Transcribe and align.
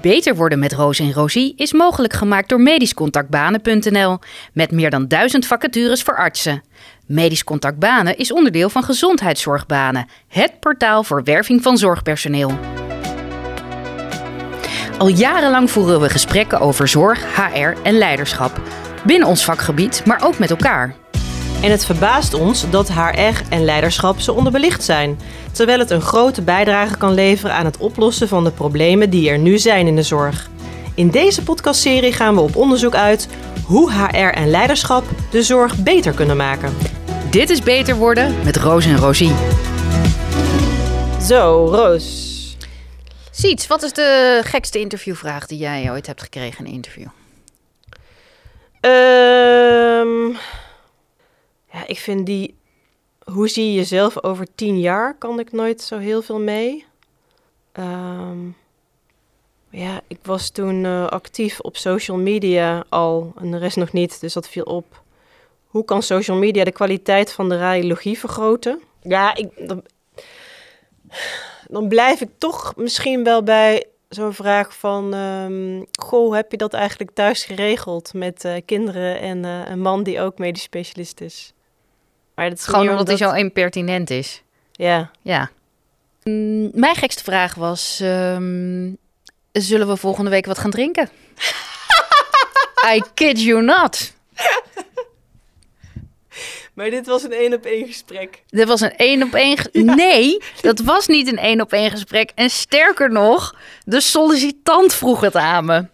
Beter 0.00 0.36
worden 0.36 0.58
met 0.58 0.72
Roos 0.72 0.98
en 0.98 1.12
Rosie 1.12 1.54
is 1.56 1.72
mogelijk 1.72 2.12
gemaakt 2.12 2.48
door 2.48 2.60
medischcontactbanen.nl 2.60 4.18
met 4.52 4.70
meer 4.70 4.90
dan 4.90 5.08
duizend 5.08 5.46
vacatures 5.46 6.02
voor 6.02 6.16
artsen. 6.16 6.62
Medisch 7.06 7.44
Contact 7.44 7.78
Banen 7.78 8.16
is 8.16 8.32
onderdeel 8.32 8.70
van 8.70 8.84
Gezondheidszorgbanen, 8.84 10.08
het 10.28 10.60
portaal 10.60 11.04
voor 11.04 11.24
werving 11.24 11.62
van 11.62 11.78
zorgpersoneel. 11.78 12.58
Al 14.98 15.08
jarenlang 15.08 15.70
voeren 15.70 16.00
we 16.00 16.08
gesprekken 16.08 16.60
over 16.60 16.88
zorg, 16.88 17.36
HR 17.36 17.82
en 17.82 17.98
leiderschap. 17.98 18.60
Binnen 19.04 19.28
ons 19.28 19.44
vakgebied, 19.44 20.02
maar 20.06 20.24
ook 20.24 20.38
met 20.38 20.50
elkaar. 20.50 20.94
En 21.62 21.70
het 21.70 21.84
verbaast 21.84 22.34
ons 22.34 22.70
dat 22.70 22.92
HR 22.92 23.42
en 23.48 23.64
leiderschap 23.64 24.20
zo 24.20 24.32
onderbelicht 24.32 24.84
zijn, 24.84 25.18
terwijl 25.52 25.78
het 25.78 25.90
een 25.90 26.00
grote 26.00 26.42
bijdrage 26.42 26.96
kan 26.96 27.14
leveren 27.14 27.54
aan 27.54 27.64
het 27.64 27.76
oplossen 27.76 28.28
van 28.28 28.44
de 28.44 28.50
problemen 28.50 29.10
die 29.10 29.30
er 29.30 29.38
nu 29.38 29.58
zijn 29.58 29.86
in 29.86 29.96
de 29.96 30.02
zorg. 30.02 30.50
In 30.94 31.10
deze 31.10 31.42
podcastserie 31.42 32.12
gaan 32.12 32.34
we 32.34 32.40
op 32.40 32.56
onderzoek 32.56 32.94
uit 32.94 33.28
hoe 33.64 33.92
HR 33.92 34.16
en 34.16 34.50
leiderschap 34.50 35.04
de 35.30 35.42
zorg 35.42 35.76
beter 35.76 36.12
kunnen 36.12 36.36
maken. 36.36 36.76
Dit 37.30 37.50
is 37.50 37.62
Beter 37.62 37.96
Worden 37.96 38.34
met 38.44 38.56
Roos 38.56 38.84
en 38.84 38.96
Rosie. 38.96 39.32
Zo, 41.22 41.68
Roos. 41.70 42.26
Siets, 43.30 43.66
wat 43.66 43.82
is 43.82 43.92
de 43.92 44.40
gekste 44.44 44.80
interviewvraag 44.80 45.46
die 45.46 45.58
jij 45.58 45.90
ooit 45.90 46.06
hebt 46.06 46.22
gekregen 46.22 46.58
in 46.58 46.66
een 46.66 46.72
interview? 46.72 47.06
Ehm 48.80 50.36
ja, 51.72 51.86
ik 51.86 51.98
vind 51.98 52.26
die... 52.26 52.56
Hoe 53.24 53.48
zie 53.48 53.66
je 53.66 53.74
jezelf 53.74 54.22
over 54.22 54.46
tien 54.54 54.80
jaar? 54.80 55.14
Kan 55.14 55.38
ik 55.38 55.52
nooit 55.52 55.82
zo 55.82 55.98
heel 55.98 56.22
veel 56.22 56.40
mee. 56.40 56.84
Ehm, 57.72 58.38
ja, 59.70 60.00
ik 60.06 60.18
was 60.22 60.50
toen 60.50 60.84
eh, 60.84 61.06
actief 61.06 61.60
op 61.60 61.76
social 61.76 62.16
media 62.16 62.84
al 62.88 63.32
en 63.36 63.50
de 63.50 63.58
rest 63.58 63.76
nog 63.76 63.92
niet, 63.92 64.20
dus 64.20 64.32
dat 64.32 64.48
viel 64.48 64.62
op. 64.62 65.02
Hoe 65.66 65.84
kan 65.84 66.02
social 66.02 66.36
media 66.36 66.64
de 66.64 66.72
kwaliteit 66.72 67.32
van 67.32 67.48
de 67.48 67.58
radiologie 67.58 68.18
vergroten? 68.18 68.80
Ja, 69.02 69.34
ik, 69.34 69.48
dan, 71.68 71.88
blijf 71.88 72.20
ik 72.20 72.30
toch 72.38 72.76
misschien 72.76 73.24
wel 73.24 73.42
bij 73.42 73.84
zo'n 74.08 74.32
vraag 74.32 74.76
van... 74.76 75.14
ehm, 75.14 75.82
goh, 76.00 76.34
heb 76.34 76.50
je 76.50 76.56
dat 76.56 76.72
eigenlijk 76.72 77.10
thuis 77.10 77.44
geregeld 77.44 78.14
met 78.14 78.44
eh, 78.44 78.54
kinderen 78.64 79.20
en 79.20 79.44
eh, 79.44 79.70
een 79.70 79.80
man 79.80 80.02
die 80.02 80.20
ook 80.20 80.38
medisch 80.38 80.62
specialist 80.62 81.20
is? 81.20 81.52
Maar 82.38 82.48
dat 82.48 82.58
is 82.58 82.64
Gewoon 82.64 82.88
omdat 82.88 83.06
hij 83.06 83.16
zo 83.16 83.32
impertinent 83.32 84.10
is. 84.10 84.42
Ja, 84.72 85.10
Ja. 85.22 85.50
Mm, 86.22 86.70
Mijn 86.74 86.94
gekste 86.96 87.22
vraag 87.22 87.54
was: 87.54 88.00
ehm, 88.02 88.90
zullen 89.52 89.88
we 89.88 89.96
volgende 89.96 90.30
week 90.30 90.46
wat 90.46 90.58
gaan 90.58 90.70
drinken? 90.70 91.08
I 92.94 93.02
kid 93.14 93.42
you 93.42 93.62
not. 93.62 94.12
maar 96.74 96.90
dit 96.90 97.06
was 97.06 97.22
een 97.22 97.32
één 97.32 97.52
op 97.54 97.64
één 97.64 97.86
gesprek. 97.86 98.42
Dit 98.48 98.68
was 98.68 98.80
een 98.80 98.96
één 98.96 99.22
op 99.22 99.34
één. 99.34 99.56
ge- 99.58 99.70
Nee, 99.72 100.42
dat 100.60 100.78
was 100.80 101.06
niet 101.06 101.28
een 101.28 101.38
één 101.38 101.60
op 101.60 101.72
één 101.72 101.90
gesprek. 101.90 102.32
En 102.34 102.50
sterker 102.50 103.10
nog, 103.12 103.54
de 103.84 104.00
sollicitant 104.00 104.94
vroeg 104.94 105.20
het 105.20 105.36
aan 105.36 105.64
me. 105.64 105.86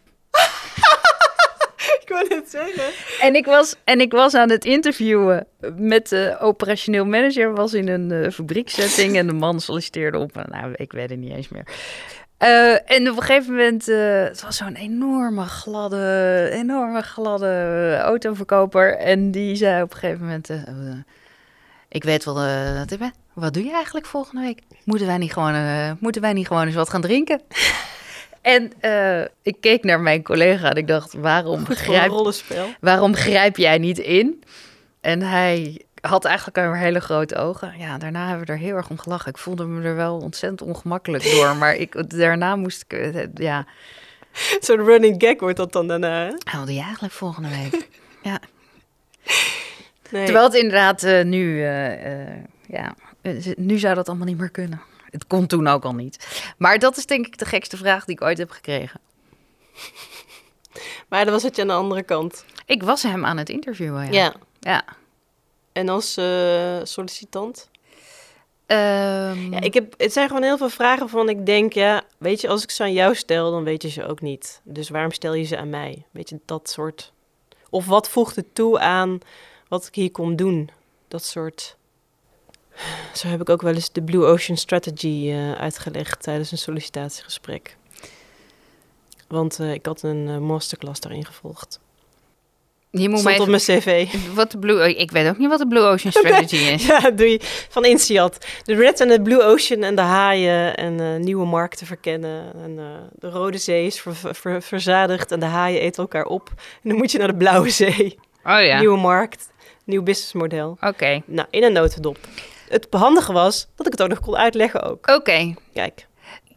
En 3.21 3.35
ik 3.35 3.47
was, 3.47 3.75
en 3.85 4.01
ik 4.01 4.13
was 4.13 4.35
aan 4.35 4.51
het 4.51 4.65
interviewen 4.65 5.47
met 5.77 6.09
de 6.09 6.37
operationeel 6.41 7.05
manager. 7.05 7.55
Was 7.55 7.75
in 7.75 7.89
een 7.89 8.13
eh, 8.13 8.31
fabrieksetting 8.31 9.17
en 9.17 9.27
de 9.27 9.33
man 9.33 9.61
solliciteerde 9.61 10.19
op. 10.19 10.35
Nou, 10.35 10.73
ik 10.77 10.93
weet 10.93 11.11
het 11.11 11.19
niet 11.19 11.33
eens 11.33 11.49
meer. 11.49 11.67
Eh, 12.39 12.91
en 12.91 13.11
op 13.11 13.17
een 13.17 13.23
gegeven 13.23 13.51
moment, 13.51 13.89
eh, 13.89 14.23
het 14.23 14.43
was 14.43 14.57
zo'n 14.57 14.75
enorme 14.75 15.45
gladde, 15.45 16.49
enorme 16.53 17.03
gladde 17.03 17.97
autoverkoper. 18.03 18.97
En 18.97 19.31
die 19.31 19.57
zei 19.57 19.83
op 19.83 19.93
een 19.93 19.99
gegeven 19.99 20.21
moment, 20.21 20.51
ik 21.89 22.05
weet 22.05 22.25
wel, 22.25 22.35
wat, 23.33 23.55
doe 23.55 23.65
je 23.65 23.73
eigenlijk 23.73 24.07
volgende 24.07 24.43
week? 24.43 24.61
Moeten 24.85 25.07
wij 25.07 25.19
niet 25.19 25.33
gewoon, 25.33 25.97
moeten 26.01 26.23
wij 26.23 26.33
niet 26.33 26.47
gewoon 26.47 26.67
eens 26.67 26.75
wat 26.75 26.91
gaan 26.91 27.01
drinken? 27.01 27.41
En 28.45 28.73
eh, 28.81 29.25
ik 29.43 29.61
keek 29.61 29.85
naar 29.85 30.01
mijn 30.01 30.23
collega 30.23 30.71
en 30.71 30.77
ik 30.77 30.87
dacht, 30.87 31.13
waarom 31.13 31.67
Goed 31.67 31.77
grijp, 31.77 32.13
waarom 32.81 33.15
grijp 33.15 33.57
jij 33.57 33.79
niet 33.79 33.99
in? 33.99 34.43
En 35.01 35.23
hij 35.23 35.85
had 36.01 36.25
eigenlijk 36.25 36.57
een 36.57 36.75
hele 36.75 37.01
grote 37.01 37.37
ogen. 37.37 37.75
Ja, 37.79 37.99
daarna 37.99 38.29
hebben 38.29 38.47
we 38.47 38.53
er 38.53 38.59
heel 38.59 38.77
erg 38.77 38.91
om 38.91 38.99
gelachen. 38.99 39.31
Ik 39.31 39.39
voelde 39.39 39.67
me 39.67 39.89
er 39.89 39.97
wel 39.97 40.17
ontzettend 40.17 40.63
ongemakkelijk 40.63 41.31
door. 41.31 41.57
Maar 41.61 41.75
ik, 41.75 42.11
daarna 42.19 42.57
moest 42.57 42.85
ik, 42.87 42.93
eh, 42.93 43.27
ja, 43.35 43.67
Zo'n 44.61 44.85
running 44.85 45.23
gag 45.23 45.41
wordt 45.41 45.57
dat 45.57 45.73
dan 45.73 45.89
daarna, 45.89 46.25
hè? 46.25 46.61
je 46.73 46.81
eigenlijk 46.81 47.15
volgende 47.15 47.49
week? 47.49 47.89
ja. 48.23 48.41
Nee. 50.11 50.25
Terwijl 50.25 50.45
het 50.45 50.55
inderdaad 50.55 51.03
eh, 51.03 51.25
nu, 51.25 51.63
ja, 52.67 52.95
nu 53.57 53.79
zou 53.79 53.95
dat 53.95 54.09
allemaal 54.09 54.27
niet 54.27 54.39
meer 54.39 54.51
kunnen. 54.51 54.81
Het 55.15 55.27
kon 55.27 55.47
toen 55.47 55.67
ook 55.67 55.85
al 55.85 55.95
niet. 55.95 56.43
Maar 56.59 56.79
dat 56.79 56.97
is 56.97 57.07
denk 57.07 57.27
ik 57.27 57.39
de 57.39 57.45
gekste 57.45 57.77
vraag 57.77 58.05
die 58.05 58.15
ik 58.15 58.23
ooit 58.23 58.39
heb 58.39 58.51
gekregen. 58.51 59.01
Maar 61.09 61.25
dan 61.25 61.33
was 61.33 61.43
het 61.43 61.57
je 61.57 61.63
aan 61.63 61.69
de 61.69 61.75
andere 61.75 62.03
kant. 62.03 62.45
Ik 62.67 62.83
was 62.83 63.03
hem 63.03 63.25
aan 63.25 63.37
het 63.37 63.49
interviewen, 63.49 64.13
ja. 64.13 64.23
Ja. 64.23 64.35
ja. 64.61 64.85
En 65.73 65.89
als 65.89 66.17
eh, 66.17 66.79
sollicitant? 66.83 67.71
Ehm, 68.67 69.53
Ja, 69.53 69.61
ik 69.61 69.75
heb, 69.75 69.95
het 69.97 70.13
zijn 70.13 70.29
gewoon 70.29 70.43
heel 70.43 70.59
veel 70.59 70.69
vragen 70.69 71.09
van 71.09 71.29
ik 71.29 71.47
denk, 71.47 71.73
ja, 71.73 72.03
weet 72.19 72.41
je, 72.41 72.49
als 72.49 72.63
ik 72.63 72.71
ze 72.71 72.83
aan 72.83 72.93
jou 72.93 73.15
stel, 73.15 73.51
dan 73.51 73.65
weet 73.65 73.83
je 73.83 73.89
ze 73.89 74.07
ook 74.07 74.21
niet. 74.21 74.61
Dus 74.65 74.89
waarom 74.89 75.13
stel 75.13 75.35
je 75.35 75.45
ze 75.45 75.59
aan 75.59 75.71
mij? 75.71 76.07
Weet 76.11 76.29
je, 76.29 76.41
dat 76.45 76.71
soort... 76.71 77.13
Of 77.71 77.87
wat 77.87 78.09
voegt 78.09 78.37
het 78.37 78.55
toe 78.55 78.79
aan 78.79 79.19
wat 79.69 79.87
ik 79.87 79.95
hier 79.95 80.11
kom 80.11 80.37
doen? 80.37 80.71
Dat 81.09 81.25
soort... 81.25 81.77
Zo 83.15 83.29
heb 83.29 83.41
ik 83.41 83.49
ook 83.49 83.63
wel 83.63 83.75
eens 83.75 83.93
de 83.93 84.03
Blue 84.03 84.25
Ocean 84.25 84.57
Strategy 84.59 85.31
eh, 85.31 85.53
uitgelegd 85.53 86.23
tijdens 86.23 86.53
een 86.53 86.59
sollicitatiegesprek. 86.59 87.77
Want 89.29 89.59
eh, 89.61 89.73
ik 89.73 89.87
had 89.87 90.03
een 90.03 90.29
eh, 90.29 90.39
masterclass 90.39 91.01
daarin 91.01 91.25
gevolgd. 91.25 91.81
je 92.91 93.09
moet 93.09 93.19
Stond 93.19 93.37
mij 93.37 93.39
op 93.45 93.49
mijn 93.49 93.61
cv. 93.61 94.07
Wat 94.35 94.51
de 94.51 94.59
Blue... 94.59 94.95
Ik 94.97 95.11
weet 95.11 95.29
ook 95.29 95.39
niet 95.39 95.49
wat 95.49 95.59
de 95.59 95.69
Blue 95.69 95.83
Ocean 95.83 96.13
Strategy 96.19 96.57
is. 96.57 96.87
Ja, 96.87 97.11
doe 97.11 97.31
je 97.31 97.39
van 97.69 97.85
INSEAD. 97.85 98.47
De 98.65 98.75
Red 98.75 99.01
en 99.01 99.09
de 99.09 99.23
Blue 99.23 99.43
Ocean 99.43 99.83
en 99.83 99.95
de 99.95 100.03
haaien 100.03 100.77
en 100.77 101.21
nieuwe 101.21 101.47
markten 101.47 101.87
verkennen. 101.87 102.53
En 102.63 102.77
de 103.19 103.29
Rode 103.31 103.59
Zee 103.59 103.87
is 103.87 104.01
ver- 104.01 104.35
ver- 104.35 104.63
verzadigd 104.63 105.33
en 105.33 105.41
de 105.41 105.47
haaien 105.47 105.81
eten 105.81 106.03
elkaar 106.03 106.25
op. 106.27 106.53
En 106.83 106.89
dan 106.89 106.97
moet 106.99 107.13
je 107.13 107.19
naar 107.19 107.29
de 107.29 107.37
Blauwe 107.37 107.71
Zee. 107.71 108.19
Oh 108.45 108.61
ja, 108.63 108.79
Nieuwe 108.79 108.99
markt, 108.99 109.49
nieuw 109.85 110.03
businessmodel. 110.03 110.77
oké. 110.81 111.23
Nou, 111.27 111.49
in 111.51 111.63
een 111.63 111.73
notendop. 111.73 112.19
Het 112.75 112.87
handige 112.91 113.33
was 113.33 113.69
dat 113.75 113.87
ik 113.87 113.93
het 113.93 114.03
ook 114.03 114.09
nog 114.09 114.21
kon 114.21 114.37
uitleggen 114.37 114.83
ook. 114.83 115.11
Oké. 115.11 115.55
Kijk, 115.75 116.07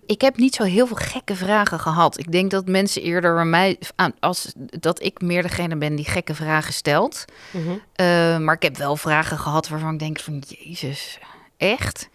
Ik 0.06 0.22
heb 0.22 0.38
niet 0.38 0.56
zo 0.56 0.64
heel 0.64 0.88
veel 0.88 0.96
gekke 0.96 1.36
vragen 1.36 1.80
gehad. 1.80 2.20
Ik 2.20 2.32
denk 2.32 2.52
dat 2.52 2.68
mensen 2.68 3.02
eerder 3.02 3.34
bij 3.34 3.46
mij... 3.46 3.80
aan- 3.96 4.14
Als, 4.20 4.54
dat 4.58 5.04
ik 5.04 5.22
meer 5.22 5.42
degene 5.42 5.76
ben 5.76 5.96
die 5.96 6.06
gekke 6.06 6.36
vragen 6.36 6.74
stelt. 6.74 7.26
Mhm. 7.52 7.70
Eh, 7.96 8.38
maar 8.38 8.56
ik 8.56 8.62
heb 8.62 8.78
wel 8.78 8.96
vragen 8.96 9.38
gehad 9.38 9.68
waarvan 9.68 9.94
ik 9.94 10.00
denk 10.00 10.20
van... 10.20 10.44
Jezus, 10.48 11.20
echt? 11.58 12.10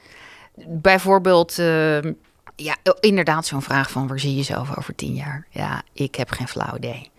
Bijvoorbeeld... 0.66 1.58
eh, 1.58 2.00
ja, 2.56 2.76
inderdaad 3.00 3.46
zo'n 3.46 3.62
vraag 3.62 3.90
van... 3.90 4.06
Waar 4.08 4.20
zie 4.20 4.30
je 4.30 4.36
jezelf 4.36 4.76
over 4.78 4.94
tien 4.94 5.14
jaar? 5.14 5.46
Ja, 5.50 5.82
ik 5.92 6.14
heb 6.14 6.30
geen 6.30 6.48
flauw 6.48 6.76
idee. 6.76 7.10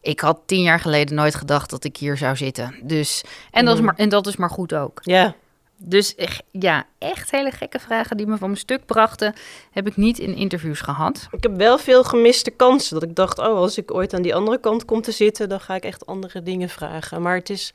Ik 0.00 0.20
had 0.20 0.40
tien 0.46 0.62
jaar 0.62 0.80
geleden 0.80 1.14
nooit 1.14 1.34
gedacht 1.34 1.70
dat 1.70 1.84
ik 1.84 1.96
hier 1.96 2.16
zou 2.16 2.36
zitten. 2.36 2.74
Dus, 2.82 3.22
en, 3.50 3.64
dat 3.64 3.74
is 3.74 3.80
Mhm. 3.80 3.88
maar, 3.90 3.98
en 3.98 4.08
dat 4.08 4.26
is 4.26 4.36
maar 4.36 4.50
goed 4.50 4.74
ook. 4.74 5.00
ja. 5.02 5.34
Dus 5.82 6.14
ja, 6.50 6.86
echt 6.98 7.30
hele 7.30 7.50
gekke 7.50 7.78
vragen 7.78 8.16
die 8.16 8.26
me 8.26 8.36
van 8.36 8.48
mijn 8.48 8.60
stuk 8.60 8.86
brachten, 8.86 9.34
heb 9.70 9.86
ik 9.86 9.96
niet 9.96 10.18
in 10.18 10.34
interviews 10.34 10.80
gehad. 10.80 11.28
Ik 11.30 11.42
heb 11.42 11.56
wel 11.56 11.78
veel 11.78 12.04
gemiste 12.04 12.50
kansen. 12.50 13.00
Dat 13.00 13.08
ik 13.08 13.14
dacht, 13.14 13.38
oh, 13.38 13.44
als 13.46 13.78
ik 13.78 13.94
ooit 13.94 14.14
aan 14.14 14.22
die 14.22 14.34
andere 14.34 14.60
kant 14.60 14.84
kom 14.84 15.00
te 15.02 15.12
zitten, 15.12 15.48
dan 15.48 15.60
ga 15.60 15.74
ik 15.74 15.84
echt 15.84 16.06
andere 16.06 16.42
dingen 16.42 16.68
vragen. 16.68 17.22
Maar 17.22 17.34
het 17.36 17.50
is, 17.50 17.72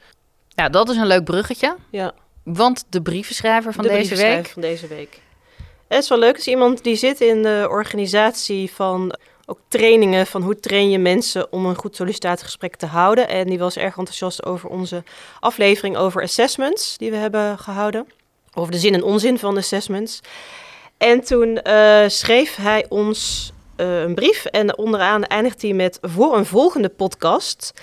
Ja, 0.50 0.69
dat 0.69 0.89
is 0.89 0.97
een 0.97 1.07
leuk 1.07 1.24
bruggetje. 1.24 1.75
ja, 1.89 2.13
Want 2.44 2.85
de 2.89 3.01
brievenschrijver 3.01 3.74
van 3.74 3.83
de 3.83 3.89
deze 3.89 4.00
brievenschrijver 4.00 4.44
week. 4.44 4.53
van 4.53 4.62
deze 4.62 4.88
week. 4.88 5.19
Het 5.88 6.03
is 6.03 6.09
wel 6.09 6.19
leuk, 6.19 6.38
is 6.38 6.47
iemand 6.47 6.83
die 6.83 6.95
zit 6.95 7.21
in 7.21 7.44
de 7.44 7.68
organisatie 7.69 8.71
van 8.71 9.15
ook 9.45 9.59
trainingen 9.68 10.27
van 10.27 10.42
hoe 10.42 10.59
train 10.59 10.89
je 10.89 11.00
mensen 11.00 11.51
om 11.51 11.65
een 11.65 11.75
goed 11.75 11.95
sollicitatiegesprek 11.95 12.75
te 12.75 12.86
houden. 12.86 13.27
En 13.27 13.47
die 13.47 13.59
was 13.59 13.77
erg 13.77 13.97
enthousiast 13.97 14.45
over 14.45 14.69
onze 14.69 15.03
aflevering 15.39 15.97
over 15.97 16.21
assessments 16.21 16.97
die 16.97 17.12
we 17.12 17.18
hebben 17.18 17.59
gehouden. 17.59 18.07
Over 18.53 18.71
de 18.71 18.77
zin 18.77 18.94
en 18.94 19.03
onzin 19.03 19.39
van 19.39 19.57
assessments. 19.57 20.19
En 20.97 21.21
toen 21.21 21.62
eh, 21.62 22.03
schreef 22.07 22.56
hij 22.56 22.86
ons 22.89 23.51
eh, 23.75 24.01
een 24.01 24.15
brief 24.15 24.45
en 24.45 24.77
onderaan 24.77 25.24
eindigt 25.24 25.62
hij 25.62 25.74
met 25.74 25.97
voor 26.01 26.38
een 26.38 26.45
volgende 26.45 26.89
podcast. 26.89 27.74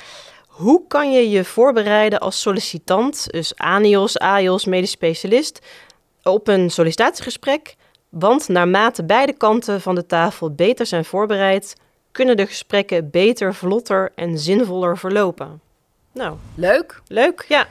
Hoe 0.46 0.86
kan 0.88 1.12
je 1.12 1.30
je 1.30 1.44
voorbereiden 1.44 2.20
als 2.20 2.40
sollicitant, 2.40 3.26
dus 3.30 3.56
ANIOS, 3.56 4.18
AIOS, 4.18 4.64
medisch 4.64 4.90
specialist, 4.90 5.58
op 6.22 6.48
een 6.48 6.70
sollicitatiegesprek? 6.70 7.74
Want 8.12 8.48
naarmate 8.48 9.04
beide 9.04 9.32
kanten 9.32 9.80
van 9.80 9.94
de 9.94 10.06
tafel 10.06 10.50
beter 10.54 10.86
zijn 10.86 11.04
voorbereid, 11.04 11.76
kunnen 12.10 12.36
de 12.36 12.46
gesprekken 12.46 13.10
beter, 13.10 13.54
vlotter 13.54 14.12
en 14.14 14.38
zinvoller 14.38 14.98
verlopen? 14.98 15.60
Nou, 16.12 16.36
Leuk. 16.54 17.02
leuk, 17.06 17.44
ja. 17.48 17.66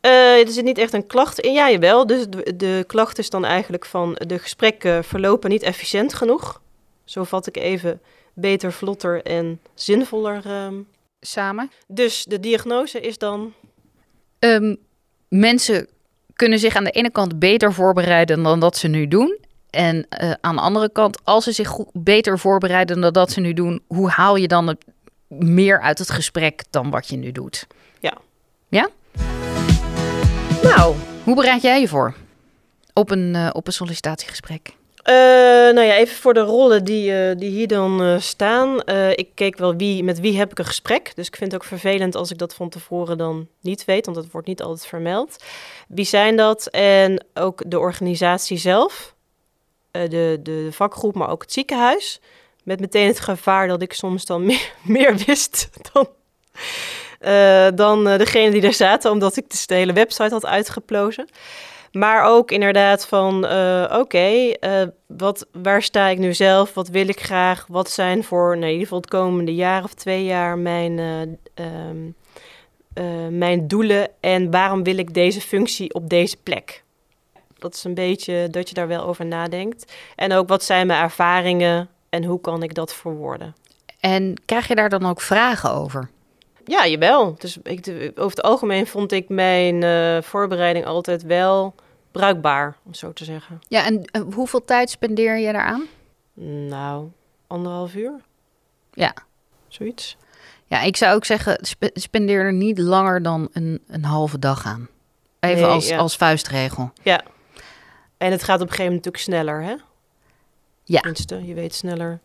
Eh, 0.00 0.40
er 0.40 0.48
zit 0.48 0.64
niet 0.64 0.78
echt 0.78 0.92
een 0.92 1.06
klacht 1.06 1.38
in. 1.38 1.52
Ja, 1.52 1.70
jawel. 1.70 2.06
Dus 2.06 2.26
de, 2.28 2.56
de 2.56 2.84
klacht 2.86 3.18
is 3.18 3.30
dan 3.30 3.44
eigenlijk 3.44 3.84
van 3.84 4.16
de 4.26 4.38
gesprekken 4.38 5.04
verlopen 5.04 5.50
niet 5.50 5.62
efficiënt 5.62 6.14
genoeg. 6.14 6.60
Zo 7.04 7.24
vat 7.24 7.46
ik 7.46 7.56
even 7.56 8.00
beter, 8.34 8.72
vlotter 8.72 9.22
en 9.22 9.60
zinvoller. 9.74 10.42
ehm. 10.46 10.74
Samen. 11.20 11.70
Dus 11.86 12.24
de 12.24 12.40
diagnose 12.40 13.00
is 13.00 13.18
dan... 13.18 13.52
Ehm, 14.38 14.74
mensen 15.28 15.88
kunnen 16.34 16.58
zich 16.58 16.76
aan 16.76 16.84
de 16.84 16.90
ene 16.90 17.10
kant 17.10 17.38
beter 17.38 17.72
voorbereiden 17.72 18.42
dan 18.42 18.60
dat 18.60 18.76
ze 18.76 18.88
nu 18.88 19.08
doen. 19.08 19.38
En 19.72 20.06
eh, 20.08 20.30
aan 20.40 20.54
de 20.54 20.60
andere 20.60 20.90
kant, 20.92 21.18
als 21.24 21.44
ze 21.44 21.52
zich 21.52 21.68
goed, 21.68 21.88
beter 21.92 22.38
voorbereiden 22.38 23.00
dan 23.00 23.12
dat 23.12 23.30
ze 23.30 23.40
nu 23.40 23.52
doen, 23.52 23.82
hoe 23.86 24.08
haal 24.08 24.36
je 24.36 24.48
dan 24.48 24.66
het 24.66 24.84
meer 25.28 25.80
uit 25.80 25.98
het 25.98 26.10
gesprek 26.10 26.64
dan 26.70 26.90
wat 26.90 27.08
je 27.08 27.16
nu 27.16 27.32
doet? 27.32 27.66
Ja. 28.00 28.16
Ja? 28.68 28.88
Nou, 30.62 30.94
Hoe 31.24 31.34
bereid 31.34 31.62
jij 31.62 31.80
je 31.80 31.88
voor 31.88 32.14
op 32.92 33.10
een, 33.10 33.34
eh, 33.34 33.50
op 33.52 33.66
een 33.66 33.72
sollicitatiegesprek? 33.72 34.74
Eh, 35.02 35.14
nou 35.14 35.80
ja, 35.80 35.94
even 35.94 36.16
voor 36.16 36.34
de 36.34 36.40
rollen 36.40 36.84
die, 36.84 37.34
die 37.34 37.50
hier 37.50 37.68
dan 37.68 38.20
staan. 38.20 38.82
Ik 39.14 39.28
keek 39.34 39.58
wel 39.58 39.76
wie, 39.76 40.04
met 40.04 40.20
wie 40.20 40.38
heb 40.38 40.50
ik 40.50 40.58
een 40.58 40.64
gesprek. 40.64 41.12
Dus 41.14 41.26
ik 41.26 41.36
vind 41.36 41.52
het 41.52 41.62
ook 41.62 41.68
vervelend 41.68 42.14
als 42.14 42.30
ik 42.30 42.38
dat 42.38 42.54
van 42.54 42.68
tevoren 42.68 43.18
dan 43.18 43.48
niet 43.60 43.84
weet, 43.84 44.04
want 44.04 44.16
dat 44.16 44.30
wordt 44.30 44.46
niet 44.46 44.62
altijd 44.62 44.86
vermeld. 44.86 45.36
Wie 45.88 46.04
zijn 46.04 46.36
dat? 46.36 46.66
En 46.66 47.24
ook 47.34 47.62
de 47.66 47.78
organisatie 47.78 48.56
zelf, 48.56 49.11
eh, 49.92 50.08
de, 50.08 50.40
de 50.42 50.68
vakgroep, 50.72 51.14
maar 51.14 51.30
ook 51.30 51.42
het 51.42 51.52
ziekenhuis. 51.52 52.20
Met 52.64 52.80
meteen 52.80 53.06
het 53.06 53.20
gevaar 53.20 53.68
dat 53.68 53.82
ik 53.82 53.92
soms 53.92 54.24
dan 54.24 54.44
meer, 54.46 54.72
meer 54.82 55.16
wist 55.26 55.70
dan, 55.92 56.08
eh, 57.20 57.68
dan 57.74 58.08
eh, 58.08 58.18
degene 58.18 58.50
die 58.50 58.62
er 58.62 58.72
zaten, 58.72 59.10
omdat 59.10 59.36
ik 59.36 59.50
dus 59.50 59.66
de 59.66 59.74
hele 59.74 59.92
website 59.92 60.34
had 60.34 60.46
uitgeplozen. 60.46 61.28
Maar 61.92 62.24
ook 62.24 62.50
inderdaad 62.50 63.06
van, 63.06 63.44
oké, 63.98 64.54
wat 65.06 65.46
waar 65.52 65.82
sta 65.82 66.08
ik 66.08 66.18
nu 66.18 66.34
zelf? 66.34 66.74
Wat 66.74 66.88
wil 66.88 67.08
ik 67.08 67.20
graag? 67.20 67.66
Wat 67.68 67.90
zijn 67.90 68.24
voor, 68.24 68.48
nou, 68.48 68.62
in 68.62 68.70
ieder 68.70 68.82
geval 68.82 68.98
het 68.98 69.10
komende 69.10 69.54
jaar 69.54 69.84
of 69.84 69.94
twee 69.94 70.24
jaar 70.24 70.58
mijn, 70.58 70.98
eh, 70.98 71.20
ehm, 71.66 72.10
eh, 72.94 73.28
mijn 73.30 73.68
doelen? 73.68 74.08
En 74.20 74.50
waarom 74.50 74.82
wil 74.82 74.98
ik 74.98 75.14
deze 75.14 75.40
functie 75.40 75.94
op 75.94 76.08
deze 76.08 76.36
plek? 76.36 76.84
Dat 77.62 77.74
is 77.74 77.84
een 77.84 77.94
beetje 77.94 78.48
dat 78.50 78.68
je 78.68 78.74
daar 78.74 78.88
wel 78.88 79.04
over 79.04 79.26
nadenkt. 79.26 79.92
En 80.16 80.32
ook 80.32 80.48
wat 80.48 80.64
zijn 80.64 80.86
mijn 80.86 81.02
ervaringen 81.02 81.88
en 82.08 82.24
hoe 82.24 82.40
kan 82.40 82.62
ik 82.62 82.74
dat 82.74 82.94
verwoorden? 82.94 83.54
En 84.00 84.34
krijg 84.44 84.68
je 84.68 84.74
daar 84.74 84.88
dan 84.88 85.06
ook 85.06 85.20
vragen 85.20 85.70
over? 85.72 86.08
Ja, 86.64 86.86
jawel. 86.86 87.34
Dus 87.38 87.56
ik, 87.62 87.86
over 88.14 88.36
het 88.36 88.42
algemeen 88.42 88.86
vond 88.86 89.12
ik 89.12 89.28
mijn 89.28 89.82
eh, 89.82 90.22
voorbereiding 90.22 90.86
altijd 90.86 91.22
wel 91.22 91.74
bruikbaar, 92.10 92.76
om 92.84 92.94
zo 92.94 93.12
te 93.12 93.24
zeggen. 93.24 93.60
Ja, 93.68 93.84
en 93.86 94.04
eh, 94.04 94.22
hoeveel 94.34 94.64
tijd 94.64 94.90
spendeer 94.90 95.38
je 95.38 95.52
daaraan? 95.52 95.84
Nou, 96.68 97.08
anderhalf 97.46 97.94
uur, 97.94 98.12
Ja. 98.92 99.14
zoiets. 99.68 100.16
Ja, 100.66 100.80
ik 100.82 100.96
zou 100.96 101.14
ook 101.14 101.24
zeggen, 101.24 101.58
spe- 101.60 101.90
spendeer 101.94 102.40
er 102.40 102.52
niet 102.52 102.78
langer 102.78 103.22
dan 103.22 103.48
een, 103.52 103.82
een 103.86 104.04
halve 104.04 104.38
dag 104.38 104.66
aan. 104.66 104.88
Even 105.40 105.62
Nee, 105.62 105.70
als, 105.70 105.88
ja. 105.88 105.96
als 105.98 106.16
vuistregel. 106.16 106.90
Ja. 107.02 107.22
En 108.22 108.30
het 108.30 108.42
gaat 108.42 108.60
op 108.60 108.68
een 108.68 108.74
gegeven 108.74 108.92
moment 108.92 109.04
natuurlijk 109.04 109.46
sneller, 109.46 109.62
hè? 109.62 109.74
Ja. 110.84 111.00
Tenminste, 111.00 111.46
je 111.46 111.54
weet 111.54 111.74
sneller 111.74 112.20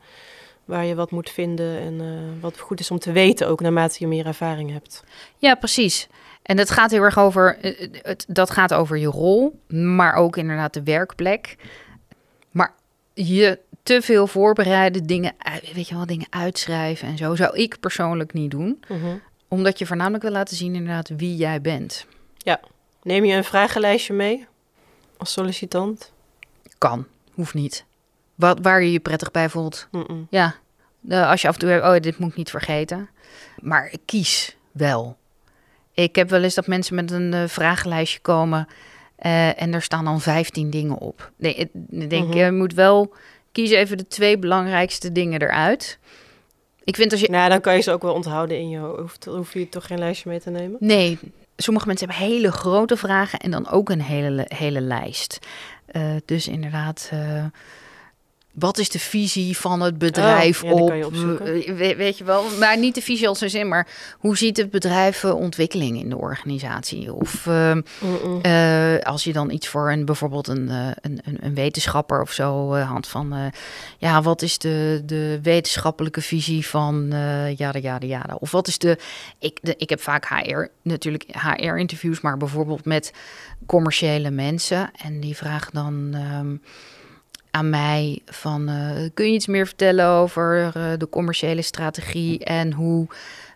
waar 0.66 0.86
je 0.86 0.96
wat 0.96 1.12
moet 1.12 1.30
vinden 1.30 1.80
en 1.80 2.02
eh, 2.02 2.42
wat 2.42 2.60
goed 2.60 2.80
is 2.80 2.92
om 2.92 3.00
te 3.00 3.12
weten, 3.12 3.48
ook 3.48 3.62
naarmate 3.62 3.96
je 4.00 4.08
meer 4.08 4.26
ervaring 4.26 4.72
hebt. 4.72 5.04
Ja, 5.38 5.56
precies. 5.56 6.08
En 6.42 6.58
het 6.58 6.70
gaat 6.70 6.92
heel 6.92 7.02
erg 7.02 7.20
over, 7.20 7.58
eh, 7.58 7.90
het, 8.02 8.26
dat 8.28 8.50
gaat 8.50 8.74
over 8.74 8.98
je 8.98 9.08
rol, 9.08 9.60
maar 9.68 10.14
ook 10.14 10.38
inderdaad 10.38 10.74
de 10.74 10.84
werkplek. 10.84 11.56
Maar 12.52 12.74
je 13.14 13.60
te 13.84 14.02
veel 14.02 14.28
voorbereiden, 14.28 15.04
dingen, 15.04 15.36
weet 15.74 15.88
je 15.88 15.96
wel, 15.96 16.06
dingen 16.06 16.28
uitschrijven 16.30 17.08
en 17.08 17.18
zo, 17.18 17.36
zou 17.36 17.58
ik 17.58 17.80
persoonlijk 17.80 18.34
niet 18.34 18.52
doen. 18.52 18.84
Omdat 19.48 19.80
je 19.80 19.86
voornamelijk 19.86 20.24
wil 20.24 20.32
laten 20.32 20.56
zien 20.56 20.76
inderdaad 20.76 21.10
wie 21.18 21.36
jij 21.36 21.62
bent. 21.62 22.06
Neem 23.02 23.26
je 23.26 23.36
een 23.36 23.44
vragenlijstje 23.44 24.14
mee 24.14 24.48
als 25.18 25.32
sollicitant? 25.32 26.12
Kan, 26.78 27.06
hoeft 27.34 27.54
niet. 27.54 27.86
Wat, 28.36 28.60
waar 28.62 28.82
je 28.84 28.92
je 28.92 29.00
prettig 29.00 29.32
bij 29.32 29.50
voelt. 29.50 29.88
Ja, 30.30 30.56
als 31.10 31.42
je 31.42 31.48
af 31.48 31.54
en 31.54 31.60
toe 31.60 31.70
hebt, 31.70 31.84
oh, 31.86 31.96
dit 32.00 32.18
moet 32.18 32.30
ik 32.32 32.36
niet 32.38 32.50
vergeten. 32.50 33.10
Maar 33.62 33.94
kies 34.06 34.56
wel. 34.72 35.18
Ik 35.94 36.16
heb 36.16 36.30
wel 36.30 36.44
eens 36.44 36.56
dat 36.56 36.68
mensen 36.68 36.96
met 36.96 37.12
een 37.12 37.34
eh, 37.34 37.44
vragenlijstje 37.48 38.20
komen 38.20 38.68
eh, 39.16 39.62
en 39.62 39.74
er 39.74 39.82
staan 39.82 40.06
dan 40.06 40.22
15 40.22 40.70
dingen 40.70 40.98
op. 40.98 41.32
Nee, 41.36 41.54
ik 41.54 41.70
ik 41.90 42.10
denk, 42.10 42.28
Mhm. 42.28 42.38
je 42.38 42.52
moet 42.52 42.74
wel 42.74 43.14
kiezen 43.52 43.78
even 43.78 43.98
de 43.98 44.08
twee 44.08 44.38
belangrijkste 44.38 45.12
dingen 45.12 45.42
eruit. 45.42 46.00
Ik 46.84 46.96
vind 46.96 47.12
als 47.12 47.22
je... 47.22 47.30
Nou, 47.30 47.50
dan 47.50 47.62
kan 47.62 47.76
je 47.76 47.82
ze 47.82 47.92
ook 47.92 48.02
wel 48.02 48.14
onthouden 48.14 48.58
in 48.58 48.70
je 48.70 48.78
hoofd. 48.78 49.24
Dan 49.24 49.36
hoef 49.36 49.54
je 49.54 49.70
toch 49.70 49.88
geen 49.88 50.00
lijstje 50.00 50.30
mee 50.30 50.40
te 50.40 50.50
nemen. 50.50 50.78
Nee, 50.80 51.20
sommige 51.58 51.88
mensen 51.88 52.08
hebben 52.10 52.28
hele 52.28 52.52
grote 52.52 52.98
vragen 52.98 53.40
en 53.40 53.52
dan 53.52 53.70
ook 53.70 53.90
een 53.90 54.02
hele, 54.02 54.46
hele 54.48 54.82
lijst. 54.82 55.40
Eh, 55.86 56.16
dus 56.26 56.48
inderdaad, 56.48 57.10
eh, 57.12 57.46
wat 58.60 58.78
is 58.78 58.90
de 58.90 59.00
visie 59.00 59.58
van 59.58 59.82
het 59.82 59.98
bedrijf 59.98 60.64
Oh, 60.64 60.88
ja, 60.88 60.94
die 60.94 61.06
op? 61.06 61.14
je 61.14 61.74
we- 61.74 61.96
weet 61.96 62.18
je 62.18 62.24
wel, 62.24 62.44
maar 62.60 62.78
niet 62.78 62.96
de 62.96 63.02
visie 63.02 63.28
als 63.28 63.42
een 63.42 63.50
zin, 63.50 63.68
maar 63.68 63.88
hoe 64.20 64.38
ziet 64.38 64.58
het 64.58 64.70
bedrijf 64.70 65.24
eh, 65.24 65.36
ontwikkeling 65.36 66.00
in 66.00 66.10
de 66.10 66.18
organisatie? 66.18 67.14
Of 67.14 67.48
eh, 67.48 67.72
Mm-mm. 68.02 68.42
eh, 68.42 69.00
als 69.00 69.24
je 69.24 69.34
dan 69.34 69.52
iets 69.52 69.68
voor 69.68 69.92
een 69.92 70.06
bijvoorbeeld 70.06 70.48
een, 70.48 70.70
eh, 70.70 70.88
een, 71.02 71.22
een, 71.42 71.54
wetenschapper 71.54 72.22
of 72.22 72.32
zo 72.32 72.76
had 72.76 73.08
van 73.08 73.52
ja, 73.98 74.22
wat 74.22 74.42
is 74.42 74.58
de, 74.58 75.02
de 75.06 75.40
wetenschappelijke 75.44 76.22
visie 76.22 76.68
van 76.68 77.12
eh 77.12 77.56
jada 77.58 77.80
jada 77.80 78.06
jada? 78.08 78.36
Of 78.40 78.52
wat 78.52 78.68
is 78.68 78.78
de 78.78 78.98
ik, 79.40 79.60
de, 79.62 79.74
ik 79.78 79.90
heb 79.90 80.02
vaak 80.02 80.26
HR, 80.28 80.66
natuurlijk 80.82 81.26
HR-interviews, 81.32 82.22
maar 82.22 82.38
bijvoorbeeld 82.38 82.86
met 82.86 83.14
commerciële 83.66 84.30
mensen. 84.32 84.92
En 85.04 85.20
die 85.20 85.36
vragen 85.36 85.74
dan 85.74 86.10
ehm, 86.14 86.56
aan 87.52 87.70
mij 87.70 88.20
van, 88.26 88.68
eh, 88.70 89.10
kun 89.14 89.26
je 89.28 89.34
iets 89.34 89.48
meer 89.48 89.66
vertellen 89.66 90.06
over 90.08 90.72
eh, 90.74 90.92
de 90.98 91.10
commerciële 91.10 91.62
strategie 91.62 92.44
en 92.44 92.74
hoe 92.74 93.08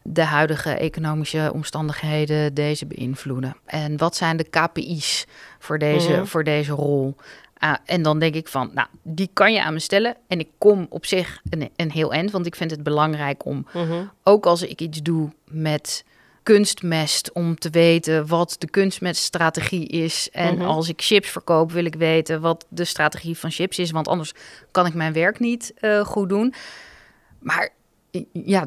de 0.03 0.23
huidige 0.23 0.69
economische 0.71 1.51
omstandigheden 1.53 2.53
deze 2.53 2.85
beïnvloeden? 2.85 3.55
En 3.65 3.97
wat 3.97 4.15
zijn 4.15 4.37
de 4.37 4.43
KPI's 4.49 5.25
voor 5.59 5.79
deze, 5.79 6.11
Mhm. 6.11 6.25
voor 6.25 6.43
deze 6.43 6.71
rol? 6.71 7.15
Ah, 7.57 7.75
en 7.85 8.01
dan 8.01 8.19
denk 8.19 8.35
ik 8.35 8.47
van, 8.47 8.71
nou, 8.73 8.87
die 9.03 9.29
kan 9.33 9.53
je 9.53 9.63
aan 9.63 9.73
me 9.73 9.79
stellen. 9.79 10.15
En 10.27 10.39
ik 10.39 10.47
kom 10.57 10.85
op 10.89 11.05
zich 11.05 11.41
een, 11.49 11.69
een 11.75 11.91
heel 11.91 12.13
eind, 12.13 12.31
want 12.31 12.45
ik 12.45 12.55
vind 12.55 12.71
het 12.71 12.83
belangrijk 12.83 13.45
om 13.45 13.67
Mhm. 13.73 14.03
ook 14.23 14.45
als 14.45 14.61
ik 14.61 14.81
iets 14.81 15.01
doe 15.01 15.29
met 15.45 16.03
kunstmest, 16.43 17.31
om 17.31 17.55
te 17.59 17.69
weten 17.69 18.27
wat 18.27 18.55
de 18.59 18.69
kunstmeststrategie 18.69 19.87
is. 19.87 20.29
En 20.31 20.55
Mhm. 20.55 20.65
als 20.65 20.89
ik 20.89 21.01
chips 21.01 21.29
verkoop, 21.29 21.71
wil 21.71 21.85
ik 21.85 21.95
weten 21.95 22.41
wat 22.41 22.65
de 22.69 22.85
strategie 22.85 23.37
van 23.37 23.51
chips 23.51 23.79
is. 23.79 23.91
Want 23.91 24.07
anders 24.07 24.33
kan 24.71 24.85
ik 24.85 24.93
mijn 24.93 25.13
werk 25.13 25.39
niet 25.39 25.73
eh, 25.79 25.99
goed 26.05 26.29
doen. 26.29 26.53
Maar 27.39 27.69
ja, 28.31 28.65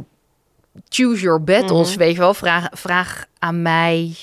choose 0.88 1.22
your 1.22 1.44
battles, 1.44 1.90
Mhm. 1.90 1.98
weet 1.98 2.12
je 2.12 2.18
wel. 2.18 2.34
Vraag, 2.34 2.68
vraag 2.72 3.24
aan 3.38 3.62
mij 3.62 4.16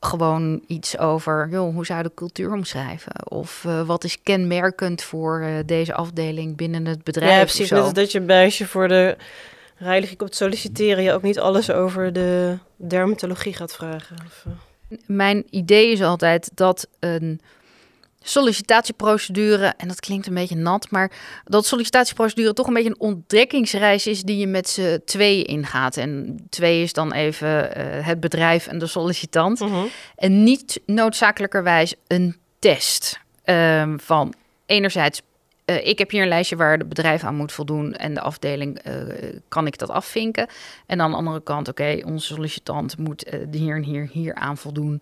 gewoon 0.00 0.62
iets 0.66 0.98
over, 0.98 1.48
joh, 1.50 1.74
hoe 1.74 1.86
zou 1.86 1.98
je 1.98 2.04
de 2.08 2.14
cultuur 2.14 2.52
omschrijven? 2.52 3.28
Of 3.28 3.64
eh, 3.66 3.82
wat 3.82 4.04
is 4.04 4.22
kenmerkend 4.22 5.02
voor 5.02 5.40
eh, 5.40 5.48
deze 5.66 5.94
afdeling 5.94 6.56
binnen 6.56 6.86
het 6.86 7.04
bedrijf? 7.04 7.32
Ja, 7.36 7.40
precies. 7.42 7.70
Net 7.70 7.94
dat 7.94 8.12
je 8.12 8.20
bij 8.20 8.44
als 8.44 8.58
je 8.58 8.66
voor 8.66 8.88
de 8.88 9.16
heilige 9.84 10.16
komt 10.16 10.34
solliciteren, 10.34 11.02
je 11.02 11.12
ook 11.12 11.22
niet 11.22 11.38
alles 11.38 11.70
over 11.70 12.12
de 12.12 12.58
dermatologie 12.76 13.54
gaat 13.54 13.74
vragen. 13.74 14.16
Of, 14.26 14.44
eh, 14.46 14.98
Mijn 15.06 15.44
idee 15.50 15.92
is 15.92 16.02
altijd 16.02 16.50
dat 16.54 16.88
een 17.00 17.40
sollicitatieprocedure, 18.28 19.74
en 19.76 19.88
dat 19.88 20.00
klinkt 20.00 20.26
een 20.26 20.34
beetje 20.34 20.56
nat, 20.56 20.90
maar 20.90 21.10
dat 21.44 21.66
sollicitatieprocedure 21.66 22.52
toch 22.52 22.66
een 22.66 22.74
beetje 22.74 22.90
een 22.90 23.00
ontdekkingsreis 23.00 24.06
is 24.06 24.22
die 24.22 24.36
je 24.36 24.46
met 24.46 24.68
z'n 24.68 25.02
tweeën 25.04 25.44
ingaat. 25.44 25.96
En 25.96 26.38
twee 26.48 26.82
is 26.82 26.92
dan 26.92 27.12
even 27.12 27.74
eh, 27.74 28.06
het 28.06 28.20
bedrijf 28.20 28.66
en 28.66 28.78
de 28.78 28.86
sollicitant. 28.86 29.64
En 30.16 30.42
niet 30.44 30.80
noodzakelijkerwijs 30.86 31.94
een 32.06 32.36
test 32.58 33.20
ehm, 33.44 33.98
van 33.98 34.34
enerzijds. 34.66 35.22
Eh, 35.66 35.86
ik 35.86 35.98
heb 35.98 36.10
hier 36.10 36.22
een 36.22 36.28
lijstje 36.28 36.56
waar 36.56 36.78
het 36.78 36.88
bedrijf 36.88 37.24
aan 37.24 37.34
moet 37.34 37.52
voldoen 37.52 37.94
en 37.94 38.14
de 38.14 38.20
afdeling 38.20 38.78
eh, 38.78 38.94
kan 39.48 39.66
ik 39.66 39.78
dat 39.78 39.90
afvinken. 39.90 40.46
En 40.86 41.00
aan 41.00 41.10
de 41.10 41.16
andere 41.16 41.42
kant, 41.42 41.68
oké, 41.68 42.00
onze 42.04 42.26
sollicitant 42.26 42.98
moet 42.98 43.24
eh, 43.24 43.40
hier 43.50 43.76
en 43.76 43.82
hier, 43.82 44.08
hier 44.12 44.34
aan 44.34 44.56
voldoen. 44.56 45.00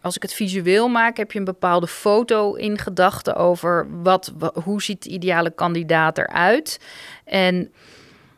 Als 0.00 0.16
ik 0.16 0.22
het 0.22 0.32
visueel 0.34 0.88
maak, 0.88 1.16
heb 1.16 1.32
je 1.32 1.38
een 1.38 1.44
bepaalde 1.44 1.86
foto 1.86 2.54
in 2.54 2.78
gedachten 2.78 3.36
over 3.36 4.02
wat, 4.02 4.32
wa- 4.38 4.52
hoe 4.64 4.82
ziet 4.82 5.02
de 5.02 5.10
ideale 5.10 5.50
kandidaat 5.50 6.18
eruit. 6.18 6.80
En 7.24 7.72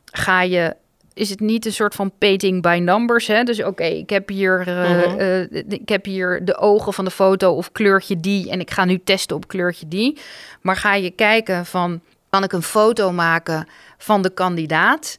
ga 0.05 0.43
je 0.43 0.77
is 1.15 1.31
het 1.31 1.41
niet 1.41 1.67
een 1.67 1.73
soort 1.73 1.95
van 1.95 2.13
painting 2.19 2.63
by 2.63 2.79
numbers. 2.83 3.27
Hè? 3.27 3.43
Dus 3.43 3.63
oké, 3.63 3.85
ik 3.85 4.11
heb 4.11 4.29
hier 4.29 4.69
uh, 4.69 4.91
Mhm. 5.07 5.19
eh, 5.19 5.41
ik 5.69 5.89
heb 5.89 6.05
hier 6.05 6.45
de 6.45 6.57
ogen 6.59 6.93
van 6.93 7.05
de 7.05 7.11
foto 7.11 7.53
of 7.53 7.73
kleurtje 7.73 8.21
die. 8.21 8.51
En 8.51 8.61
ik 8.61 8.71
ga 8.71 8.85
nu 8.85 9.01
testen 9.05 9.37
op 9.37 9.49
kleurtje 9.49 9.89
die. 9.89 10.19
Maar 10.61 10.77
ga 10.77 10.95
je 10.95 11.11
kijken 11.11 11.67
van, 11.67 12.01
kan 12.31 12.45
ik 12.45 12.53
een 12.53 12.63
foto 12.63 13.13
maken 13.13 13.69
van 13.99 14.23
de 14.23 14.31
kandidaat? 14.31 15.19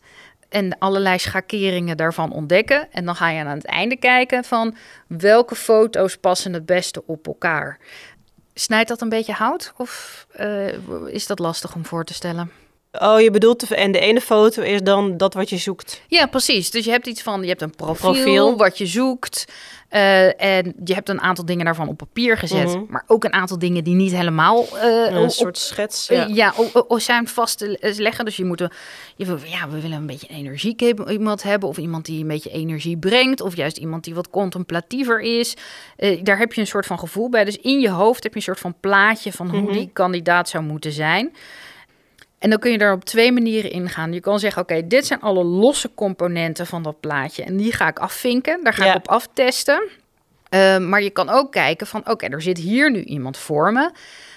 En 0.50 0.77
allerlei 0.77 1.17
schakeringen 1.17 1.97
daarvan 1.97 2.31
ontdekken. 2.31 2.91
En 2.91 3.05
dan 3.05 3.15
ga 3.15 3.29
je 3.29 3.39
aan 3.39 3.47
het 3.47 3.65
einde 3.65 3.95
kijken 3.97 4.43
van 4.43 4.75
welke 5.07 5.55
foto's 5.55 6.17
passen 6.17 6.53
het 6.53 6.65
beste 6.65 7.03
op 7.05 7.27
elkaar. 7.27 7.79
Snijdt 8.53 8.89
dat 8.89 9.01
een 9.01 9.09
beetje 9.09 9.33
hout? 9.33 9.73
Of 9.77 10.25
eh, 10.31 10.67
is 11.07 11.27
dat 11.27 11.39
lastig 11.39 11.75
om 11.75 11.85
voor 11.85 12.03
te 12.03 12.13
stellen? 12.13 12.51
Oh, 13.00 13.21
je 13.21 13.31
bedoelt, 13.31 13.67
de- 13.69 13.75
en 13.75 13.91
de 13.91 14.00
ene 14.00 14.21
foto 14.21 14.62
is 14.62 14.81
dan 14.81 15.17
dat 15.17 15.33
wat 15.33 15.50
je 15.50 15.57
zoekt. 15.57 16.01
Ja, 16.07 16.25
precies. 16.25 16.71
Dus 16.71 16.85
je 16.85 16.91
hebt 16.91 17.07
iets 17.07 17.21
van, 17.21 17.41
je 17.41 17.47
hebt 17.47 17.62
een 17.62 17.75
profiel, 17.75 18.12
Profiel. 18.13 18.57
wat 18.57 18.77
je 18.77 18.85
zoekt. 18.85 19.45
eh, 19.89 20.41
en 20.41 20.73
je 20.83 20.93
hebt 20.93 21.09
een 21.09 21.21
aantal 21.21 21.45
dingen 21.45 21.65
daarvan 21.65 21.88
op 21.88 21.97
papier 21.97 22.38
gezet. 22.38 22.67
Mhm. 22.67 22.83
Maar 22.89 23.03
ook 23.07 23.23
een 23.23 23.33
aantal 23.33 23.59
dingen 23.59 23.83
die 23.83 23.93
niet 23.95 24.12
helemaal 24.12 24.65
eh, 24.77 25.05
een 25.12 25.17
op- 25.17 25.29
soort 25.29 25.57
schets. 25.57 26.09
eh, 26.09 26.17
Ja. 26.17 26.25
ja, 26.33 26.53
o- 26.57 26.69
o- 26.73 26.85
o- 26.88 27.00
zijn 27.00 27.27
vast 27.27 27.57
te 27.57 27.77
le- 27.81 27.93
leggen. 27.97 28.25
Dus 28.25 28.35
je 28.38 28.45
moet, 28.45 28.59
je, 29.15 29.25
ja, 29.45 29.69
we 29.69 29.79
willen 29.81 29.97
een 29.97 30.05
beetje 30.05 30.27
een 30.29 30.35
energiek 30.35 30.79
heb- 30.79 31.09
iemand 31.09 31.43
hebben. 31.43 31.69
Of 31.69 31.77
iemand 31.77 32.05
die 32.05 32.21
een 32.21 32.27
beetje 32.27 32.50
energie 32.50 32.97
brengt. 32.97 33.41
Of 33.41 33.55
juist 33.55 33.77
iemand 33.77 34.03
die 34.03 34.15
wat 34.15 34.29
contemplatiever 34.29 35.19
is. 35.19 35.53
Daar 36.23 36.38
heb 36.38 36.53
je 36.53 36.62
een 36.62 36.67
soort 36.67 36.85
van 36.85 37.00
gevoel 37.00 37.29
bij. 37.29 37.43
Dus 37.45 37.57
in 37.57 37.79
je 37.79 37.89
hoofd 37.89 38.23
heb 38.23 38.31
je 38.31 38.38
een 38.39 38.45
soort 38.45 38.59
van 38.59 38.75
plaatje 38.79 39.31
van 39.31 39.50
hoe 39.50 39.62
Mhm. 39.62 39.71
die 39.71 39.89
kandidaat 39.93 40.50
zou 40.50 40.63
moeten 40.63 40.91
zijn. 40.91 41.33
En 42.43 42.50
dan 42.50 42.59
kun 42.59 42.71
je 42.71 42.77
daar 42.77 42.93
op 42.93 43.05
twee 43.05 43.31
manieren 43.31 43.71
ingaan. 43.71 44.13
Je 44.13 44.19
kan 44.19 44.39
zeggen, 44.39 44.62
oké, 44.62 44.88
dit 44.88 45.05
zijn 45.05 45.21
alle 45.21 45.43
losse 45.43 45.89
componenten 45.95 46.65
van 46.67 46.83
dat 46.83 47.00
plaatje. 47.00 47.43
En 47.43 47.57
die 47.57 47.71
ga 47.73 47.88
ik 47.88 48.00
afvinken. 48.00 48.63
Daar 48.63 48.73
ga 48.73 48.85
Ja. 48.85 48.91
ik 48.91 48.97
op 48.97 49.07
aftesten. 49.07 49.88
Eh, 50.50 50.77
maar 50.77 51.01
je 51.03 51.09
kan 51.09 51.29
ook 51.29 51.51
kijken 51.51 51.88
van, 51.88 52.09
oké, 52.09 52.25
er 52.25 52.41
zit 52.41 52.57
hier 52.57 52.91
nu 52.91 53.03
iemand 53.03 53.38
voor 53.38 53.71
me. 53.73 53.91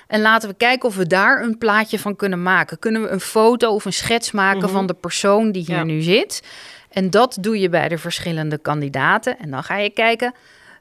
En 0.07 0.21
laten 0.21 0.49
we 0.49 0.55
kijken 0.55 0.89
of 0.89 0.97
we 0.97 1.07
daar 1.07 1.43
een 1.43 1.59
plaatje 1.59 1.99
van 1.99 2.17
kunnen 2.17 2.43
maken. 2.43 2.79
Kunnen 2.79 3.03
we 3.03 3.09
een 3.09 3.21
foto 3.21 3.71
of 3.75 3.85
een 3.85 3.93
schets 3.93 4.31
maken 4.33 4.59
Mhm. 4.63 4.73
van 4.73 4.87
de 4.87 4.95
persoon 4.95 5.53
die 5.53 5.65
hier 5.67 5.77
Ja. 5.77 5.85
nu 5.85 6.01
zit? 6.01 6.43
En 6.91 7.11
dat 7.11 7.37
doe 7.41 7.59
je 7.61 7.69
bij 7.69 7.89
de 7.89 7.99
verschillende 7.99 8.59
kandidaten. 8.59 9.39
En 9.39 9.51
dan 9.51 9.63
ga 9.65 9.77
je 9.77 9.91
kijken 9.91 10.35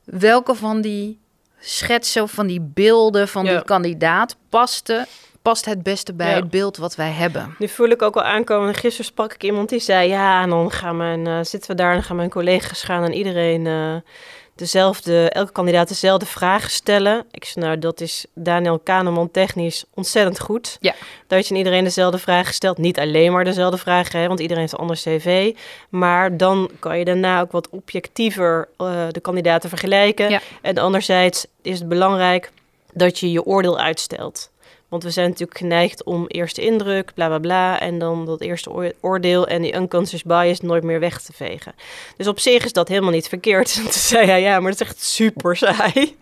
welke 0.03 0.55
van 0.55 0.81
die 0.81 1.19
schetsen 1.59 2.23
of 2.23 2.31
van 2.31 2.47
die 2.47 2.61
beelden 2.61 3.27
van 3.27 3.45
Ja. 3.45 3.51
die 3.55 3.63
kandidaat 3.65 4.35
paste, 4.49 5.05
past 5.45 5.65
het 5.65 5.83
beste 5.83 6.13
bij 6.13 6.29
Ja. 6.29 6.35
het 6.35 6.49
beeld 6.49 6.77
wat 6.77 6.95
wij 6.95 7.11
hebben. 7.11 7.55
Nu 7.59 7.67
voel 7.67 7.89
ik 7.89 8.01
ook 8.01 8.13
wel 8.13 8.23
aankomen. 8.23 8.73
Gisteren 8.73 9.05
sprak 9.05 9.33
ik 9.33 9.43
iemand 9.43 9.69
die 9.69 9.79
zei: 9.79 10.09
Ja, 10.09 10.41
en 10.41 10.49
dan 10.49 10.71
gaan 10.71 10.97
mijn, 10.97 11.27
eh, 11.27 11.39
zitten 11.41 11.69
we 11.69 11.75
daar 11.75 11.89
en 11.89 11.95
dan 11.95 12.03
gaan 12.03 12.15
mijn 12.15 12.29
collega's 12.29 12.83
gaan 12.83 13.03
aan 13.03 13.11
iedereen 13.11 13.67
eh, 13.67 13.95
dezelfde, 14.55 15.29
elke 15.29 15.51
kandidaat 15.51 15.87
dezelfde 15.87 16.25
vragen 16.25 16.69
stellen. 16.69 17.25
Ik 17.31 17.45
zei: 17.45 17.65
Nou, 17.65 17.79
dat 17.79 18.01
is 18.01 18.25
Daniel 18.33 18.79
Kahneman 18.79 19.31
technisch 19.31 19.85
ontzettend 19.93 20.39
goed. 20.39 20.77
Ja. 20.79 20.93
Dat 21.27 21.47
je 21.47 21.53
aan 21.53 21.59
iedereen 21.59 21.83
dezelfde 21.83 22.17
vragen 22.17 22.53
stelt. 22.53 22.77
Niet 22.77 22.99
alleen 22.99 23.31
maar 23.31 23.43
dezelfde 23.43 23.77
vragen, 23.77 24.19
hè, 24.19 24.27
want 24.27 24.39
iedereen 24.39 24.61
heeft 24.61 24.73
een 24.73 24.79
ander 24.79 24.95
cv. 24.95 25.55
Maar 25.89 26.37
dan 26.37 26.69
kan 26.79 26.97
je 26.99 27.05
daarna 27.05 27.41
ook 27.41 27.51
wat 27.51 27.69
objectiever 27.69 28.67
eh, 28.77 29.05
de 29.11 29.19
kandidaten 29.19 29.69
vergelijken. 29.69 30.29
Ja. 30.29 30.41
En 30.61 30.77
anderzijds 30.77 31.45
is 31.61 31.79
het 31.79 31.87
belangrijk 31.87 32.51
dat 32.93 33.19
je 33.19 33.31
je 33.31 33.43
oordeel 33.45 33.79
uitstelt. 33.79 34.53
Want 34.95 35.07
we 35.07 35.13
zijn 35.13 35.29
natuurlijk 35.29 35.57
geneigd 35.57 36.03
om 36.03 36.27
eerste 36.27 36.61
indruk, 36.61 37.13
bla 37.13 37.27
bla 37.27 37.39
bla, 37.39 37.79
en 37.79 37.99
dan 37.99 38.25
dat 38.25 38.41
eerste 38.41 38.71
oor- 38.71 38.93
oordeel 39.01 39.47
en 39.47 39.61
die 39.61 39.75
unconscious 39.75 40.23
bias 40.23 40.59
nooit 40.61 40.83
meer 40.83 40.99
weg 40.99 41.21
te 41.21 41.33
vegen. 41.33 41.75
Dus 42.17 42.27
op 42.27 42.39
zich 42.39 42.65
is 42.65 42.73
dat 42.73 42.87
helemaal 42.87 43.11
niet 43.11 43.27
verkeerd. 43.27 43.73
Toen 43.83 43.91
zei 43.91 44.25
hij, 44.25 44.41
ja, 44.41 44.59
maar 44.59 44.71
dat 44.71 44.81
is 44.81 44.87
echt 44.87 45.03
super 45.03 45.55
saai. 45.57 46.15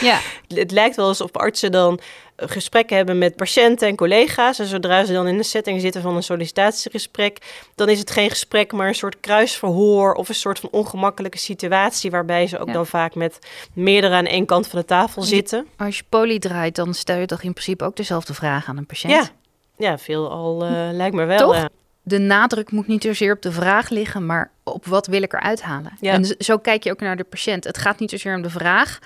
Ja, 0.00 0.20
Het 0.54 0.70
lijkt 0.70 0.96
wel 0.96 1.06
alsof 1.06 1.32
artsen 1.32 1.72
dan 1.72 2.00
eh, 2.36 2.48
gesprekken 2.48 2.96
hebben 2.96 3.18
met 3.18 3.36
patiënten 3.36 3.88
en 3.88 3.96
collega's. 3.96 4.58
En 4.58 4.66
zodra 4.66 5.04
ze 5.04 5.12
dan 5.12 5.26
in 5.26 5.36
de 5.36 5.42
setting 5.42 5.80
zitten 5.80 6.02
van 6.02 6.16
een 6.16 6.22
sollicitatiegesprek, 6.22 7.38
dan 7.74 7.88
is 7.88 7.98
het 7.98 8.10
geen 8.10 8.30
gesprek, 8.30 8.72
maar 8.72 8.88
een 8.88 8.94
soort 8.94 9.20
kruisverhoor 9.20 10.14
of 10.14 10.28
een 10.28 10.34
soort 10.34 10.58
van 10.58 10.68
ongemakkelijke 10.72 11.38
situatie 11.38 12.10
waarbij 12.10 12.46
ze 12.46 12.58
ook 12.58 12.66
Ja. 12.66 12.72
dan 12.72 12.86
vaak 12.86 13.14
met 13.14 13.38
meerdere 13.72 14.14
aan 14.14 14.26
één 14.26 14.46
kant 14.46 14.66
van 14.66 14.78
de 14.78 14.84
tafel 14.84 15.22
zitten. 15.22 15.66
als 15.76 15.96
je 15.96 16.02
poli 16.08 16.38
draait, 16.38 16.74
dan 16.74 16.94
stel 16.94 17.16
je 17.18 17.26
toch 17.26 17.42
in 17.42 17.52
principe 17.52 17.84
ook 17.84 17.96
dezelfde 17.96 18.34
vraag 18.34 18.68
aan 18.68 18.76
een 18.76 18.86
patiënt. 18.86 19.12
Ja, 19.12 19.28
ja 19.76 19.98
veel 19.98 20.30
al 20.30 20.64
eh, 20.64 20.88
lijkt 20.92 21.14
me 21.16 21.24
wel. 21.24 21.38
Toch? 21.38 21.54
ja. 21.56 21.68
De 22.06 22.18
nadruk 22.18 22.70
moet 22.70 22.86
niet 22.86 23.02
zozeer 23.02 23.32
op 23.32 23.42
de 23.42 23.52
vraag 23.52 23.88
liggen, 23.88 24.26
maar 24.26 24.50
op 24.62 24.86
wat 24.86 25.06
wil 25.06 25.22
ik 25.22 25.32
eruit 25.32 25.62
halen. 25.62 25.92
Ja. 26.00 26.12
En 26.12 26.34
zo 26.38 26.58
kijk 26.58 26.84
je 26.84 26.90
ook 26.90 27.00
naar 27.00 27.16
de 27.16 27.24
patiënt. 27.24 27.64
Het 27.64 27.78
gaat 27.78 27.98
niet 27.98 28.10
zozeer 28.10 28.34
om 28.34 28.42
de 28.42 28.50
vraag, 28.50 28.98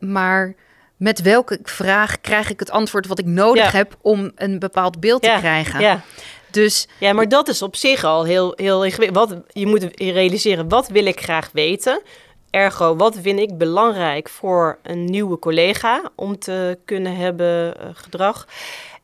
maar 0.00 0.54
met 0.96 1.22
welke 1.22 1.58
vraag 1.62 2.20
krijg 2.20 2.50
ik 2.50 2.60
het 2.60 2.70
antwoord 2.70 3.06
wat 3.06 3.18
ik 3.18 3.26
nodig 3.26 3.64
Ja. 3.72 3.78
heb 3.78 3.96
om 4.00 4.32
een 4.34 4.58
bepaald 4.58 5.00
beeld 5.00 5.24
Ja, 5.24 5.34
te 5.34 5.40
krijgen. 5.40 5.80
Ja. 5.80 6.00
Dus 6.50 6.88
ja, 6.98 7.12
maar 7.12 7.28
dat 7.28 7.48
is 7.48 7.62
op 7.62 7.76
zich 7.76 8.04
al 8.04 8.24
heel, 8.24 8.52
heel 8.56 8.84
ingewikkeld. 8.84 9.28
Wat, 9.28 9.38
je 9.52 9.66
moet 9.66 9.86
realiseren, 9.96 10.68
wat 10.68 10.88
wil 10.88 11.06
ik 11.06 11.20
graag 11.20 11.50
weten? 11.52 12.02
Ergo, 12.50 12.96
wat 12.96 13.16
vind 13.22 13.38
ik 13.38 13.58
belangrijk 13.58 14.28
voor 14.28 14.78
een 14.82 15.04
nieuwe 15.04 15.38
collega 15.38 16.10
om 16.14 16.38
te 16.38 16.78
kunnen 16.84 17.16
hebben 17.16 17.78
eh, 17.78 17.86
gedrag? 17.92 18.46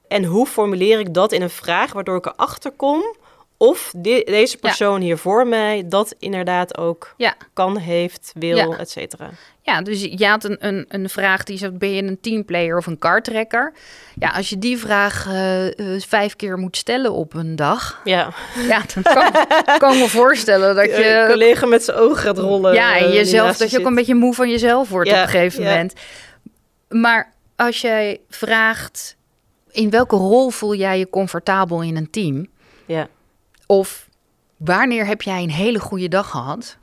En 0.09 0.25
hoe 0.25 0.47
formuleer 0.47 0.99
ik 0.99 1.15
dat 1.15 1.33
in 1.33 1.43
een 1.43 1.51
vraag 1.51 1.93
waardoor 1.93 2.17
ik 2.17 2.27
erachter 2.27 2.71
kom 2.71 3.03
of 3.63 3.93
de- 3.97 4.23
deze 4.27 4.57
persoon 4.57 5.01
hier 5.01 5.19
voor 5.19 5.47
mij 5.47 5.83
dat 5.87 6.15
inderdaad 6.19 6.79
ook 6.79 7.15
Ja. 7.17 7.35
kan, 7.53 7.77
heeft, 7.77 8.33
wil, 8.35 8.57
Ja. 8.57 8.79
et 8.79 8.91
cetera. 8.91 9.31
ja, 9.63 9.83
dus 9.83 10.03
je 10.03 10.27
had 10.27 10.45
een, 10.45 10.57
een, 10.67 10.85
een 10.89 11.09
vraag 11.09 11.45
die 11.45 11.59
zegt, 11.59 11.79
ben 11.79 11.91
je 11.95 12.03
een 12.03 12.21
teamplayer 12.21 12.77
of 12.77 12.87
een 12.87 12.99
kartrekker? 12.99 13.73
Ja, 14.19 14.29
als 14.29 14.49
je 14.49 14.59
die 14.59 14.79
vraag 14.79 15.27
eh, 15.27 15.67
eh, 15.95 16.01
vijf 16.03 16.37
keer 16.37 16.57
moet 16.59 16.77
stellen 16.77 17.13
op 17.13 17.35
een 17.35 17.57
dag, 17.57 18.01
Ja, 18.05 18.33
ja, 18.69 18.83
dan 18.95 19.03
kan, 19.03 19.33
kan 19.79 19.99
me 19.99 20.09
voorstellen 20.09 20.75
dat 20.75 20.85
Een 20.91 20.91
je 21.03 21.27
collega 21.29 21.67
met 21.67 21.85
zijn 21.85 21.97
ogen 21.97 22.17
gaat 22.23 22.39
rollen. 22.39 22.75
Ja, 22.75 22.97
en 22.97 23.05
eh, 23.07 23.13
jezelf, 23.15 23.57
dat 23.57 23.71
je 23.71 23.79
ook 23.79 23.87
een 23.87 23.95
beetje 23.95 24.15
moe 24.15 24.35
van 24.35 24.51
jezelf 24.51 24.89
wordt 24.89 25.11
op 25.11 25.17
een 25.17 25.29
gegeven 25.29 25.63
ja. 25.63 25.69
moment. 25.71 25.93
Maar 26.89 27.33
als 27.57 27.81
jij 27.81 28.21
vraagt, 28.29 29.17
in 29.71 29.91
welke 29.91 30.17
rol 30.17 30.51
voel 30.51 30.75
jij 30.75 30.99
je 30.99 31.11
comfortabel 31.11 31.83
in 31.83 31.97
een 31.97 32.11
team? 32.11 32.47
Ja, 32.87 33.09
Of 33.71 34.09
wanneer 34.57 35.07
heb 35.07 35.23
jij 35.23 35.43
een 35.43 35.51
hele 35.51 35.79
goede 35.79 36.09
dag 36.09 36.31
gehad? 36.31 36.77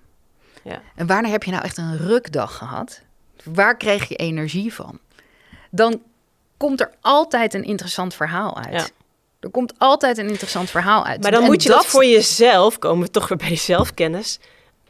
ja. 0.63 0.81
En 0.95 1.07
wanneer 1.07 1.31
heb 1.31 1.43
je 1.43 1.51
nou 1.51 1.63
echt 1.63 1.77
een 1.77 1.97
rukdag 1.97 2.57
gehad? 2.57 3.01
Waar 3.43 3.77
kreeg 3.77 4.07
je 4.07 4.15
energie 4.15 4.73
van? 4.73 4.99
Dan 5.71 6.01
komt 6.57 6.81
er 6.81 6.91
altijd 7.01 7.53
een 7.53 7.63
interessant 7.63 8.13
verhaal 8.13 8.57
uit. 8.57 8.73
Ja. 8.73 8.87
Er 9.39 9.49
komt 9.49 9.73
altijd 9.77 10.17
een 10.17 10.29
interessant 10.29 10.69
verhaal 10.69 11.05
uit. 11.05 11.21
Maar 11.21 11.31
dan 11.31 11.41
En 11.41 11.47
moet 11.47 11.63
je 11.63 11.69
dat... 11.69 11.85
voor 11.85 12.05
jezelf, 12.05 12.79
komen 12.79 13.05
we 13.05 13.11
toch 13.11 13.27
weer 13.27 13.37
bij 13.37 13.47
die 13.47 13.57
zelfkennis. 13.57 14.39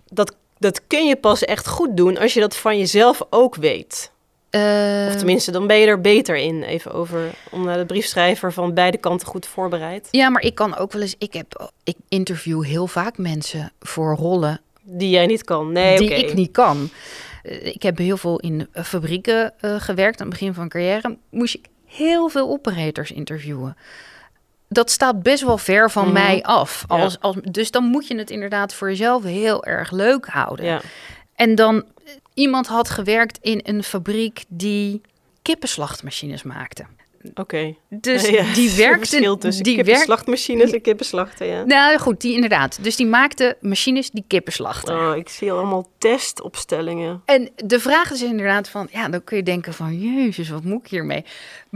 Dat, 0.07 0.35
dat 0.57 0.87
kun 0.87 1.05
je 1.05 1.15
pas 1.15 1.43
echt 1.43 1.67
goed 1.67 1.97
doen 1.97 2.17
als 2.17 2.33
je 2.33 2.39
dat 2.39 2.55
van 2.55 2.77
jezelf 2.77 3.21
ook 3.29 3.55
weet. 3.55 4.11
Eh, 4.57 5.07
Of 5.07 5.15
tenminste, 5.15 5.51
dan 5.51 5.67
ben 5.67 5.77
je 5.77 5.85
er 5.85 6.01
beter 6.01 6.35
in. 6.35 6.63
Even 6.63 6.91
over, 6.93 7.19
om 7.51 7.65
naar 7.65 7.77
de 7.77 7.85
briefschrijver 7.85 8.53
van 8.53 8.73
beide 8.73 8.97
kanten 8.97 9.27
goed 9.27 9.45
voorbereid. 9.45 10.07
Ja, 10.11 10.29
maar 10.29 10.41
ik 10.41 10.55
kan 10.55 10.77
ook 10.77 10.91
wel 10.91 11.01
eens. 11.01 11.15
Ik, 11.17 11.33
heb, 11.33 11.71
ik 11.83 11.95
interview 12.09 12.63
heel 12.63 12.87
vaak 12.87 13.17
mensen 13.17 13.71
voor 13.79 14.15
rollen 14.15 14.61
Die 14.81 15.09
jij 15.09 15.25
niet 15.25 15.43
kan. 15.43 15.71
Nee, 15.71 15.97
die 15.97 16.13
ik 16.15 16.33
niet 16.33 16.51
kan. 16.51 16.89
Eh, 17.43 17.65
Ik 17.65 17.83
heb 17.83 17.97
heel 17.97 18.17
veel 18.17 18.39
in 18.39 18.67
eh, 18.71 18.83
fabrieken 18.83 19.53
eh, 19.59 19.75
gewerkt 19.79 20.21
aan 20.21 20.27
het 20.27 20.39
begin 20.39 20.53
van 20.53 20.69
carrière. 20.69 21.17
Moest 21.29 21.53
ik 21.55 21.65
heel 21.85 22.29
veel 22.29 22.49
operators 22.49 23.11
interviewen. 23.11 23.77
Dat 24.69 24.91
staat 24.91 25.23
best 25.23 25.43
wel 25.43 25.57
ver 25.57 25.91
van 25.91 26.03
Mhm. 26.03 26.13
mij 26.13 26.43
af. 26.43 26.85
Ja. 26.89 26.95
Als, 27.01 27.19
als, 27.19 27.35
dus 27.51 27.71
dan 27.71 27.83
moet 27.83 28.07
je 28.07 28.17
het 28.17 28.29
inderdaad 28.29 28.73
voor 28.73 28.89
jezelf 28.89 29.23
heel 29.23 29.65
erg 29.65 29.91
leuk 29.91 30.25
houden. 30.27 30.65
Ja, 30.65 30.81
En 31.35 31.55
dan, 31.55 31.75
eh, 31.77 31.83
iemand 32.37 32.67
had 32.67 32.89
gewerkt 32.89 33.37
in 33.41 33.59
een 33.63 33.83
fabriek 33.83 34.43
die 34.47 35.01
kippenslachtmachines 35.41 36.43
maakte. 36.43 36.85
oké. 37.35 37.75
Dus 37.89 38.27
Ja, 38.29 38.53
die 38.53 38.69
er 38.71 38.77
werkte... 38.77 39.37
tussen 39.39 39.63
die 39.63 39.75
werk, 39.75 39.87
kippenslachtmachines 39.87 40.71
en 40.71 40.81
kippenslachten, 40.81 41.47
ja. 41.47 41.63
nou 41.63 41.97
goed, 41.97 42.21
die 42.21 42.33
inderdaad. 42.33 42.79
Dus 42.81 42.95
die 42.95 43.05
maakte 43.05 43.57
machines 43.61 44.11
die 44.11 44.23
kippen 44.27 44.53
slachten. 44.53 44.95
Oh, 44.95 45.15
ik 45.15 45.29
zie 45.29 45.51
allemaal 45.51 45.89
testopstellingen. 45.97 47.21
En 47.25 47.49
de 47.55 47.79
vraag 47.79 48.11
is 48.11 48.21
inderdaad 48.21 48.69
van, 48.69 48.87
ja, 48.91 49.09
dan 49.09 49.23
kun 49.23 49.37
je 49.37 49.43
denken 49.43 49.73
van, 49.73 49.99
jezus, 49.99 50.49
wat 50.49 50.63
moet 50.63 50.79
ik 50.83 50.89
hiermee? 50.89 51.25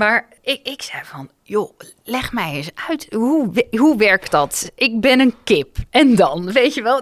Maar 0.02 0.28
ik, 0.42 0.60
ik 0.64 0.82
zei 0.82 1.04
van, 1.06 1.30
joh, 1.44 1.80
leg 2.04 2.32
mij 2.32 2.54
eens 2.54 2.70
uit. 2.88 3.08
Hoe, 3.10 3.68
hoe 3.78 3.98
werkt 3.98 4.32
dat? 4.32 4.72
Ik 4.76 5.02
ben 5.02 5.20
een 5.20 5.34
kip. 5.44 5.78
En 5.90 6.16
dan, 6.16 6.52
weet 6.52 6.74
je 6.74 6.82
wel? 6.82 7.02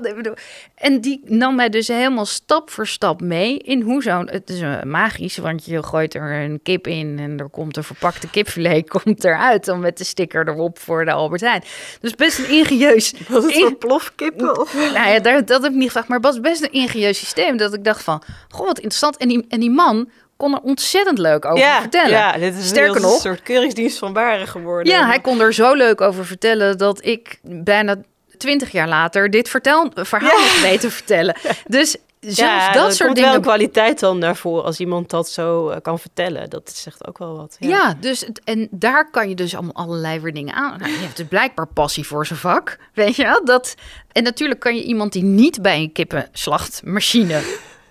En 0.76 1.02
die 1.02 1.22
nam 1.26 1.56
mij 1.56 1.70
dus 1.70 1.88
helemaal 1.88 2.26
stap 2.26 2.70
voor 2.70 2.88
stap 2.88 3.22
mee 3.22 3.58
in 3.58 3.82
hoe 3.82 4.02
zo'n... 4.02 4.30
Het 4.30 4.50
is 4.50 4.84
magisch, 4.84 5.38
want 5.38 5.66
je 5.66 5.84
gooit 5.84 6.14
er 6.14 6.44
een 6.44 6.60
kip 6.64 6.88
in... 6.88 7.20
en 7.20 7.40
er 7.40 7.50
komt 7.50 7.78
een 7.78 7.84
verpakte 7.84 8.30
kipfilet 8.30 8.90
komt 9.04 9.24
eruit... 9.24 9.66
dan 9.66 9.80
met 9.80 9.98
de 9.98 10.04
sticker 10.04 10.48
erop 10.48 10.80
voor 10.80 11.06
de 11.06 11.12
Albert 11.12 11.42
Heijn. 11.42 11.64
Dus 12.02 12.16
best 12.16 12.40
een 12.40 12.50
ingenieus... 12.50 13.14
Was 13.30 13.44
het 13.44 13.56
in- 13.56 13.78
plofkippen? 13.78 14.60
Of? 14.60 14.74
nou 14.74 15.10
ja, 15.10 15.20
daar, 15.20 15.46
dat 15.46 15.64
heb 15.64 15.72
ik 15.72 15.78
niet 15.78 15.88
gevraagd. 15.88 16.08
Maar 16.08 16.18
het 16.18 16.26
was 16.26 16.40
best 16.40 16.64
een 16.64 16.72
ingenieus 16.72 17.18
systeem. 17.18 17.58
Dat 17.58 17.74
ik 17.74 17.84
dacht 17.84 18.04
van, 18.04 18.24
goh, 18.50 18.66
wat 18.66 18.78
interessant. 18.78 19.18
En 19.18 19.28
die, 19.28 19.46
en 19.50 19.60
die 19.60 19.72
man 19.72 20.10
kon 20.40 20.54
er 20.54 20.60
ontzettend 20.62 21.18
leuk 21.18 21.46
over 21.46 21.60
Ja, 21.60 21.80
vertellen. 21.82 22.10
ja, 22.10 22.32
dit 22.38 22.56
is 22.58 22.68
Sterker 22.68 23.02
nog- 23.02 23.14
een 23.14 23.20
soort 23.20 23.42
keuringsdienst 23.42 23.98
van 23.98 24.14
waren 24.14 24.48
geworden. 24.48 24.94
Ja, 24.94 25.06
hij 25.06 25.20
kon 25.20 25.42
er 25.42 25.54
zo 25.54 25.74
leuk 25.74 26.02
over 26.02 26.26
vertellen 26.26 26.78
dat 26.78 27.06
ik 27.06 27.40
bijna 27.44 27.96
twintig 28.38 28.72
jaar 28.72 28.88
later 28.88 29.30
dit 29.30 29.50
vertel, 29.50 29.92
verhaal 29.94 30.38
Ja. 30.40 30.44
nog 30.44 30.62
weet 30.62 30.80
te 30.82 30.92
vertellen. 30.92 31.36
Dus 31.68 31.98
zelfs 32.20 32.40
Ja, 32.66 32.72
dat 32.72 32.84
soort 32.96 33.04
komt 33.04 33.16
dingen. 33.16 33.32
wel 33.32 33.40
kwaliteit 33.40 34.00
dan 34.00 34.20
daarvoor 34.20 34.62
als 34.62 34.80
iemand 34.80 35.10
dat 35.10 35.30
zo 35.30 35.70
eh, 35.70 35.78
kan 35.82 36.00
vertellen. 36.00 36.50
Dat 36.50 36.72
zegt 36.76 37.08
ook 37.08 37.18
wel 37.18 37.38
wat. 37.38 37.56
Ja, 37.60 37.96
dus 38.00 38.22
het- 38.22 38.42
en 38.44 38.68
daar 38.72 39.10
kan 39.12 39.30
je 39.30 39.36
dus 39.36 39.56
allemaal 39.56 39.76
allerlei 39.76 40.20
weer 40.20 40.34
dingen 40.34 40.54
aan. 40.54 40.80
Nou, 40.80 40.92
je 40.92 40.98
hebt 41.00 41.18
dus 41.18 41.26
blijkbaar 41.30 41.68
passie 41.68 42.08
voor 42.08 42.26
zijn 42.26 42.40
vak, 42.40 42.78
weet 42.94 43.16
je 43.16 43.24
wel? 43.24 43.46
Dat 43.46 43.76
en 44.12 44.24
natuurlijk 44.24 44.60
kan 44.60 44.76
je 44.76 44.84
iemand 44.84 45.14
die 45.14 45.24
niet 45.24 45.62
bij 45.62 45.80
een 45.80 45.92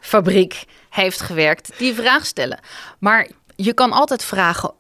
kippenslachtmachinefabriek 0.09 0.65
heeft 0.91 1.21
gewerkt, 1.21 1.71
die 1.79 1.95
vraag 1.95 2.27
stellen. 2.27 2.61
Maar 2.99 3.29
je 3.57 3.73
kan 3.73 3.93
altijd 3.93 4.25
vragen: 4.25 4.73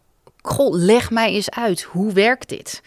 Goh, 0.42 0.75
leg 0.75 1.11
mij 1.11 1.32
eens 1.32 1.50
uit, 1.50 1.82
hoe 1.82 2.12
werkt 2.12 2.49
dit? 2.49 2.80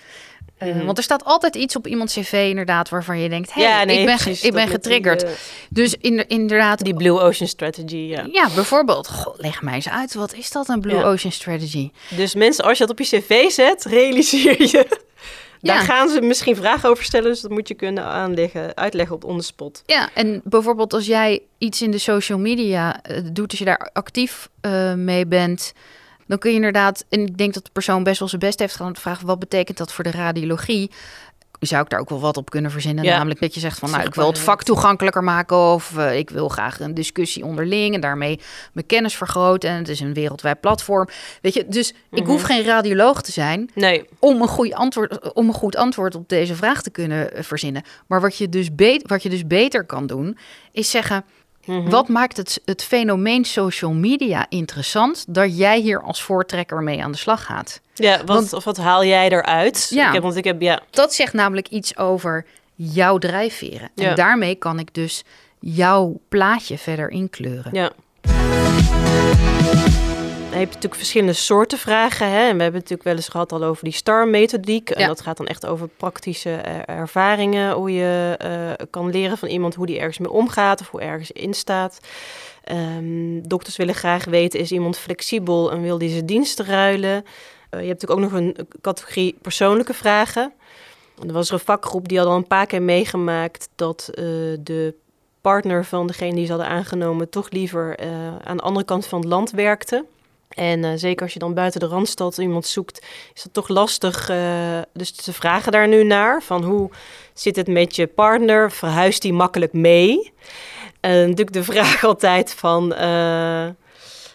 Eh, 0.57 0.67
Mhm. 0.75 0.85
Want 0.85 0.97
er 0.97 1.03
staat 1.03 1.25
altijd 1.25 1.55
iets 1.55 1.75
op 1.75 1.87
iemands 1.87 2.13
cv 2.13 2.45
inderdaad 2.49 2.89
waarvan 2.89 3.19
je 3.19 3.29
denkt: 3.29 3.53
hey, 3.53 3.63
Ja, 3.63 3.83
nee, 3.83 3.99
ik 3.99 4.05
ben, 4.05 4.15
precies, 4.15 4.41
ik 4.43 4.51
ben 4.53 4.65
die, 4.65 4.71
getriggerd. 4.73 5.23
eh, 5.23 5.29
dus 5.69 5.95
in, 5.95 6.27
inderdaad, 6.27 6.79
Die 6.83 6.93
Blue 6.95 7.19
Ocean 7.19 7.49
Strategy, 7.49 7.95
ja. 7.95 8.27
ja, 8.31 8.49
bijvoorbeeld, 8.55 9.07
goh, 9.07 9.33
leg 9.37 9.61
mij 9.61 9.73
eens 9.73 9.89
uit, 9.89 10.13
wat 10.13 10.33
is 10.33 10.51
dat 10.51 10.69
een 10.69 10.81
Blue 10.81 10.95
Ja. 10.97 11.03
Ocean 11.03 11.31
Strategy? 11.31 11.91
Dus 12.09 12.35
mensen, 12.35 12.63
als 12.63 12.77
je 12.77 12.85
dat 12.85 12.99
op 12.99 13.05
je 13.05 13.19
cv 13.19 13.49
zet, 13.49 13.83
realiseer 13.85 14.61
je. 14.61 14.99
Ja. 15.61 15.73
Daar 15.73 15.83
gaan 15.83 16.09
ze 16.09 16.21
misschien 16.21 16.55
vragen 16.55 16.89
over 16.89 17.03
stellen, 17.03 17.29
dus 17.29 17.41
dat 17.41 17.51
moet 17.51 17.67
je 17.67 17.73
kunnen 17.73 18.03
aanleggen, 18.03 18.75
uitleggen 18.75 19.15
op 19.15 19.23
on 19.23 19.37
the 19.37 19.43
spot. 19.43 19.83
Ja, 19.85 20.09
en 20.13 20.41
bijvoorbeeld 20.43 20.93
als 20.93 21.05
jij 21.05 21.41
iets 21.57 21.81
in 21.81 21.91
de 21.91 21.97
social 21.97 22.39
media 22.39 23.03
eh, 23.03 23.17
doet, 23.33 23.49
als 23.49 23.59
je 23.59 23.65
daar 23.65 23.89
actief 23.93 24.49
eh, 24.61 24.93
mee 24.93 25.25
bent, 25.27 25.73
dan 26.27 26.37
kun 26.37 26.49
je 26.49 26.55
inderdaad, 26.55 27.05
en 27.09 27.19
ik 27.19 27.37
denk 27.37 27.53
dat 27.53 27.65
de 27.65 27.71
persoon 27.73 28.03
best 28.03 28.19
wel 28.19 28.27
zijn 28.27 28.41
best 28.41 28.59
heeft 28.59 28.71
gedaan 28.71 28.87
om 28.87 28.93
te 28.93 29.01
vragen, 29.01 29.27
wat 29.27 29.39
betekent 29.39 29.77
dat 29.77 29.93
voor 29.93 30.03
de 30.03 30.11
radiologie? 30.11 30.91
Zou 31.61 31.83
ik 31.83 31.89
daar 31.89 31.99
ook 31.99 32.09
wel 32.09 32.19
wat 32.19 32.37
op 32.37 32.49
kunnen 32.49 32.71
verzinnen? 32.71 33.03
Ja. 33.03 33.15
Namelijk 33.15 33.39
dat 33.39 33.53
je 33.53 33.59
zegt 33.59 33.79
van, 33.79 33.91
nou, 33.91 34.03
ik 34.03 34.15
wil 34.15 34.27
het 34.27 34.39
vak 34.39 34.63
toegankelijker 34.63 35.23
maken 35.23 35.57
of 35.57 35.97
eh, 35.97 36.17
ik 36.17 36.29
wil 36.29 36.49
graag 36.49 36.79
een 36.79 36.93
discussie 36.93 37.45
onderling 37.45 37.93
en 37.95 38.01
daarmee 38.01 38.39
mijn 38.73 38.85
kennis 38.85 39.15
vergroten. 39.15 39.69
En 39.69 39.75
het 39.77 39.89
is 39.89 39.99
een 39.99 40.13
wereldwijd 40.13 40.59
platform. 40.59 41.07
Weet 41.41 41.53
je, 41.53 41.65
dus 41.67 41.89
ik 42.11 42.21
Mhm. 42.23 42.29
hoef 42.31 42.41
geen 42.41 42.63
radioloog 42.63 43.21
te 43.21 43.31
zijn 43.31 43.69
Nee, 43.75 44.05
om 44.19 44.41
een, 44.41 44.47
goed 44.47 44.73
antwoord, 44.73 45.33
om 45.33 45.47
een 45.47 45.53
goed 45.53 45.75
antwoord 45.75 46.15
op 46.15 46.29
deze 46.29 46.55
vraag 46.55 46.81
te 46.81 46.89
kunnen 46.89 47.33
eh, 47.33 47.43
verzinnen. 47.43 47.83
Maar 48.07 48.21
wat 48.21 48.37
je 48.37 48.49
dus, 48.49 48.75
be- 48.75 49.03
wat 49.05 49.23
je 49.23 49.29
dus 49.29 49.47
beter 49.47 49.85
kan 49.85 50.07
doen, 50.07 50.37
is 50.71 50.89
zeggen: 50.89 51.23
Mhm. 51.65 51.89
wat 51.89 52.07
maakt 52.07 52.37
het, 52.37 52.61
het 52.65 52.83
fenomeen 52.83 53.45
social 53.45 53.93
media 53.93 54.45
interessant 54.49 55.25
dat 55.27 55.57
jij 55.57 55.79
hier 55.79 56.01
als 56.01 56.21
voortrekker 56.23 56.81
mee 56.83 57.03
aan 57.03 57.11
de 57.11 57.17
slag 57.17 57.45
gaat? 57.45 57.81
Ja, 58.01 58.17
wat, 58.17 58.27
Want- 58.27 58.53
of 58.53 58.63
wat 58.63 58.77
haal 58.77 59.05
jij 59.05 59.29
eruit? 59.29 59.87
Ja. 59.89 60.07
Ik 60.07 60.13
heb, 60.13 60.21
want 60.23 60.35
ik 60.35 60.43
heb, 60.43 60.61
ja, 60.61 60.79
Dat 60.89 61.13
zegt 61.13 61.33
namelijk 61.33 61.67
iets 61.67 61.97
over 61.97 62.45
jouw 62.75 63.17
drijfveren. 63.17 63.89
En 63.95 64.03
Ja. 64.03 64.13
daarmee 64.15 64.55
kan 64.55 64.79
ik 64.79 64.93
dus 64.93 65.23
jouw 65.59 66.19
plaatje 66.29 66.77
verder 66.77 67.09
inkleuren. 67.09 67.71
ja. 67.73 67.91
Dan 70.49 70.59
heb 70.59 70.67
je 70.69 70.75
natuurlijk 70.75 70.95
verschillende 71.01 71.33
soorten 71.33 71.77
vragen. 71.77 72.27
Hè? 72.27 72.37
En 72.47 72.57
we 72.57 72.63
hebben 72.63 72.65
het 72.65 72.73
natuurlijk 72.73 73.03
wel 73.03 73.15
eens 73.15 73.27
gehad 73.27 73.51
al 73.51 73.63
over 73.63 73.83
die 73.83 73.93
STAR-methodiek. 73.93 74.89
En 74.89 75.01
Ja. 75.01 75.07
dat 75.07 75.21
gaat 75.21 75.37
dan 75.37 75.47
echt 75.47 75.65
over 75.65 75.87
praktische 75.87 76.49
ervaringen. 76.85 77.71
Hoe 77.73 77.93
je 77.93 78.35
eh, 78.37 78.85
kan 78.89 79.09
leren 79.09 79.37
van 79.37 79.47
iemand 79.47 79.75
hoe 79.75 79.85
die 79.85 79.97
ergens 79.99 80.17
mee 80.17 80.31
omgaat 80.31 80.81
of 80.81 80.89
hoe 80.89 81.01
ergens 81.01 81.31
in 81.31 81.53
staat. 81.53 81.99
Ehm, 82.63 83.41
dokters 83.41 83.75
willen 83.77 83.95
graag 83.95 84.25
weten, 84.25 84.59
is 84.59 84.71
iemand 84.71 84.97
flexibel 84.97 85.71
en 85.71 85.81
wil 85.81 85.97
die 85.97 86.09
zijn 86.09 86.25
diensten 86.25 86.65
ruilen? 86.65 87.25
Eh, 87.71 87.79
je 87.81 87.87
hebt 87.87 88.01
natuurlijk 88.01 88.19
ook 88.19 88.31
nog 88.31 88.41
een 88.41 88.67
categorie 88.81 89.35
persoonlijke 89.41 89.93
vragen. 89.93 90.53
Er 91.27 91.33
was 91.33 91.47
er 91.47 91.53
een 91.53 91.59
vakgroep 91.59 92.07
die 92.07 92.17
had 92.17 92.27
al 92.27 92.35
een 92.35 92.47
paar 92.47 92.65
keer 92.65 92.81
meegemaakt 92.81 93.69
dat 93.75 94.09
eh, 94.13 94.23
de 94.59 94.93
partner 95.41 95.85
van 95.85 96.07
degene 96.07 96.35
die 96.35 96.45
ze 96.45 96.51
hadden 96.51 96.69
aangenomen 96.69 97.29
toch 97.29 97.49
liever 97.49 97.97
eh, 97.97 98.07
aan 98.43 98.57
de 98.57 98.63
andere 98.63 98.85
kant 98.85 99.05
van 99.05 99.19
het 99.19 99.29
land 99.29 99.51
werkte. 99.51 100.05
En 100.49 100.99
zeker 100.99 101.23
als 101.23 101.33
je 101.33 101.39
dan 101.39 101.53
buiten 101.53 101.79
de 101.79 101.85
Randstad 101.85 102.37
iemand 102.37 102.65
zoekt, 102.65 103.05
is 103.33 103.43
dat 103.43 103.53
toch 103.53 103.67
lastig. 103.67 104.25
dus 104.93 105.15
ze 105.15 105.33
vragen 105.33 105.71
daar 105.71 105.87
nu 105.87 106.03
naar, 106.03 106.41
van 106.41 106.63
hoe 106.63 106.89
zit 107.33 107.55
het 107.55 107.67
met 107.67 107.95
je 107.95 108.07
partner? 108.07 108.71
Verhuist 108.71 109.21
die 109.21 109.33
makkelijk 109.33 109.73
mee? 109.73 110.33
En 110.99 111.19
natuurlijk 111.19 111.53
de 111.53 111.63
vraag 111.63 112.03
altijd 112.11 112.53
van, 112.53 112.87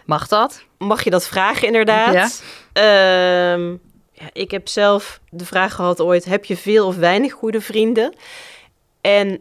Mag 0.04 0.28
dat? 0.28 0.64
mag 0.78 1.04
je 1.04 1.10
dat 1.10 1.26
vragen 1.26 1.66
inderdaad? 1.66 2.12
Ja. 2.12 2.28
Ehm, 2.76 3.70
ja, 4.12 4.28
ik 4.32 4.50
heb 4.50 4.68
zelf 4.68 5.20
de 5.30 5.44
vraag 5.44 5.74
gehad 5.74 6.00
ooit, 6.00 6.24
heb 6.24 6.44
je 6.44 6.56
veel 6.56 6.86
of 6.86 6.96
weinig 6.96 7.32
goede 7.32 7.60
vrienden? 7.60 8.14
En 9.00 9.40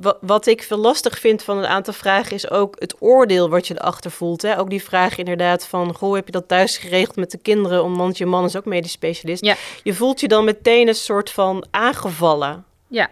wa- 0.00 0.16
wat 0.20 0.46
ik 0.46 0.62
veel 0.62 0.76
lastig 0.78 1.18
vind 1.18 1.42
van 1.42 1.58
een 1.58 1.66
aantal 1.66 1.94
vragen 1.94 2.32
is 2.32 2.50
ook 2.50 2.76
het 2.78 2.94
oordeel 2.98 3.48
wat 3.48 3.66
je 3.66 3.74
erachter 3.74 4.10
voelt. 4.10 4.42
Hè? 4.42 4.58
Ook 4.58 4.70
die 4.70 4.82
vraag 4.82 5.16
inderdaad 5.18 5.66
van, 5.66 5.94
goh, 5.94 6.14
heb 6.14 6.26
je 6.26 6.32
dat 6.32 6.48
thuis 6.48 6.76
geregeld 6.78 7.16
met 7.16 7.30
de 7.30 7.38
kinderen? 7.38 7.82
Om- 7.84 7.96
Want 7.96 8.18
je 8.18 8.26
man 8.26 8.44
is 8.44 8.56
ook 8.56 8.64
medisch 8.64 8.92
specialist. 8.92 9.44
Ja. 9.44 9.54
Je 9.82 9.94
voelt 9.94 10.20
je 10.20 10.28
dan 10.28 10.44
meteen 10.44 10.88
een 10.88 10.94
soort 10.94 11.30
van 11.30 11.66
aangevallen. 11.70 12.64
Ja. 12.88 13.08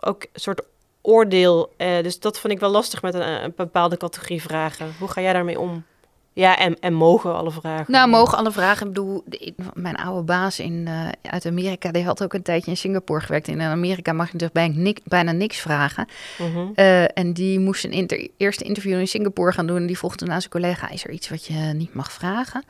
Ook 0.00 0.22
een 0.22 0.40
soort 0.40 0.62
oordeel. 1.02 1.72
Eh, 1.76 2.02
dus 2.02 2.18
dat 2.20 2.38
vond 2.38 2.52
ik 2.52 2.60
wel 2.60 2.70
lastig 2.70 3.02
met 3.02 3.14
een, 3.14 3.44
een 3.44 3.52
bepaalde 3.56 3.96
categorie 3.96 4.42
vragen. 4.42 4.94
Hoe 4.98 5.08
ga 5.08 5.20
jij 5.20 5.32
daarmee 5.32 5.58
om? 5.60 5.84
Ja, 6.36 6.58
en, 6.58 6.78
en 6.80 6.94
mogen 6.94 7.34
alle 7.34 7.50
vragen? 7.50 7.92
Nou, 7.92 8.08
mogen 8.08 8.38
alle 8.38 8.52
vragen. 8.52 8.86
Ik 8.86 8.92
bedoel, 8.92 9.24
mijn 9.74 9.96
oude 9.96 10.22
baas 10.22 10.58
in, 10.60 10.84
eh, 10.86 11.08
uit 11.30 11.46
Amerika, 11.46 11.90
die 11.90 12.04
had 12.04 12.22
ook 12.22 12.34
een 12.34 12.42
tijdje 12.42 12.70
in 12.70 12.76
Singapore 12.76 13.20
gewerkt. 13.20 13.48
In 13.48 13.60
Amerika 13.60 14.12
mag 14.12 14.32
je 14.32 14.38
dus 14.38 14.52
bijna, 14.52 14.74
niks, 14.76 15.00
bijna 15.04 15.32
niks 15.32 15.58
vragen. 15.58 16.06
Mhm. 16.38 16.66
Eh, 16.74 17.18
en 17.18 17.32
die 17.32 17.60
moest 17.60 17.84
een 17.84 17.90
inter- 17.90 18.28
eerste 18.36 18.64
interview 18.64 18.98
in 18.98 19.08
Singapore 19.08 19.52
gaan 19.52 19.66
doen. 19.66 19.76
En 19.76 19.86
die 19.86 19.98
vroeg 19.98 20.16
toen 20.16 20.30
aan 20.30 20.40
zijn 20.40 20.52
collega, 20.52 20.90
is 20.90 21.04
er 21.04 21.10
iets 21.10 21.28
wat 21.28 21.46
je 21.46 21.54
niet 21.54 21.94
mag 21.94 22.12
vragen? 22.12 22.64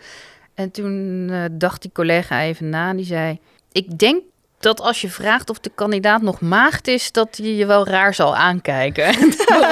En 0.54 0.70
toen 0.70 1.26
eh, 1.30 1.44
dacht 1.52 1.82
die 1.82 1.92
collega 1.92 2.42
even 2.42 2.68
na 2.68 2.90
en 2.90 2.96
die 2.96 3.06
zei... 3.06 3.38
Ik 3.72 3.98
denk 3.98 4.22
dat 4.58 4.80
als 4.80 5.00
je 5.00 5.08
vraagt 5.10 5.50
of 5.50 5.58
de 5.58 5.70
kandidaat 5.74 6.22
nog 6.22 6.40
maagd 6.40 6.88
is... 6.88 7.12
dat 7.12 7.36
hij 7.36 7.54
je 7.54 7.66
wel 7.66 7.86
raar 7.86 8.14
zal 8.14 8.36
aankijken. 8.36 9.14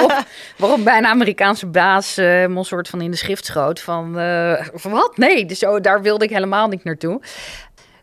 waarop 0.57 0.83
bij 0.83 0.97
een 0.97 1.05
Amerikaanse 1.05 1.65
baas 1.65 2.15
helemaal 2.15 2.57
een 2.57 2.65
soort 2.65 2.87
van 2.89 3.01
in 3.01 3.11
de 3.11 3.17
schrift 3.17 3.45
schoot 3.45 3.79
van... 3.79 4.19
eh, 4.19 4.65
wat? 4.83 5.17
Nee, 5.17 5.45
dus 5.45 5.59
zo, 5.59 5.79
daar 5.79 6.01
wilde 6.01 6.23
ik 6.25 6.29
helemaal 6.31 6.67
niet 6.67 6.83
naartoe. 6.83 7.21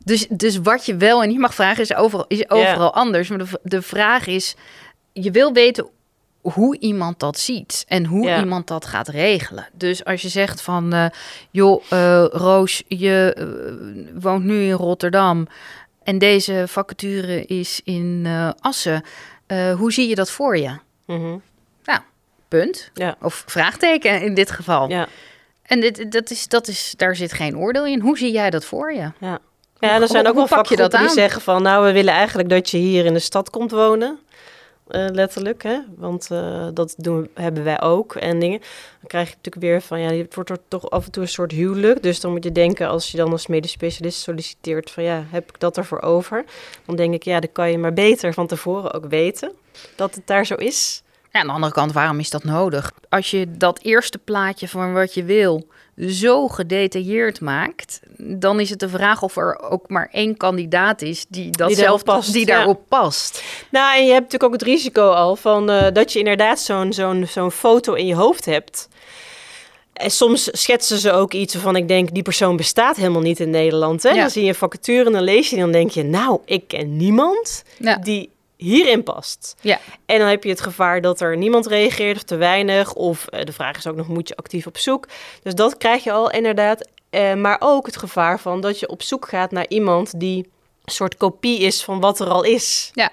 Dus, 0.05 0.27
dus 0.29 0.57
wat 0.59 0.87
je 0.87 0.97
wel 0.97 1.23
en 1.23 1.29
niet 1.29 1.39
mag 1.39 1.55
vragen 1.55 1.83
is 1.83 1.95
overal, 1.95 2.25
is 2.29 2.51
overal 2.51 2.95
anders. 2.95 3.29
Maar 3.29 3.39
de, 3.39 3.47
de 3.63 3.83
vraag 3.83 4.27
is, 4.27 4.55
je 5.13 5.31
wil 5.31 5.53
weten 5.53 5.89
hoe 6.41 6.79
iemand 6.79 7.19
dat 7.21 7.39
ziet 7.39 7.85
en 7.89 8.05
hoe 8.07 8.27
Ja. 8.27 8.39
iemand 8.39 8.67
dat 8.67 8.87
gaat 8.87 9.09
regelen. 9.09 9.69
Dus 9.73 10.05
als 10.05 10.23
je 10.23 10.29
zegt 10.29 10.61
van, 10.63 10.93
eh, 10.93 11.07
joh, 11.51 11.83
Roos, 12.31 12.83
je 12.89 13.37
woont 14.21 14.45
nu 14.45 14.63
in 14.63 14.73
Rotterdam 14.73 15.47
en 16.05 16.19
deze 16.19 16.65
vacature 16.69 17.45
is 17.45 17.81
in 17.85 18.23
eh, 18.27 18.51
Assen. 18.61 19.03
Eh, 19.47 19.75
hoe 19.75 19.93
zie 19.93 20.09
je 20.09 20.15
dat 20.15 20.31
voor 20.31 20.59
je? 20.59 20.79
Mhm. 21.07 21.37
Punt. 22.49 22.91
Ja. 22.95 23.17
Of 23.21 23.45
vraagteken 23.47 24.23
in 24.23 24.35
dit 24.35 24.51
geval. 24.51 24.89
Ja. 24.89 25.09
En 25.63 25.81
dit, 25.81 26.13
dat 26.13 26.31
is, 26.31 26.49
dat 26.49 26.69
is, 26.69 26.95
daar 26.97 27.17
zit 27.17 27.33
geen 27.33 27.57
oordeel 27.57 27.87
in. 27.87 28.01
Hoe 28.01 28.19
zie 28.19 28.33
jij 28.33 28.51
dat 28.51 28.65
voor 28.65 28.93
je? 28.93 29.11
Ja, 29.79 30.01
er 30.01 30.09
zijn 30.09 30.29
ook 30.29 30.35
wel 30.35 30.47
vakgroepen 30.47 30.99
die 30.99 31.09
zeggen 31.09 31.41
van... 31.41 31.63
nou, 31.63 31.87
we 31.87 31.93
willen 31.93 32.15
eigenlijk 32.15 32.49
dat 32.49 32.71
je 32.71 32.77
hier 32.77 33.05
in 33.05 33.13
de 33.13 33.19
stad 33.19 33.51
komt 33.51 33.71
wonen. 33.71 34.19
Eh, 34.87 35.07
letterlijk, 35.11 35.63
hè? 35.63 35.79
Want 35.97 36.31
eh, 36.31 36.69
dat 36.75 36.95
doen, 36.97 37.29
hebben 37.35 37.65
wij 37.65 37.81
ook 37.81 38.15
en 38.15 38.39
dingen. 38.39 38.59
Dan 38.59 39.07
krijg 39.07 39.29
je 39.29 39.35
natuurlijk 39.35 39.65
weer 39.65 39.83
van... 39.83 40.01
ja, 40.01 40.13
het 40.13 40.35
wordt 40.35 40.51
er 40.51 40.59
toch 40.69 40.91
af 40.91 41.05
en 41.05 41.11
toe 41.11 41.23
een 41.23 41.29
soort 41.29 41.53
huwelijk. 41.53 42.03
Dus 42.03 42.21
dan 42.21 42.31
moet 42.31 42.45
je 42.45 42.53
denken, 42.53 42.89
als 42.89 43.11
je 43.11 43.17
dan 43.17 43.31
als 43.31 43.47
medisch 43.47 43.71
specialist 43.71 44.21
solliciteert... 44.21 44.91
van 44.91 45.03
ja, 45.03 45.25
heb 45.29 45.49
ik 45.49 45.61
dat 45.61 45.77
ervoor 45.77 46.01
over? 46.01 46.45
Dan 46.87 46.97
denk 46.97 47.15
ik, 47.15 47.23
ja, 47.23 47.41
dan 47.41 47.53
kan 47.53 47.71
je 47.71 47.79
maar 47.79 47.93
beter 47.93 48.35
van 48.35 48.47
tevoren 48.47 48.93
ook 48.93 49.07
weten... 49.07 49.53
dat 49.97 50.15
het 50.15 50.27
daar 50.27 50.47
zo 50.47 50.55
is. 50.55 51.03
Ja, 51.33 51.41
aan 51.41 51.47
de 51.47 51.53
andere 51.53 51.73
kant, 51.73 51.93
waarom 51.93 52.19
is 52.19 52.31
dat 52.31 52.45
nodig? 52.45 52.93
Als 53.09 53.31
je 53.31 53.47
dat 53.57 53.79
eerste 53.83 54.19
plaatje 54.19 54.69
van 54.69 54.93
wat 54.93 55.15
je 55.15 55.25
wil 55.25 55.67
zo 56.09 56.49
gedetailleerd 56.49 57.41
maakt, 57.41 58.01
dan 58.17 58.61
is 58.61 58.71
het 58.71 58.81
de 58.81 58.89
vraag 58.89 59.23
of 59.23 59.37
er 59.37 59.61
ook 59.61 59.89
maar 59.89 60.09
één 60.13 60.37
kandidaat 60.37 61.03
is 61.03 61.27
die 61.29 61.51
dat 61.51 61.69
Die 61.69 61.77
zelf 61.77 62.05
past, 62.05 62.33
die 62.33 62.47
ja. 62.47 62.57
daarop 62.57 62.81
past. 62.89 63.43
Nou, 63.71 63.97
en 63.97 64.05
je 64.05 64.13
hebt 64.13 64.23
natuurlijk 64.33 64.53
ook 64.55 64.61
het 64.61 64.69
risico 64.69 65.11
al 65.11 65.37
van 65.37 65.71
eh, 65.71 65.93
dat 65.93 66.13
je 66.13 66.19
inderdaad 66.19 66.61
zo'n 66.61 66.93
zo'n 66.93 67.27
zo'n 67.29 67.51
foto 67.51 67.93
in 67.93 68.07
je 68.07 68.15
hoofd 68.15 68.45
hebt. 68.45 68.89
En 69.93 70.11
soms 70.11 70.49
schetsen 70.53 70.99
ze 70.99 71.13
ook 71.13 71.33
iets 71.33 71.55
waarvan 71.55 71.77
ik 71.77 71.89
denk, 71.89 72.15
die 72.15 72.23
persoon 72.23 72.57
bestaat 72.57 72.97
helemaal 72.97 73.21
niet 73.21 73.41
in 73.41 73.51
Nederland. 73.51 74.03
Hè? 74.03 74.09
Ja. 74.09 74.21
Dan 74.21 74.31
zie 74.31 74.43
je 74.43 74.49
een 74.49 74.55
vacature 74.55 75.05
en 75.05 75.13
dan 75.13 75.23
lees 75.23 75.51
je 75.51 75.57
en 75.57 75.63
dan 75.63 75.73
denk 75.73 75.91
je, 75.91 76.03
nou, 76.03 76.41
ik 76.45 76.69
ken 76.69 76.97
niemand 76.97 77.65
Ja. 77.79 77.97
die 77.97 78.31
hierin 78.63 79.03
past. 79.03 79.55
Ja. 79.61 79.81
En 80.07 80.19
dan 80.19 80.29
heb 80.29 80.45
je 80.45 80.51
het 80.51 80.61
gevaar 80.61 81.01
dat 81.01 81.21
er 81.21 81.37
niemand 81.37 81.67
reageert 81.67 82.17
of 82.17 82.23
te 82.23 82.37
weinig. 82.37 82.95
Of 82.95 83.27
eh, 83.27 83.45
de 83.45 83.53
vraag 83.53 83.77
is 83.77 83.87
ook 83.87 83.97
nog, 83.97 84.09
moet 84.09 84.29
je 84.29 84.37
actief 84.37 84.67
op 84.67 84.79
zoek? 84.79 85.09
Dus 85.43 85.55
dat 85.55 85.77
krijg 85.77 86.05
je 86.05 86.13
al 86.13 86.31
inderdaad. 86.31 86.89
Eh, 87.11 87.35
maar 87.35 87.57
ook 87.61 87.87
het 87.87 87.97
gevaar 87.97 88.41
van 88.41 88.61
dat 88.61 88.79
je 88.79 88.89
op 88.89 89.03
zoek 89.03 89.29
gaat 89.29 89.51
naar 89.51 89.67
iemand 89.69 90.21
die 90.21 90.51
een 90.85 90.93
soort 90.93 91.17
kopie 91.17 91.59
is 91.59 91.85
van 91.85 92.01
wat 92.01 92.21
er 92.21 92.29
al 92.29 92.43
is. 92.43 92.91
Ja. 92.93 93.11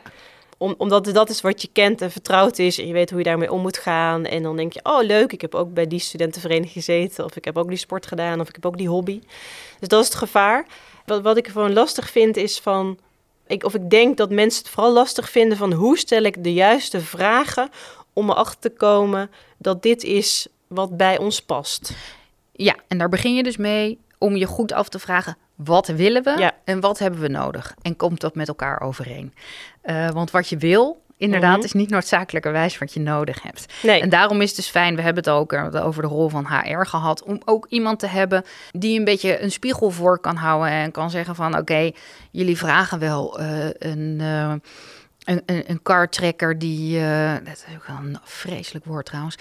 Om, 0.57 0.75
omdat 0.77 1.05
dat 1.05 1.29
is 1.29 1.41
wat 1.41 1.61
je 1.61 1.69
kent 1.73 2.01
en 2.01 2.11
vertrouwd 2.11 2.59
is 2.59 2.77
en 2.79 2.87
je 2.87 2.93
weet 2.93 3.09
hoe 3.09 3.19
je 3.19 3.25
daarmee 3.25 3.51
om 3.51 3.61
moet 3.61 3.77
gaan. 3.77 4.25
En 4.25 4.43
dan 4.43 4.55
denk 4.55 4.73
je, 4.73 4.79
oh 4.83 5.03
leuk, 5.03 5.31
ik 5.31 5.41
heb 5.41 5.55
ook 5.55 5.73
bij 5.73 5.87
die 5.87 5.99
studentenvereniging 5.99 6.73
gezeten. 6.73 7.25
Of 7.25 7.35
ik 7.35 7.45
heb 7.45 7.57
ook 7.57 7.67
die 7.67 7.77
sport 7.77 8.05
gedaan 8.05 8.39
of 8.39 8.47
ik 8.47 8.55
heb 8.55 8.65
ook 8.65 8.77
die 8.77 8.89
hobby. 8.89 9.21
Dus 9.79 9.87
dat 9.87 10.01
is 10.01 10.07
het 10.07 10.17
gevaar. 10.17 10.65
Wat, 11.05 11.21
wat 11.21 11.37
ik 11.37 11.47
gewoon 11.47 11.73
lastig 11.73 12.09
vind 12.09 12.37
is 12.37 12.59
van... 12.59 12.97
Ik, 13.49 13.63
of 13.63 13.73
ik 13.75 13.89
denk 13.89 14.17
dat 14.17 14.29
mensen 14.29 14.63
het 14.63 14.71
vooral 14.71 14.93
lastig 14.93 15.29
vinden 15.29 15.57
van 15.57 15.73
hoe 15.73 15.97
stel 15.97 16.23
ik 16.23 16.43
de 16.43 16.53
juiste 16.53 16.99
vragen 17.01 17.69
om 18.13 18.29
erachter 18.29 18.59
te 18.59 18.69
komen 18.69 19.31
dat 19.57 19.83
dit 19.83 20.03
is 20.03 20.47
wat 20.67 20.97
bij 20.97 21.17
ons 21.17 21.41
past. 21.41 21.91
Ja, 22.51 22.75
en 22.87 22.97
daar 22.97 23.09
begin 23.09 23.35
je 23.35 23.43
dus 23.43 23.57
mee 23.57 23.99
om 24.17 24.35
je 24.35 24.45
goed 24.45 24.71
af 24.71 24.89
te 24.89 24.99
vragen: 24.99 25.37
wat 25.55 25.87
willen 25.87 26.23
we 26.23 26.35
Ja. 26.37 26.55
en 26.63 26.79
wat 26.79 26.99
hebben 26.99 27.19
we 27.19 27.27
nodig? 27.27 27.75
En 27.81 27.95
komt 27.95 28.21
dat 28.21 28.35
met 28.35 28.47
elkaar 28.47 28.81
overeen? 28.81 29.33
Eh, 29.81 30.09
want 30.09 30.31
wat 30.31 30.47
je 30.49 30.57
wil, 30.57 31.01
inderdaad, 31.19 31.55
Mhm. 31.55 31.65
is 31.65 31.71
niet 31.73 31.89
noodzakelijkerwijs 31.89 32.77
wat 32.77 32.93
je 32.93 32.99
nodig 32.99 33.41
hebt. 33.41 33.73
Nee, 33.83 34.01
En 34.01 34.09
daarom 34.09 34.41
is 34.41 34.47
het 34.47 34.55
dus 34.55 34.69
fijn, 34.69 34.95
we 34.95 35.01
hebben 35.01 35.23
het 35.23 35.33
ook 35.33 35.53
eh, 35.53 35.85
over 35.85 36.01
de 36.01 36.07
rol 36.07 36.29
van 36.29 36.45
HR 36.47 36.85
gehad, 36.85 37.23
om 37.23 37.41
ook 37.45 37.65
iemand 37.69 37.99
te 37.99 38.07
hebben 38.07 38.43
die 38.71 38.99
een 38.99 39.05
beetje 39.05 39.41
een 39.41 39.51
spiegel 39.51 39.89
voor 39.89 40.19
kan 40.19 40.35
houden 40.35 40.69
en 40.71 40.91
kan 40.91 41.09
zeggen 41.09 41.35
van 41.35 41.57
oké, 41.57 41.91
jullie 42.31 42.57
vragen 42.57 42.99
wel 42.99 43.39
eh, 43.39 43.65
een, 43.65 44.17
eh, 44.19 44.53
een, 45.23 45.41
een, 45.45 45.63
een 45.67 45.81
car 45.81 46.09
tracker 46.09 46.59
die, 46.59 46.99
dat 47.43 47.53
is 47.67 47.75
ook 47.75 47.87
wel 47.87 47.95
een 47.97 48.17
vreselijk 48.23 48.85
woord 48.85 49.05
trouwens, 49.05 49.35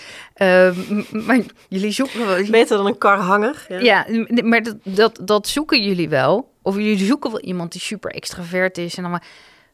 maar 1.27 1.41
jullie 1.69 1.91
zoeken 1.91 2.27
wel, 2.27 2.45
beter 2.51 2.77
dan 2.77 2.87
een 2.87 2.99
karhanger. 2.99 3.67
Ja. 3.69 3.79
ja, 3.79 4.07
maar 4.43 4.62
dat, 4.62 4.77
dat, 4.83 5.19
dat 5.23 5.49
zoeken 5.49 5.83
jullie 5.83 6.09
wel. 6.09 6.53
Of 6.62 6.77
jullie 6.77 7.05
zoeken 7.07 7.31
wel 7.31 7.41
iemand 7.41 7.73
die 7.73 7.81
super 7.81 8.11
extravert 8.11 8.79
is. 8.79 8.97
En 8.97 9.03
dan 9.03 9.11
maar, 9.11 9.25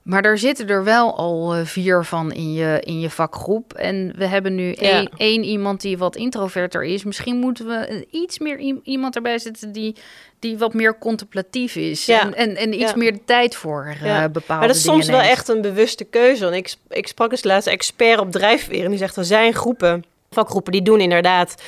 maar 0.04 0.22
daar 0.22 0.38
zitten 0.38 0.68
er 0.68 0.84
wel 0.84 1.16
al 1.16 1.54
eh, 1.54 1.64
vier 1.64 2.04
van 2.04 2.32
in 2.32 2.52
je, 2.52 2.80
in 2.84 3.00
je 3.00 3.10
vakgroep. 3.10 3.72
En 3.72 4.12
we 4.16 4.26
hebben 4.26 4.54
nu 4.54 4.72
één, 4.72 5.10
één 5.16 5.44
iemand 5.44 5.80
die 5.80 5.98
wat 5.98 6.16
introverter 6.16 6.84
is. 6.84 7.04
Misschien 7.04 7.36
moeten 7.36 7.66
we 7.66 8.06
iets 8.10 8.38
meer 8.38 8.58
iemand 8.82 9.16
erbij 9.16 9.38
zetten 9.38 9.72
die, 9.72 9.96
die 10.38 10.58
wat 10.58 10.74
meer 10.74 10.98
contemplatief 10.98 11.76
is. 11.76 12.06
Ja. 12.06 12.20
En, 12.20 12.34
en, 12.34 12.56
en 12.56 12.72
iets 12.80 12.90
Ja. 12.90 12.96
meer 12.96 13.12
de 13.12 13.24
tijd 13.24 13.56
voor 13.56 13.94
Ja. 14.02 14.28
bepaalde 14.28 14.58
Maar 14.58 14.66
dat 14.68 14.76
is 14.76 14.82
soms 14.82 15.06
dingen 15.06 15.20
wel 15.20 15.30
echt 15.30 15.48
een 15.48 15.60
bewuste 15.60 16.04
keuze. 16.04 16.44
Want 16.44 16.56
ik, 16.56 16.74
ik 16.88 17.06
sprak 17.08 17.30
eens 17.30 17.44
laatst 17.44 17.68
expert 17.68 18.18
op 18.18 18.30
drijfveer 18.32 18.84
en 18.84 18.90
die 18.90 18.98
zegt 18.98 19.16
er 19.16 19.24
zijn 19.24 19.52
groepen, 19.54 20.04
vakgroepen, 20.30 20.72
die 20.72 20.82
doen 20.82 21.00
inderdaad, 21.00 21.62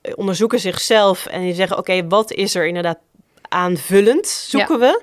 eh, 0.00 0.12
onderzoeken 0.16 0.60
zichzelf 0.60 1.26
en 1.26 1.40
die 1.40 1.54
zeggen 1.54 1.78
oké, 1.78 2.06
wat 2.06 2.32
is 2.32 2.54
er 2.54 2.66
inderdaad 2.66 2.98
aanvullend, 3.48 4.26
zoeken 4.26 4.78
we. 4.78 5.02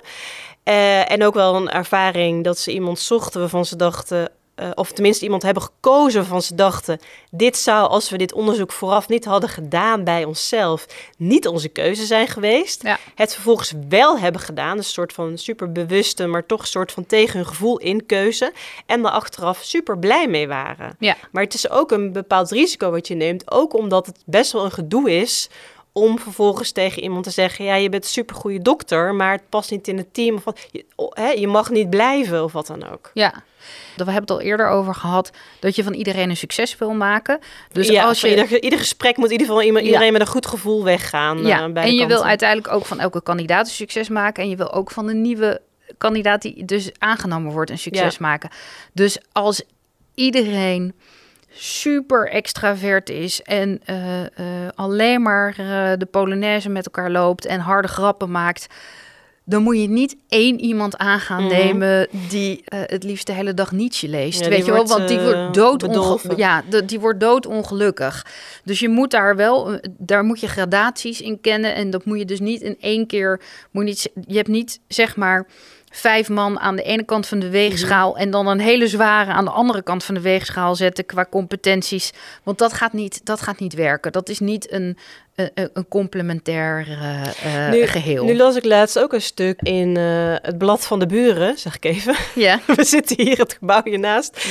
Eh, 0.64 1.10
en 1.10 1.24
ook 1.24 1.34
wel 1.34 1.54
een 1.54 1.70
ervaring 1.70 2.44
dat 2.44 2.58
ze 2.58 2.72
iemand 2.72 2.98
zochten 2.98 3.40
waarvan 3.40 3.64
ze 3.64 3.76
dachten, 3.76 4.30
eh, 4.54 4.70
of 4.74 4.92
tenminste 4.92 5.24
iemand 5.24 5.42
hebben 5.42 5.62
gekozen 5.62 6.20
waarvan 6.20 6.42
ze 6.42 6.54
dachten, 6.54 6.98
dit 7.30 7.56
zou 7.56 7.88
als 7.88 8.10
we 8.10 8.18
dit 8.18 8.32
onderzoek 8.32 8.72
vooraf 8.72 9.08
niet 9.08 9.24
hadden 9.24 9.50
gedaan 9.50 10.04
bij 10.04 10.24
onszelf, 10.24 10.86
niet 11.18 11.46
onze 11.48 11.68
keuze 11.68 12.04
zijn 12.04 12.28
geweest 12.28 12.82
Ja. 12.82 12.98
het 13.14 13.34
vervolgens 13.34 13.72
wel 13.88 14.18
hebben 14.18 14.40
gedaan. 14.40 14.76
Dus 14.76 14.86
een 14.86 14.92
soort 14.92 15.12
van 15.12 15.38
superbewuste, 15.38 16.26
maar 16.26 16.46
toch 16.46 16.60
een 16.60 16.66
soort 16.66 16.92
van 16.92 17.06
tegen 17.06 17.36
hun 17.38 17.46
gevoel 17.46 17.78
in 17.78 18.06
keuze. 18.06 18.52
En 18.86 19.04
er 19.04 19.10
achteraf 19.10 19.62
super 19.62 19.98
blij 19.98 20.28
mee 20.28 20.48
waren. 20.48 20.96
Ja. 20.98 21.16
Maar 21.32 21.42
het 21.42 21.54
is 21.54 21.70
ook 21.70 21.90
een 21.90 22.12
bepaald 22.12 22.50
risico 22.50 22.90
wat 22.90 23.08
je 23.08 23.14
neemt. 23.14 23.50
Ook 23.50 23.74
omdat 23.74 24.06
het 24.06 24.22
best 24.26 24.52
wel 24.52 24.64
een 24.64 24.70
gedoe 24.70 25.10
is 25.10 25.48
om 25.96 26.18
vervolgens 26.18 26.72
tegen 26.72 27.02
iemand 27.02 27.24
te 27.24 27.30
zeggen... 27.30 27.64
ja, 27.64 27.74
je 27.74 27.88
bent 27.88 28.04
een 28.04 28.10
supergoeie 28.10 28.60
dokter, 28.60 29.14
maar 29.14 29.32
het 29.32 29.48
past 29.48 29.70
niet 29.70 29.88
in 29.88 29.96
het 29.96 30.14
team. 30.14 30.34
Of 30.36 30.44
wat, 30.44 30.68
je, 30.70 30.84
oh, 30.94 31.12
hè, 31.12 31.28
je 31.28 31.46
mag 31.46 31.70
niet 31.70 31.90
blijven 31.90 32.44
of 32.44 32.52
wat 32.52 32.66
dan 32.66 32.90
ook. 32.92 33.10
Ja, 33.14 33.42
we 33.96 34.04
hebben 34.04 34.14
het 34.14 34.30
al 34.30 34.40
eerder 34.40 34.68
over 34.68 34.94
gehad 34.94 35.30
dat 35.60 35.76
je 35.76 35.84
van 35.84 35.92
iedereen 35.92 36.30
een 36.30 36.36
succes 36.36 36.78
wil 36.78 36.92
maken. 36.92 37.38
Dus 37.72 37.88
ja, 37.88 38.04
als 38.04 38.20
je 38.20 38.30
ieder, 38.30 38.62
ieder 38.62 38.78
gesprek 38.78 39.16
moet 39.16 39.26
in 39.26 39.32
ieder 39.32 39.46
geval 39.46 39.62
Ja. 39.62 39.80
iedereen 39.80 40.12
met 40.12 40.20
een 40.20 40.26
goed 40.26 40.46
gevoel 40.46 40.84
weggaan. 40.84 41.46
Ja, 41.46 41.64
eh, 41.64 41.72
bij 41.72 41.84
en 41.84 41.94
je 41.94 42.06
wil 42.06 42.24
uiteindelijk 42.24 42.72
ook 42.72 42.84
van 42.84 43.00
elke 43.00 43.22
kandidaat 43.22 43.66
een 43.66 43.72
succes 43.72 44.08
maken. 44.08 44.42
En 44.42 44.48
je 44.48 44.56
wil 44.56 44.72
ook 44.72 44.90
van 44.90 45.06
de 45.06 45.14
nieuwe 45.14 45.60
kandidaat 45.98 46.42
die 46.42 46.64
dus 46.64 46.90
aangenomen 46.98 47.52
wordt 47.52 47.70
een 47.70 47.78
succes 47.78 48.18
maken. 48.18 48.50
Dus 48.92 49.18
als 49.32 49.62
iedereen 50.14 50.94
super 51.56 52.28
extravert 52.28 53.10
is 53.10 53.42
en 53.42 53.80
eh, 53.84 54.20
eh, 54.22 54.28
alleen 54.74 55.22
maar 55.22 55.48
eh, 55.58 55.92
de 55.98 56.06
Polonaise 56.10 56.68
met 56.68 56.84
elkaar 56.86 57.10
loopt 57.10 57.46
en 57.46 57.60
harde 57.60 57.88
grappen 57.88 58.30
maakt... 58.30 58.66
Dan 59.46 59.62
moet 59.62 59.80
je 59.80 59.88
niet 59.88 60.16
één 60.28 60.60
iemand 60.60 60.96
aan 60.96 61.20
gaan 61.20 61.44
Mhm. 61.44 61.52
nemen 61.52 62.08
die 62.28 62.62
het 62.66 63.02
liefst 63.04 63.26
de 63.26 63.32
hele 63.32 63.54
dag 63.54 63.72
Nietzsche 63.72 64.08
leest. 64.08 64.40
Ja, 64.40 64.48
weet 64.48 64.64
je 64.66 64.72
wel? 64.72 64.86
Want 64.86 65.08
die 65.08 65.20
wordt 65.20 65.52
bedolven. 65.52 66.36
Ja, 66.36 66.62
de- 66.70 66.84
die 66.84 67.00
wordt 67.00 67.20
doodongelukkig. 67.20 68.26
Dus 68.64 68.80
je 68.80 68.88
moet 68.88 69.10
daar 69.10 69.36
wel, 69.36 69.78
daar 69.98 70.24
moet 70.24 70.40
je 70.40 70.48
gradaties 70.48 71.20
in 71.20 71.40
kennen. 71.40 71.74
En 71.74 71.90
dat 71.90 72.04
moet 72.04 72.18
je 72.18 72.24
dus 72.24 72.40
niet 72.40 72.60
in 72.60 72.76
één 72.80 73.06
keer, 73.06 73.40
moet 73.70 73.82
je, 73.82 73.88
niet, 73.88 74.26
je 74.26 74.36
hebt 74.36 74.48
niet 74.48 74.80
zeg 74.88 75.16
maar 75.16 75.46
vijf 75.96 76.28
man 76.28 76.60
aan 76.60 76.76
de 76.76 76.82
ene 76.82 77.04
kant 77.04 77.26
van 77.26 77.38
de 77.38 77.50
weegschaal 77.50 78.10
Mhm. 78.10 78.18
en 78.20 78.30
dan 78.30 78.46
een 78.46 78.60
hele 78.60 78.86
zware 78.86 79.32
aan 79.32 79.44
de 79.44 79.50
andere 79.50 79.82
kant 79.82 80.04
van 80.04 80.14
de 80.14 80.20
weegschaal 80.20 80.74
zetten 80.74 81.06
qua 81.06 81.26
competenties. 81.30 82.12
Want 82.42 82.58
dat 82.58 82.72
gaat 82.72 82.92
niet, 82.92 83.20
dat 83.26 83.40
gaat 83.40 83.58
niet 83.60 83.74
werken. 83.74 84.12
Dat 84.12 84.28
is 84.28 84.38
niet 84.40 84.72
een, 84.72 84.98
een, 85.34 85.70
een 85.72 85.88
complementair 85.88 86.86
eh, 86.88 87.66
eh, 87.66 87.72
Nu- 87.72 87.86
geheel. 87.86 88.24
Nu 88.24 88.36
las 88.36 88.56
ik 88.56 88.64
laatst 88.64 88.98
ook 88.98 89.12
een 89.12 89.22
stuk 89.22 89.62
in 89.62 89.96
eh, 89.96 90.34
het 90.42 90.58
blad 90.58 90.86
van 90.86 90.98
de 90.98 91.06
buren, 91.06 91.58
zeg 91.58 91.76
ik 91.76 91.84
even. 91.84 92.14
ja, 92.34 92.60
We 92.76 92.84
zitten 92.84 93.24
hier 93.24 93.38
het 93.38 93.52
gebouw 93.58 93.80
hiernaast. 93.84 94.46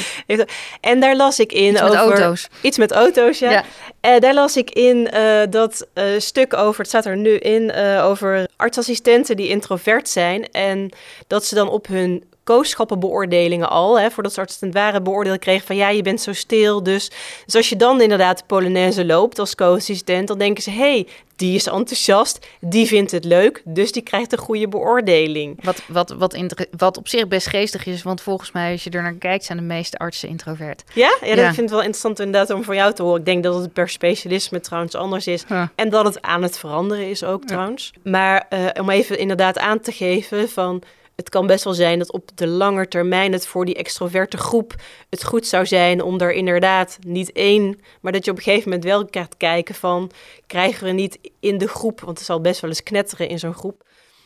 En 0.81 0.99
daar 0.99 1.15
las 1.15 1.39
ik 1.39 1.51
in 1.51 1.71
iets 1.71 1.81
over 1.81 1.95
auto's. 1.95 2.47
iets 2.61 2.77
met 2.77 2.91
auto's, 2.91 3.39
ja. 3.39 3.63
Ja. 4.01 4.19
Daar 4.19 4.33
las 4.33 4.57
ik 4.57 4.69
in 4.69 5.09
dat 5.49 5.87
stuk 6.17 6.53
over, 6.53 6.79
het 6.79 6.87
staat 6.87 7.05
er 7.05 7.17
nu 7.17 7.37
in, 7.37 7.73
over 8.01 8.47
artsassistenten 8.55 9.35
die 9.35 9.47
introvert 9.47 10.09
zijn 10.09 10.49
en 10.51 10.89
dat 11.27 11.45
ze 11.45 11.55
dan 11.55 11.69
op 11.69 11.87
hun 11.87 12.23
kooschappenbeoordelingen 12.43 13.69
al, 13.69 13.99
hè, 13.99 14.11
voordat 14.11 14.33
ze 14.33 14.39
artsassistent 14.39 14.83
waren, 14.83 15.03
beoordeeld 15.03 15.39
kregen 15.39 15.65
van 15.67 15.75
ja, 15.75 15.89
je 15.89 16.01
bent 16.01 16.21
zo 16.21 16.33
stil. 16.33 16.83
Dus, 16.83 17.11
dus 17.45 17.55
als 17.55 17.69
je 17.69 17.75
dan 17.75 18.01
inderdaad 18.01 18.37
de 18.37 18.43
Polonaise 18.47 19.05
loopt 19.05 19.39
als 19.39 19.55
co-assistent, 19.55 20.27
dan 20.27 20.37
denken 20.37 20.63
ze, 20.63 20.69
hé, 20.69 20.77
hey, 20.77 21.07
die 21.35 21.55
is 21.55 21.67
enthousiast, 21.67 22.47
die 22.59 22.87
vindt 22.87 23.11
het 23.11 23.25
leuk, 23.25 23.61
dus 23.65 23.91
die 23.91 24.01
krijgt 24.01 24.31
een 24.31 24.37
goede 24.37 24.67
beoordeling. 24.67 25.63
Wat, 25.63 25.81
wat, 25.87 26.09
wat, 26.09 26.37
wat 26.77 26.97
op 26.97 27.07
zich 27.07 27.27
best 27.27 27.47
geestig 27.47 27.85
is, 27.85 28.03
want 28.03 28.21
volgens 28.21 28.51
mij, 28.51 28.71
als 28.71 28.83
je 28.83 28.89
er 28.89 29.01
naar 29.01 29.13
kijkt, 29.13 29.43
zijn 29.45 29.57
de 29.57 29.63
meeste 29.63 29.97
artsen 29.97 30.29
introvert. 30.29 30.83
Ja? 30.93 31.17
ja, 31.21 31.27
dat 31.27 31.37
Ja. 31.37 31.53
vind 31.53 31.67
ik 31.67 31.69
wel 31.69 31.79
interessant 31.79 32.19
inderdaad 32.19 32.49
om 32.49 32.63
voor 32.63 32.75
jou 32.75 32.93
te 32.93 33.01
horen. 33.03 33.19
Ik 33.19 33.25
denk 33.25 33.43
dat 33.43 33.55
het 33.55 33.73
per 33.73 33.89
specialisme 33.89 34.59
trouwens 34.59 34.95
anders 34.95 35.27
is. 35.27 35.43
Ja. 35.47 35.71
En 35.75 35.89
dat 35.89 36.05
het 36.05 36.21
aan 36.21 36.43
het 36.43 36.57
veranderen 36.57 37.09
is 37.09 37.23
ook 37.23 37.45
trouwens. 37.45 37.93
Maar 38.03 38.45
eh, 38.49 38.65
om 38.79 38.89
even 38.89 39.17
inderdaad 39.17 39.59
aan 39.59 39.79
te 39.79 39.91
geven 39.91 40.49
van... 40.49 40.81
Het 41.15 41.29
kan 41.29 41.47
best 41.47 41.63
wel 41.63 41.73
zijn 41.73 41.99
dat 41.99 42.11
op 42.11 42.29
de 42.35 42.47
lange 42.47 42.87
termijn 42.87 43.31
het 43.31 43.47
voor 43.47 43.65
die 43.65 43.75
extroverte 43.75 44.37
groep 44.37 44.75
het 45.09 45.23
goed 45.23 45.47
zou 45.47 45.65
zijn 45.65 46.01
om 46.01 46.19
er 46.19 46.31
inderdaad 46.31 46.97
niet 47.07 47.31
één, 47.31 47.79
maar 48.01 48.11
dat 48.11 48.25
je 48.25 48.31
op 48.31 48.37
een 48.37 48.43
gegeven 48.43 48.69
moment 48.69 48.83
wel 48.87 49.07
gaat 49.11 49.37
kijken 49.37 49.75
van 49.75 50.11
krijgen 50.47 50.85
we 50.85 50.91
niet 50.91 51.19
in 51.39 51.57
de 51.57 51.67
groep, 51.67 52.01
want 52.01 52.17
het 52.17 52.27
zal 52.27 52.41
best 52.41 52.61
wel 52.61 52.69
eens 52.69 52.83
knetteren 52.83 53.27
in 53.27 53.39
zo'n 53.39 53.53
groep, 53.53 53.83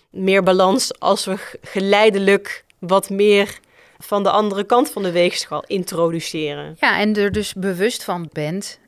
meer 0.10 0.44
balans 0.44 1.00
als 1.00 1.26
we 1.26 1.58
geleidelijk 1.62 2.64
wat 2.80 3.10
meer 3.10 3.60
van 3.98 4.24
de 4.24 4.30
andere 4.30 4.64
kant 4.64 4.90
van 4.90 5.04
de 5.04 5.12
weegschaal 5.12 5.64
introduceren. 5.68 6.76
Ja, 6.80 7.00
en 7.00 7.16
er 7.16 7.32
dus 7.32 7.54
bewust 7.54 8.04
van 8.04 8.30
bent 8.32 8.80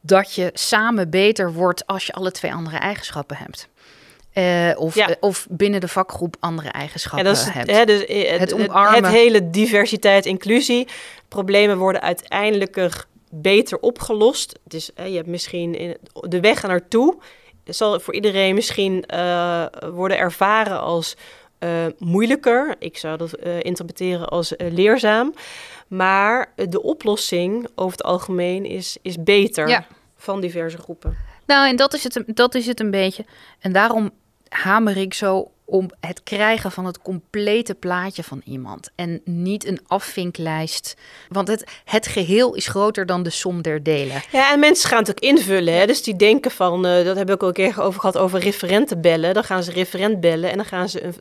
dat 0.00 0.34
je 0.34 0.50
samen 0.52 1.10
beter 1.10 1.52
wordt 1.52 1.86
als 1.86 2.06
je 2.06 2.12
alle 2.12 2.30
twee 2.30 2.52
andere 2.52 2.76
eigenschappen 2.76 3.36
hebt. 3.36 3.68
Eh, 4.36 4.72
of, 4.76 4.94
Ja. 4.94 5.08
eh, 5.08 5.14
of 5.20 5.46
binnen 5.50 5.80
de 5.80 5.88
vakgroep 5.88 6.36
andere 6.40 6.68
Ja, 6.68 6.72
eigenschappen 6.72 7.24
dat 7.24 7.36
is 7.36 7.44
hebt. 7.48 7.70
hè, 7.70 7.84
dus, 7.84 8.04
eh, 8.06 8.30
het, 8.30 8.40
Het 8.40 8.52
omarmen. 8.52 9.04
het 9.04 9.12
hele 9.12 9.50
diversiteit, 9.50 10.26
inclusie. 10.26 10.88
Problemen 11.28 11.78
worden 11.78 12.02
uiteindelijker 12.02 13.06
beter 13.30 13.78
opgelost. 13.78 14.58
Dus 14.64 14.90
je 14.94 15.14
hebt 15.16 15.26
misschien 15.26 15.74
in 15.74 15.96
de 16.12 16.40
weg 16.40 16.62
naartoe 16.62 17.16
zal 17.64 18.00
voor 18.00 18.14
iedereen 18.14 18.54
misschien 18.54 19.04
uh, 19.14 19.66
worden 19.92 20.18
ervaren 20.18 20.80
als 20.80 21.16
moeilijker. 21.98 22.74
Ik 22.78 22.98
zou 22.98 23.16
dat 23.16 23.34
interpreteren 23.60 24.28
als 24.28 24.52
leerzaam. 24.56 25.34
Maar 25.88 26.52
de 26.68 26.82
oplossing 26.82 27.68
over 27.74 27.92
het 27.92 28.06
algemeen 28.06 28.64
is, 28.64 28.96
is 29.02 29.22
beter 29.22 29.68
ja. 29.68 29.86
van 30.16 30.40
diverse 30.40 30.78
groepen. 30.78 31.16
Nou, 31.46 31.68
en 31.68 31.76
dat 31.76 31.94
is, 31.94 32.04
het, 32.04 32.22
dat 32.26 32.54
is 32.54 32.66
het 32.66 32.80
een 32.80 32.90
beetje. 32.90 33.24
En 33.58 33.72
daarom 33.72 34.10
hamer 34.48 34.96
ik 34.96 35.14
zo 35.14 35.50
om 35.66 35.90
het 36.00 36.22
krijgen 36.22 36.72
van 36.72 36.84
het 36.84 37.02
complete 37.02 37.74
plaatje 37.74 38.22
van 38.22 38.42
iemand. 38.44 38.90
En 38.94 39.20
niet 39.24 39.66
een 39.66 39.80
afvinklijst. 39.86 40.96
Want 41.28 41.48
het, 41.48 41.64
het 41.84 42.06
geheel 42.06 42.54
is 42.54 42.66
groter 42.66 43.06
dan 43.06 43.22
de 43.22 43.30
som 43.30 43.62
der 43.62 43.82
delen. 43.82 44.22
Ja, 44.30 44.52
en 44.52 44.60
mensen 44.60 44.88
gaan 44.88 44.98
het 44.98 45.10
ook 45.10 45.20
invullen. 45.20 45.74
Hè? 45.74 45.86
Dus 45.86 46.02
die 46.02 46.16
denken 46.16 46.50
van, 46.50 46.86
uh, 46.86 47.04
dat 47.04 47.16
heb 47.16 47.30
ik 47.30 47.42
ook 47.42 47.48
een 47.48 47.72
keer 47.72 47.82
over 47.82 48.00
gehad, 48.00 48.16
over 48.16 48.38
referenten 48.38 49.00
bellen. 49.00 49.34
Dan 49.34 49.44
gaan 49.44 49.62
ze 49.62 49.72
referent 49.72 50.20
bellen 50.20 50.50
en 50.50 50.56
dan 50.56 50.66
gaan 50.66 50.88
ze 50.88 51.04
een 51.04 51.14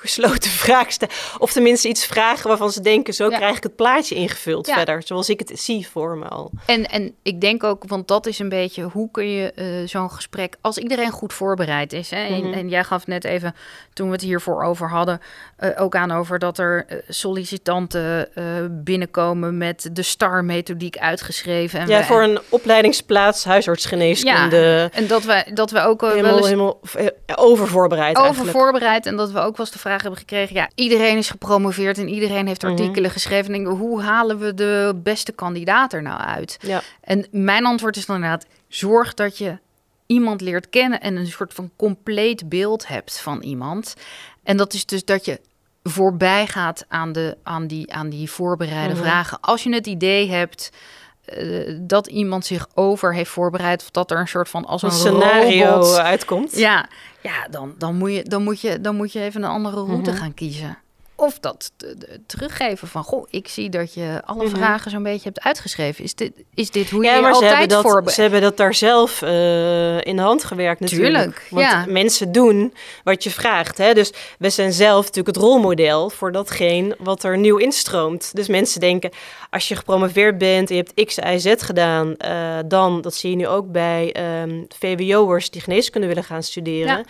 gesloten 0.00 0.50
vraag 0.66 0.92
stellen. 0.92 1.14
Of 1.38 1.52
tenminste 1.52 1.88
iets 1.88 2.06
vragen 2.06 2.48
waarvan 2.48 2.72
ze 2.72 2.80
denken, 2.80 3.14
zo 3.14 3.28
krijg 3.28 3.56
ik 3.56 3.62
het 3.62 3.76
plaatje 3.76 4.14
ingevuld 4.14 4.66
ja. 4.66 4.74
verder. 4.74 5.02
Zoals 5.04 5.28
ik 5.28 5.38
het 5.38 5.60
zie 5.60 5.88
voor 5.88 6.16
me 6.16 6.24
al. 6.24 6.50
En, 6.66 6.86
en 6.86 7.14
ik 7.22 7.40
denk 7.40 7.64
ook, 7.64 7.84
want 7.86 8.08
dat 8.08 8.26
is 8.26 8.38
een 8.38 8.48
beetje, 8.48 8.82
hoe 8.82 9.10
kun 9.10 9.30
je 9.30 9.52
uh, 9.56 9.88
zo'n 9.88 10.10
gesprek, 10.10 10.56
als 10.60 10.78
iedereen 10.78 11.10
goed 11.10 11.32
voorbereid 11.32 11.92
is. 11.92 12.10
Hè, 12.10 12.26
en, 12.26 12.48
Mhm. 12.48 12.52
en, 12.52 12.68
jij 12.68 12.84
gaf 12.84 13.06
net 13.06 13.24
even, 13.24 13.54
toen 13.92 14.06
we 14.06 14.12
het 14.12 14.22
hiervoor 14.22 14.62
over 14.64 14.90
hadden, 14.90 15.20
uh, 15.60 15.70
ook 15.76 15.94
aan 15.94 16.12
over 16.12 16.38
dat 16.38 16.58
er 16.58 16.86
uh, 16.88 16.98
sollicitanten 17.08 18.28
binnenkomen 18.84 19.58
met 19.58 19.88
de 19.92 20.02
STAR-methodiek 20.02 20.98
uitgeschreven. 20.98 21.80
En 21.80 21.88
ja, 21.88 22.04
voor 22.04 22.22
een 22.22 22.40
opleidingsplaats 22.48 23.44
huisartsgeneeskunde. 23.44 24.56
Ja, 24.56 24.90
en 24.90 25.06
dat 25.06 25.24
we, 25.24 25.44
dat 25.54 25.70
we 25.70 25.80
ook 25.80 26.00
helemaal, 26.00 26.22
wel 26.22 26.36
eens 26.36 26.46
helemaal 26.46 26.80
overvoorbereid 27.34 28.16
Overvoorbereid 28.16 29.06
en 29.06 29.16
dat 29.16 29.30
we 29.30 29.38
ook 29.38 29.58
eens 29.58 29.70
de 29.70 29.78
vraag 29.78 29.89
hebben 29.98 30.18
gekregen. 30.18 30.54
Ja, 30.54 30.70
iedereen 30.74 31.16
is 31.16 31.30
gepromoveerd 31.30 31.98
en 31.98 32.08
iedereen 32.08 32.46
heeft 32.46 32.64
artikelen 32.64 33.02
Mhm. 33.02 33.12
geschreven. 33.12 33.54
En 33.54 33.64
hoe 33.64 34.02
halen 34.02 34.38
we 34.38 34.54
de 34.54 35.00
beste 35.02 35.32
kandidaat 35.32 35.92
er 35.92 36.02
nou 36.02 36.20
uit? 36.20 36.56
Ja. 36.60 36.82
En 37.00 37.26
mijn 37.30 37.64
antwoord 37.66 37.96
is 37.96 38.06
dan 38.06 38.16
inderdaad: 38.16 38.46
zorg 38.68 39.14
dat 39.14 39.38
je 39.38 39.58
iemand 40.06 40.40
leert 40.40 40.68
kennen 40.70 41.00
en 41.00 41.16
een 41.16 41.26
soort 41.26 41.54
van 41.54 41.70
compleet 41.76 42.48
beeld 42.48 42.86
hebt 42.88 43.20
van 43.20 43.42
iemand. 43.42 43.94
En 44.42 44.56
dat 44.56 44.72
is 44.72 44.86
dus 44.86 45.04
dat 45.04 45.24
je 45.24 45.40
voorbij 45.82 46.46
gaat 46.46 46.84
aan, 46.88 47.12
de, 47.12 47.36
aan, 47.42 47.66
die, 47.66 47.92
aan 47.92 48.08
die 48.10 48.30
voorbereide 48.30 48.94
Mhm. 48.94 49.02
vragen. 49.02 49.40
Als 49.40 49.62
je 49.62 49.74
het 49.74 49.86
idee 49.86 50.30
hebt 50.30 50.70
uh, 51.38 51.74
dat 51.80 52.06
iemand 52.06 52.46
zich 52.46 52.66
over 52.74 53.14
heeft 53.14 53.30
voorbereid, 53.30 53.82
of 53.82 53.90
dat 53.90 54.10
er 54.10 54.18
een 54.18 54.28
soort 54.28 54.48
van 54.48 54.64
als 54.64 54.82
een, 54.82 54.88
een 54.88 54.94
scenario 54.94 55.64
robot, 55.70 55.96
uitkomt. 55.96 56.56
Ja, 56.56 56.88
ja 57.22 57.48
dan, 57.50 57.74
dan, 57.78 57.96
moet 57.96 58.12
je, 58.12 58.22
dan, 58.22 58.42
moet 58.42 58.60
je, 58.60 58.80
dan 58.80 58.96
moet 58.96 59.12
je 59.12 59.20
even 59.20 59.42
een 59.42 59.50
andere 59.50 59.76
route 59.84 60.10
Mhm. 60.10 60.18
gaan 60.20 60.34
kiezen. 60.34 60.78
Of 61.20 61.38
dat 61.38 61.72
de- 61.76 61.94
de- 61.98 62.20
teruggeven 62.26 62.88
van, 62.88 63.02
goh, 63.04 63.26
ik 63.30 63.48
zie 63.48 63.68
dat 63.70 63.94
je 63.94 64.22
alle 64.24 64.44
Mhm. 64.44 64.56
vragen 64.56 64.90
zo'n 64.90 65.02
beetje 65.02 65.24
hebt 65.28 65.40
uitgeschreven. 65.40 66.04
Is 66.04 66.14
dit, 66.14 66.32
is 66.54 66.70
dit 66.70 66.90
hoe 66.90 67.02
je 67.02 67.08
Ja, 67.08 67.14
je 67.16 67.20
maar 67.22 67.34
ze 67.34 67.38
hebben, 67.44 67.50
altijd 67.60 67.70
dat, 67.70 67.82
voorbereidt? 67.82 68.14
ze 68.14 68.20
hebben 68.20 68.40
dat 68.40 68.56
daar 68.56 68.74
zelf 68.74 69.22
eh, 69.22 70.00
in 70.00 70.16
de 70.16 70.22
hand 70.22 70.44
gewerkt 70.44 70.80
natuurlijk. 70.80 71.14
Tuurlijk, 71.14 71.46
Want 71.50 71.66
ja. 71.66 71.84
mensen 71.88 72.32
doen 72.32 72.74
wat 73.04 73.24
je 73.24 73.30
vraagt. 73.30 73.78
Hè? 73.78 73.94
Dus 73.94 74.12
we 74.38 74.50
zijn 74.50 74.72
zelf 74.72 75.00
natuurlijk 75.06 75.36
het 75.36 75.44
rolmodel 75.44 76.10
voor 76.10 76.32
datgene 76.32 76.96
wat 76.98 77.22
er 77.22 77.38
nieuw 77.38 77.56
instroomt. 77.56 78.30
Dus 78.34 78.48
mensen 78.48 78.80
denken, 78.80 79.10
als 79.50 79.68
je 79.68 79.76
gepromoveerd 79.76 80.38
bent 80.38 80.70
en 80.70 80.76
je 80.76 80.82
hebt 80.86 81.06
X, 81.06 81.16
Y, 81.16 81.38
Z 81.38 81.54
gedaan... 81.64 82.16
eh, 82.16 82.58
dan, 82.66 83.00
dat 83.00 83.14
zie 83.14 83.30
je 83.30 83.36
nu 83.36 83.46
ook 83.46 83.72
bij 83.72 84.12
ehm 84.12 84.62
VWO'ers 84.78 85.50
die 85.50 85.60
geneeskunde 85.60 86.06
willen 86.06 86.24
gaan 86.24 86.42
studeren... 86.42 86.96
Ja. 86.96 87.04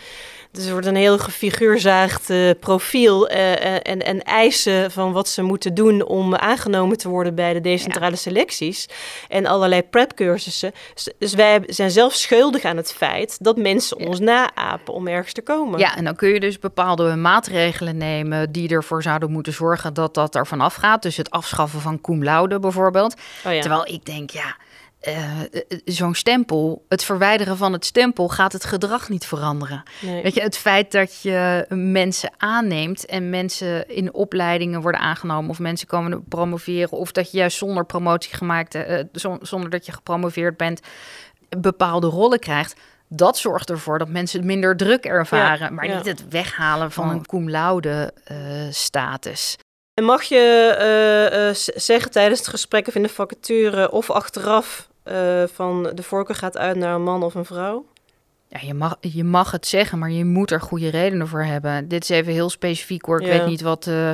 Dus 0.51 0.65
er 0.65 0.71
wordt 0.71 0.87
een 0.87 0.95
heel 0.95 1.17
gefiguurzaagd 1.17 2.29
eh, 2.29 2.49
profiel 2.59 3.27
eh, 3.27 3.73
en, 3.89 4.00
en 4.03 4.21
eisen 4.23 4.91
van 4.91 5.11
wat 5.11 5.27
ze 5.27 5.41
moeten 5.41 5.73
doen 5.73 6.05
om 6.05 6.35
aangenomen 6.35 6.97
te 6.97 7.09
worden 7.09 7.35
bij 7.35 7.53
de 7.53 7.61
decentrale 7.61 8.15
selecties. 8.15 8.85
En 9.27 9.45
allerlei 9.45 9.83
prepcursussen. 9.83 10.71
Dus, 10.93 11.09
dus 11.17 11.33
wij 11.33 11.63
zijn 11.65 11.91
zelf 11.91 12.13
schuldig 12.13 12.63
aan 12.63 12.77
het 12.77 12.93
feit 12.93 13.37
dat 13.43 13.57
mensen 13.57 13.97
ons 13.97 14.19
naapen 14.19 14.93
om 14.93 15.07
ergens 15.07 15.33
te 15.33 15.41
komen. 15.41 15.79
Ja, 15.79 15.95
en 15.95 16.03
dan 16.03 16.15
kun 16.15 16.29
je 16.29 16.39
dus 16.39 16.59
bepaalde 16.59 17.15
maatregelen 17.15 17.97
nemen 17.97 18.51
die 18.51 18.69
ervoor 18.69 19.03
zouden 19.03 19.31
moeten 19.31 19.53
zorgen 19.53 19.93
dat 19.93 20.13
dat 20.13 20.35
er 20.35 20.47
vanaf 20.47 20.75
gaat. 20.75 21.01
Dus 21.01 21.17
het 21.17 21.29
afschaffen 21.29 21.81
van 21.81 22.01
cum 22.01 22.23
laude 22.23 22.59
bijvoorbeeld. 22.59 23.15
Oh 23.45 23.53
ja. 23.53 23.61
Terwijl 23.61 23.87
ik 23.87 24.05
denk, 24.05 24.29
ja, 24.29 24.55
eh, 25.01 25.41
eh, 25.41 25.45
zo'n 25.85 26.15
stempel, 26.15 26.85
het 26.89 27.03
verwijderen 27.03 27.57
van 27.57 27.73
het 27.73 27.85
stempel 27.85 28.27
gaat 28.29 28.53
het 28.53 28.65
gedrag 28.65 29.09
niet 29.09 29.25
veranderen. 29.25 29.83
Nee. 30.01 30.23
Weet 30.23 30.33
je, 30.33 30.41
het 30.41 30.57
feit 30.57 30.91
dat 30.91 31.21
je 31.21 31.65
mensen 31.69 32.31
aanneemt 32.37 33.05
en 33.05 33.29
mensen 33.29 33.87
in 33.87 34.13
opleidingen 34.13 34.81
worden 34.81 35.01
aangenomen 35.01 35.49
of 35.49 35.59
mensen 35.59 35.87
komen 35.87 36.23
promoveren 36.27 36.91
of 36.97 37.11
dat 37.11 37.31
je 37.31 37.37
juist 37.37 37.57
zonder 37.57 37.85
promotie 37.85 38.33
gemaakt, 38.35 38.77
zon- 39.11 39.39
zonder 39.41 39.69
dat 39.69 39.85
je 39.85 39.91
gepromoveerd 39.91 40.57
bent, 40.57 40.79
bepaalde 41.57 42.07
rollen 42.07 42.39
krijgt. 42.39 42.79
Dat 43.09 43.37
zorgt 43.37 43.69
ervoor 43.69 43.99
dat 43.99 44.09
mensen 44.09 44.45
minder 44.45 44.77
druk 44.77 45.05
ervaren, 45.05 45.67
Ja, 45.67 45.69
maar 45.73 45.85
ja. 45.87 45.95
niet 45.95 46.05
het 46.05 46.27
weghalen 46.29 46.91
van 46.91 47.05
Oh. 47.09 47.11
een 47.13 47.25
cum 47.25 47.49
laude 47.49 48.13
status. 48.71 49.57
En 49.93 50.03
mag 50.03 50.23
je 50.23 51.71
zeggen 51.75 52.11
tijdens 52.11 52.39
het 52.39 52.47
gesprek 52.49 52.87
of 52.87 52.95
in 52.95 53.01
de 53.03 53.09
vacature 53.09 53.91
of 53.91 54.09
achteraf 54.09 54.89
eh, 55.03 55.43
van 55.53 55.91
de 55.93 56.03
voorkeur 56.03 56.35
gaat 56.35 56.57
uit 56.57 56.75
naar 56.77 56.95
een 56.95 57.03
man 57.03 57.23
of 57.23 57.35
een 57.35 57.45
vrouw? 57.45 57.85
Ja, 58.47 58.59
je 58.61 58.73
mag, 58.73 58.97
je 58.99 59.23
mag 59.23 59.51
het 59.51 59.67
zeggen, 59.67 59.99
maar 59.99 60.11
je 60.11 60.25
moet 60.25 60.51
er 60.51 60.61
goede 60.61 60.89
redenen 60.89 61.27
voor 61.27 61.43
hebben. 61.43 61.87
Dit 61.87 62.03
is 62.03 62.09
even 62.09 62.33
heel 62.33 62.49
specifiek 62.49 63.05
hoor. 63.05 63.21
Ik 63.21 63.27
Ja. 63.27 63.37
weet 63.37 63.45
niet 63.47 63.61
wat, 63.61 63.87
eh, 63.87 64.11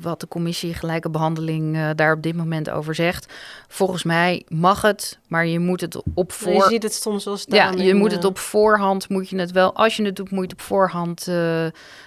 wat 0.00 0.20
de 0.20 0.28
commissie 0.28 0.74
gelijke 0.74 1.10
behandeling 1.10 1.76
eh, 1.76 1.90
daar 1.94 2.12
op 2.12 2.22
dit 2.22 2.36
moment 2.36 2.70
over 2.70 2.94
zegt. 2.94 3.32
Volgens 3.68 4.02
mij 4.04 4.44
mag 4.48 4.82
het, 4.82 5.18
maar 5.28 5.46
je 5.46 5.58
moet 5.58 5.80
het 5.80 6.02
op 6.14 6.30
Je 6.30 6.36
voor... 6.36 6.62
ziet 6.62 6.82
het 6.82 6.94
soms 6.94 7.24
wel 7.24 7.38
Ja, 7.44 7.70
je 7.70 7.94
moet 7.94 8.12
het 8.12 8.24
op 8.24 8.38
voorhand, 8.38 9.08
moet 9.08 9.28
je 9.28 9.38
het 9.38 9.52
wel, 9.52 9.74
als 9.74 9.96
je 9.96 10.04
het 10.04 10.16
doet, 10.16 10.30
moet 10.30 10.38
je 10.44 10.50
het 10.50 10.52
op 10.52 10.60
voorhand 10.60 11.24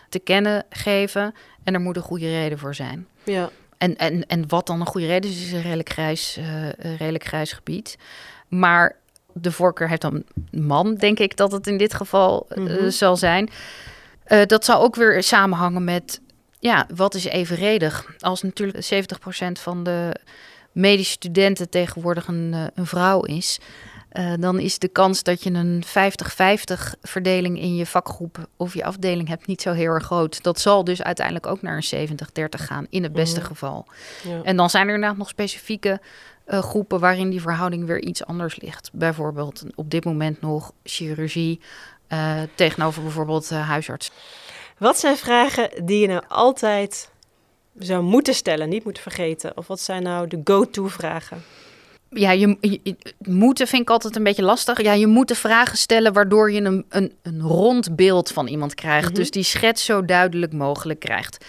te 0.09 0.19
kennen 0.23 0.65
geven. 0.69 1.33
En 1.63 1.73
er 1.73 1.79
moet 1.81 1.95
een 1.95 2.01
goede 2.01 2.29
reden 2.29 2.59
voor 2.59 2.75
zijn. 2.75 3.07
Ja. 3.23 3.49
En, 3.81 3.97
en, 3.97 4.25
en 4.25 4.43
wat 4.47 4.67
dan 4.67 4.79
een 4.79 4.85
goede 4.85 5.07
reden 5.07 5.29
is, 5.29 5.41
is 5.43 5.51
een 5.51 5.61
redelijk 5.61 5.89
grijs, 5.89 6.37
eh, 6.37 6.65
een 6.65 6.97
redelijk 6.97 7.23
grijs 7.23 7.51
gebied. 7.51 7.97
Maar 8.47 8.95
de 9.33 9.51
voorkeur 9.51 9.89
heeft 9.89 10.01
dan 10.01 10.23
man, 10.51 10.95
denk 10.95 11.19
ik 11.19 11.35
dat 11.37 11.51
het 11.51 11.67
in 11.67 11.77
dit 11.77 11.93
geval 11.93 12.45
eh, 12.49 12.57
Mhm. 12.63 12.89
zal 12.89 13.17
zijn. 13.17 13.49
Eh, 14.23 14.45
dat 14.45 14.65
zal 14.65 14.81
ook 14.81 14.95
weer 14.95 15.23
samenhangen 15.23 15.83
met, 15.83 16.21
ja, 16.59 16.87
wat 16.95 17.13
is 17.15 17.25
evenredig? 17.25 18.05
Als 18.19 18.41
natuurlijk 18.41 18.83
70% 18.83 19.59
van 19.59 19.83
de 19.83 20.15
medische 20.71 21.11
studenten 21.11 21.69
tegenwoordig 21.69 22.27
een, 22.27 22.55
een 22.73 22.85
vrouw 22.85 23.21
is... 23.21 23.59
eh, 24.11 24.33
dan 24.39 24.59
is 24.59 24.79
de 24.79 24.87
kans 24.87 25.23
dat 25.23 25.43
je 25.43 25.51
een 25.51 25.83
50-50 25.85 26.93
verdeling 27.01 27.59
in 27.59 27.75
je 27.75 27.85
vakgroep 27.85 28.47
of 28.57 28.73
je 28.73 28.83
afdeling 28.83 29.27
hebt 29.27 29.47
niet 29.47 29.61
zo 29.61 29.71
heel 29.71 29.91
erg 29.91 30.03
groot. 30.05 30.43
Dat 30.43 30.59
zal 30.59 30.83
dus 30.83 31.03
uiteindelijk 31.03 31.45
ook 31.45 31.61
naar 31.61 31.75
een 31.75 31.83
70-30 31.83 32.61
gaan, 32.65 32.87
in 32.89 33.03
het 33.03 33.13
beste 33.13 33.39
Mhm. 33.39 33.47
geval. 33.47 33.85
Ja. 34.23 34.41
En 34.43 34.55
dan 34.55 34.69
zijn 34.69 34.87
er 34.87 34.93
inderdaad 34.93 35.17
nog 35.17 35.29
specifieke 35.29 36.01
eh, 36.45 36.59
groepen 36.63 36.99
waarin 36.99 37.29
die 37.29 37.41
verhouding 37.41 37.85
weer 37.85 38.01
iets 38.01 38.25
anders 38.25 38.59
ligt. 38.61 38.89
Bijvoorbeeld 38.93 39.63
op 39.75 39.89
dit 39.91 40.05
moment 40.05 40.41
nog 40.41 40.71
chirurgie 40.83 41.59
eh, 42.07 42.41
tegenover 42.55 43.01
bijvoorbeeld 43.01 43.49
huisarts. 43.49 44.11
Wat 44.77 44.99
zijn 44.99 45.17
vragen 45.17 45.85
die 45.85 45.99
je 45.99 46.07
nou 46.07 46.23
altijd 46.27 47.09
zou 47.77 48.03
moeten 48.03 48.33
stellen, 48.35 48.69
niet 48.69 48.83
moet 48.83 48.99
vergeten? 48.99 49.57
Of 49.57 49.67
wat 49.67 49.79
zijn 49.79 50.03
nou 50.03 50.27
de 50.27 50.41
go-to 50.43 50.87
vragen? 50.87 51.43
Ja, 52.13 52.31
je, 52.31 52.57
je- 52.61 52.95
moeten 53.19 53.67
vind 53.67 53.81
ik 53.81 53.89
altijd 53.89 54.15
een 54.15 54.23
beetje 54.23 54.43
lastig. 54.43 54.81
Ja, 54.81 54.93
je 54.93 55.07
moet 55.07 55.27
de 55.27 55.35
vragen 55.35 55.77
stellen 55.77 56.13
waardoor 56.13 56.51
je 56.51 56.61
een, 56.61 56.85
een, 56.89 57.13
een 57.21 57.41
rond 57.41 57.95
beeld 57.95 58.31
van 58.31 58.47
iemand 58.47 58.75
krijgt. 58.75 59.07
Mhm. 59.07 59.15
Dus 59.15 59.31
die 59.31 59.43
schets 59.43 59.85
zo 59.85 60.05
duidelijk 60.05 60.53
mogelijk 60.53 60.99
krijgt. 60.99 61.45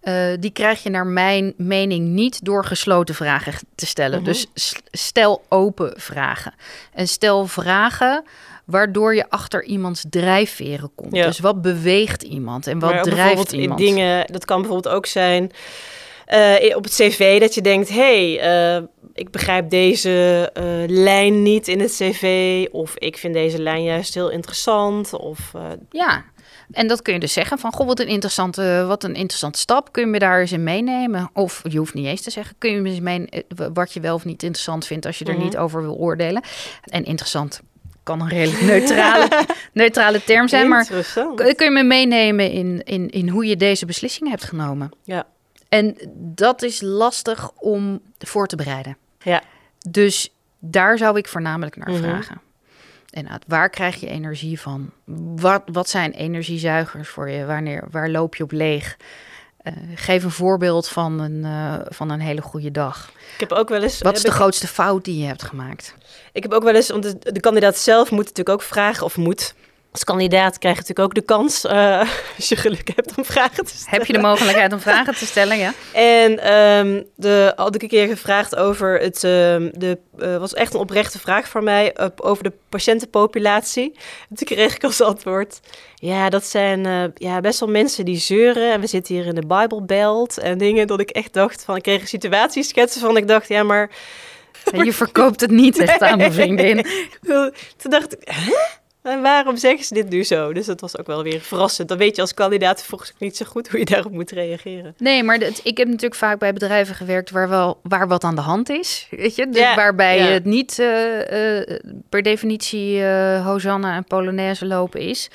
Eh, 0.00 0.14
die 0.40 0.50
krijg 0.50 0.82
je 0.82 0.90
naar 0.90 1.06
mijn 1.06 1.54
mening 1.56 2.08
niet 2.08 2.44
door 2.44 2.64
gesloten 2.64 3.14
vragen 3.14 3.52
te 3.74 3.86
stellen. 3.86 4.22
Mhm. 4.22 4.26
Dus 4.26 4.46
stel 4.90 5.44
open 5.48 5.92
vragen. 5.96 6.54
En 6.92 7.08
stel 7.08 7.46
vragen 7.46 8.24
waardoor 8.64 9.14
je 9.14 9.30
achter 9.30 9.64
iemands 9.64 10.04
drijfveren 10.10 10.90
komt. 10.94 11.14
Ja. 11.16 11.26
Dus 11.26 11.38
wat 11.38 11.62
beweegt 11.62 12.22
iemand 12.22 12.66
en 12.66 12.78
wat 12.78 13.02
drijft 13.02 13.52
iemand? 13.52 13.80
Dingen, 13.80 14.26
dat 14.32 14.44
kan 14.44 14.60
bijvoorbeeld 14.60 14.94
ook 14.94 15.06
zijn 15.06 15.52
eh, 16.28 16.76
op 16.76 16.84
het 16.84 16.92
cv 16.94 17.40
dat 17.40 17.54
je 17.54 17.60
denkt... 17.60 17.88
hé, 17.88 18.34
hey, 18.36 18.76
eh, 18.76 18.82
ik 19.14 19.30
begrijp 19.30 19.70
deze 19.70 20.50
eh, 20.54 20.62
lijn 20.86 21.42
niet 21.42 21.68
in 21.68 21.80
het 21.80 21.90
cv... 21.92 22.66
of 22.70 22.96
ik 22.96 23.16
vind 23.18 23.34
deze 23.34 23.62
lijn 23.62 23.82
juist 23.82 24.14
heel 24.14 24.30
interessant. 24.30 25.12
Of, 25.12 25.52
Ja, 25.90 26.24
En 26.70 26.86
dat 26.88 27.02
kun 27.02 27.12
je 27.14 27.20
dus 27.20 27.32
zeggen 27.32 27.58
van, 27.58 27.72
goh, 27.72 27.86
wat 27.86 28.00
een 28.00 28.06
interessante, 28.08 28.84
wat 28.86 29.04
een 29.04 29.14
interessante 29.14 29.58
stap. 29.58 29.92
Kun 29.92 30.02
je 30.04 30.08
me 30.10 30.18
daar 30.18 30.40
eens 30.40 30.52
in 30.52 30.62
meenemen? 30.62 31.30
Of 31.32 31.62
je 31.68 31.78
hoeft 31.78 31.94
niet 31.94 32.06
eens 32.06 32.20
te 32.22 32.30
zeggen, 32.30 32.54
kun 32.58 32.70
je 32.70 32.80
me 32.80 32.88
eens 32.88 33.00
mee, 33.00 33.26
eh, 33.28 33.66
wat 33.74 33.92
je 33.92 34.00
wel 34.00 34.14
of 34.14 34.24
niet 34.24 34.42
interessant 34.42 34.86
vindt 34.86 35.06
als 35.06 35.18
je 35.18 35.24
er 35.24 35.34
Mhm. 35.34 35.42
niet 35.42 35.56
over 35.56 35.82
wil 35.82 35.94
oordelen. 35.94 36.42
En 36.84 37.04
interessant 37.04 37.60
kan 38.02 38.20
een 38.20 38.28
redelijk 38.28 38.60
neutrale, 38.62 39.28
neutrale 39.72 40.24
term 40.24 40.48
zijn, 40.48 40.68
maar 40.68 40.86
kun 41.54 41.64
je 41.66 41.70
me 41.70 41.82
meenemen 41.82 42.50
in, 42.50 42.82
in, 42.84 43.10
in 43.10 43.28
hoe 43.28 43.46
je 43.46 43.56
deze 43.56 43.86
beslissing 43.86 44.28
hebt 44.28 44.44
genomen? 44.44 44.90
Ja. 45.04 45.26
En 45.68 45.96
dat 46.14 46.62
is 46.62 46.80
lastig 46.80 47.50
om 47.50 48.00
voor 48.18 48.46
te 48.46 48.56
bereiden. 48.56 48.96
Ja. 49.22 49.42
Dus 49.90 50.32
daar 50.58 50.98
zou 50.98 51.18
ik 51.18 51.28
voornamelijk 51.28 51.76
naar 51.76 51.90
Mhm. 51.90 52.02
vragen. 52.02 52.40
En 53.10 53.26
waar 53.46 53.70
krijg 53.70 54.00
je 54.00 54.06
energie 54.06 54.60
van? 54.60 54.90
Wat, 55.36 55.62
wat 55.72 55.88
zijn 55.88 56.12
energiezuigers 56.12 57.08
voor 57.08 57.30
je? 57.30 57.44
Wanneer, 57.44 57.84
waar 57.90 58.08
loop 58.10 58.34
je 58.36 58.42
op 58.42 58.52
leeg? 58.52 58.96
Eh, 59.58 59.72
geef 59.94 60.24
een 60.24 60.30
voorbeeld 60.30 60.88
van 60.88 61.20
een, 61.20 61.44
eh, 61.44 61.74
van 61.88 62.10
een 62.10 62.20
hele 62.20 62.40
goede 62.40 62.70
dag. 62.70 63.10
Ik 63.34 63.40
heb 63.40 63.52
ook 63.52 63.68
wel 63.68 63.82
eens. 63.82 63.98
Wat 63.98 64.16
is 64.16 64.22
de 64.22 64.28
ik, 64.28 64.34
grootste 64.34 64.66
fout 64.66 65.04
die 65.04 65.18
je 65.20 65.26
hebt 65.26 65.42
gemaakt? 65.42 65.94
ik 66.32 66.42
heb 66.42 66.52
ook 66.52 66.62
wel 66.62 66.74
eens, 66.74 66.88
want 66.88 67.02
de, 67.02 67.32
de 67.32 67.40
kandidaat 67.40 67.76
zelf 67.78 68.10
moet 68.10 68.18
natuurlijk 68.24 68.48
ook 68.48 68.62
vragen 68.62 69.04
of 69.04 69.16
moet. 69.16 69.54
Als 69.98 70.06
kandidaat 70.06 70.58
krijg 70.58 70.74
je 70.74 70.80
natuurlijk 70.80 71.08
ook 71.08 71.14
de 71.14 71.34
kans, 71.34 71.64
eh, 71.64 72.00
als 72.36 72.48
je 72.48 72.56
geluk 72.56 72.90
hebt, 72.94 73.12
om 73.16 73.24
vragen 73.24 73.64
te 73.64 73.76
stellen. 73.76 73.98
Heb 73.98 74.06
je 74.06 74.12
de 74.12 74.18
mogelijkheid 74.18 74.72
om 74.72 74.80
vragen 74.80 75.14
te 75.14 75.26
stellen? 75.26 75.58
Ja. 75.58 75.72
En 75.92 76.38
ehm, 76.38 77.02
de, 77.16 77.52
had 77.56 77.74
ik 77.74 77.82
een 77.82 77.88
keer 77.88 78.08
gevraagd 78.08 78.56
over 78.56 79.00
het. 79.00 79.24
ehm, 79.24 79.68
de, 79.72 79.98
eh, 80.18 80.36
was 80.36 80.54
echt 80.54 80.74
een 80.74 80.80
oprechte 80.80 81.18
vraag 81.18 81.48
voor 81.48 81.62
mij. 81.62 81.96
over 82.16 82.42
de 82.42 82.52
patiëntenpopulatie. 82.68 83.92
En 84.30 84.36
toen 84.36 84.46
kreeg 84.46 84.74
ik 84.74 84.84
als 84.84 85.00
antwoord. 85.00 85.60
Ja, 85.94 86.28
dat 86.30 86.46
zijn 86.46 86.86
eh, 86.86 87.04
ja, 87.14 87.40
best 87.40 87.60
wel 87.60 87.68
mensen 87.68 88.04
die 88.04 88.18
zeuren. 88.18 88.72
En 88.72 88.80
we 88.80 88.86
zitten 88.86 89.14
hier 89.14 89.26
in 89.26 89.34
de 89.34 89.46
Bible 89.46 89.82
Belt. 89.82 90.38
En 90.38 90.58
dingen 90.58 90.86
dat 90.86 91.00
ik 91.00 91.10
echt 91.10 91.32
dacht 91.32 91.64
van. 91.64 91.76
Ik 91.76 91.82
kreeg 91.82 92.00
een 92.00 92.08
situatieschetsen 92.08 93.00
van. 93.00 93.16
Ik 93.16 93.28
dacht, 93.28 93.48
ja, 93.48 93.62
maar. 93.62 93.90
Je 94.72 94.92
verkoopt 94.92 95.40
het 95.40 95.50
niet 95.50 95.78
echt 95.78 96.02
aan 96.02 96.18
mijn 96.18 96.32
vriendin. 96.32 96.86
Toen 97.76 97.90
dacht 97.90 98.12
ik. 98.12 98.20
Hè? 98.24 98.52
En 99.02 99.22
waarom 99.22 99.56
zeggen 99.56 99.84
ze 99.84 99.94
dit 99.94 100.08
nu 100.08 100.24
zo? 100.24 100.52
Dus 100.52 100.66
dat 100.66 100.80
was 100.80 100.98
ook 100.98 101.06
wel 101.06 101.22
weer 101.22 101.40
verrassend. 101.40 101.88
Dan 101.88 101.98
weet 101.98 102.16
je 102.16 102.22
als 102.22 102.34
kandidaat 102.34 102.82
volgens 102.84 103.12
mij 103.18 103.28
niet 103.28 103.36
zo 103.36 103.44
goed 103.46 103.68
hoe 103.68 103.78
je 103.78 103.84
daarop 103.84 104.12
moet 104.12 104.30
reageren. 104.30 104.94
Nee, 104.98 105.22
maar 105.22 105.42
ik 105.62 105.76
heb 105.78 105.86
natuurlijk 105.86 106.14
vaak 106.14 106.38
bij 106.38 106.52
bedrijven 106.52 106.94
gewerkt 106.94 107.30
waar, 107.30 107.48
wel, 107.48 107.80
waar 107.82 108.08
wat 108.08 108.24
aan 108.24 108.34
de 108.34 108.40
hand 108.40 108.68
is. 108.68 109.06
Weet 109.10 109.34
je? 109.34 109.48
Dus 109.48 109.60
Ja, 109.60 109.74
waarbij 109.74 110.18
ja. 110.18 110.24
het 110.24 110.44
niet 110.44 110.78
eh, 110.78 111.58
eh, 111.60 111.80
per 112.08 112.22
definitie 112.22 113.02
eh 113.04 113.46
Hosanna 113.46 113.96
en 113.96 114.04
Polonaise 114.04 114.66
lopen 114.66 115.00
is. 115.00 115.30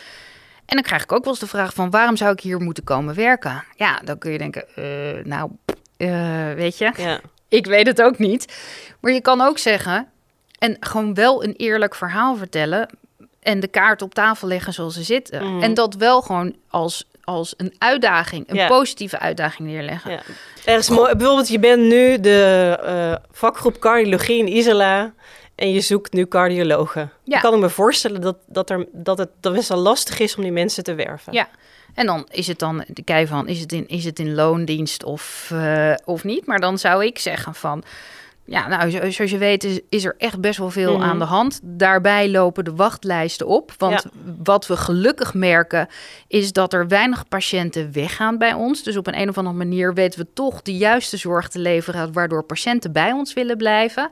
En 0.65 0.75
dan 0.75 0.83
krijg 0.83 1.03
ik 1.03 1.11
ook 1.11 1.23
wel 1.23 1.31
eens 1.33 1.41
de 1.41 1.47
vraag 1.47 1.73
van 1.73 1.89
waarom 1.89 2.17
zou 2.17 2.31
ik 2.31 2.39
hier 2.39 2.59
moeten 2.59 2.83
komen 2.83 3.15
werken? 3.15 3.63
Ja, 3.75 4.01
dan 4.03 4.17
kun 4.17 4.31
je 4.31 4.37
denken, 4.37 4.65
nou, 5.23 5.49
weet 6.55 6.77
je, 6.77 6.91
Ja. 6.97 7.19
ik 7.47 7.65
weet 7.65 7.87
het 7.87 8.01
ook 8.01 8.17
niet. 8.17 8.53
Maar 8.99 9.11
je 9.11 9.21
kan 9.21 9.41
ook 9.41 9.57
zeggen, 9.57 10.07
en 10.59 10.77
gewoon 10.79 11.13
wel 11.13 11.43
een 11.43 11.53
eerlijk 11.57 11.95
verhaal 11.95 12.35
vertellen 12.35 12.89
en 13.43 13.59
de 13.59 13.67
kaart 13.67 14.01
op 14.01 14.13
tafel 14.13 14.47
leggen 14.47 14.73
zoals 14.73 14.93
ze 14.93 15.03
zitten. 15.03 15.43
Mhm. 15.53 15.63
En 15.63 15.73
dat 15.73 15.95
wel 15.95 16.21
gewoon 16.21 16.55
als, 16.69 17.07
als 17.23 17.53
een 17.57 17.73
uitdaging, 17.77 18.49
een 18.49 18.55
Ja. 18.55 18.67
positieve 18.67 19.19
uitdaging 19.19 19.67
neerleggen. 19.69 20.11
Ja. 20.11 20.21
Er 20.65 20.77
is 20.77 20.89
mooi, 20.89 21.15
bijvoorbeeld, 21.15 21.47
je 21.47 21.59
bent 21.59 21.81
nu 21.81 22.19
de 22.19 22.77
eh, 22.83 23.15
vakgroep 23.31 23.79
cardiologie 23.79 24.37
in 24.37 24.47
Isela 24.57 25.13
en 25.55 25.71
je 25.71 25.81
zoekt 25.81 26.13
nu 26.13 26.27
cardiologen. 26.27 27.01
Ja. 27.23 27.31
Dan 27.31 27.41
kan 27.41 27.53
ik 27.53 27.59
me 27.59 27.69
voorstellen 27.69 28.21
dat, 28.21 28.37
dat, 28.47 28.69
er, 28.69 28.87
dat 28.91 29.17
het 29.17 29.29
dat 29.39 29.53
best 29.53 29.69
wel 29.69 29.77
lastig 29.77 30.19
is 30.19 30.35
om 30.35 30.43
die 30.43 30.51
mensen 30.51 30.83
te 30.83 30.93
werven. 30.95 31.33
Ja. 31.33 31.47
En 31.93 32.05
dan 32.05 32.27
is 32.31 32.47
het 32.47 32.59
dan 32.59 32.83
de 32.87 33.03
kei 33.03 33.27
van, 33.27 33.47
is 33.47 33.59
het 33.59 33.71
in, 33.71 33.87
is 33.87 34.05
het 34.05 34.19
in 34.19 34.33
loondienst 34.35 35.03
of, 35.03 35.49
eh, 35.53 35.93
of 36.05 36.23
niet? 36.23 36.45
Maar 36.45 36.59
dan 36.59 36.77
zou 36.77 37.05
ik 37.05 37.19
zeggen 37.19 37.55
van, 37.55 37.83
ja, 38.45 38.67
nou, 38.67 38.89
zo- 38.89 39.09
zoals 39.09 39.31
je 39.31 39.37
weet 39.37 39.63
is, 39.63 39.79
is 39.89 40.05
er 40.05 40.15
echt 40.17 40.39
best 40.41 40.59
wel 40.59 40.69
veel 40.69 40.93
Mhm. 40.97 41.03
aan 41.03 41.19
de 41.19 41.25
hand. 41.25 41.59
Daarbij 41.63 42.29
lopen 42.29 42.63
de 42.65 42.75
wachtlijsten 42.75 43.47
op. 43.47 43.71
Want 43.77 44.05
wat 44.43 44.67
we 44.67 44.77
gelukkig 44.77 45.33
merken, 45.33 45.87
is 46.27 46.51
dat 46.51 46.73
er 46.73 46.87
weinig 46.87 47.27
patiënten 47.27 47.91
weggaan 47.91 48.37
bij 48.37 48.53
ons. 48.53 48.83
Dus 48.83 48.97
op 48.97 49.07
een, 49.07 49.19
een 49.21 49.29
of 49.29 49.37
andere 49.37 49.55
manier 49.55 49.93
weten 49.93 50.19
we 50.19 50.27
toch 50.33 50.61
de 50.61 50.77
juiste 50.77 51.17
zorg 51.17 51.47
te 51.47 51.59
leveren, 51.59 52.13
waardoor 52.13 52.43
patiënten 52.43 52.91
bij 52.91 53.11
ons 53.11 53.33
willen 53.33 53.57
blijven. 53.57 54.09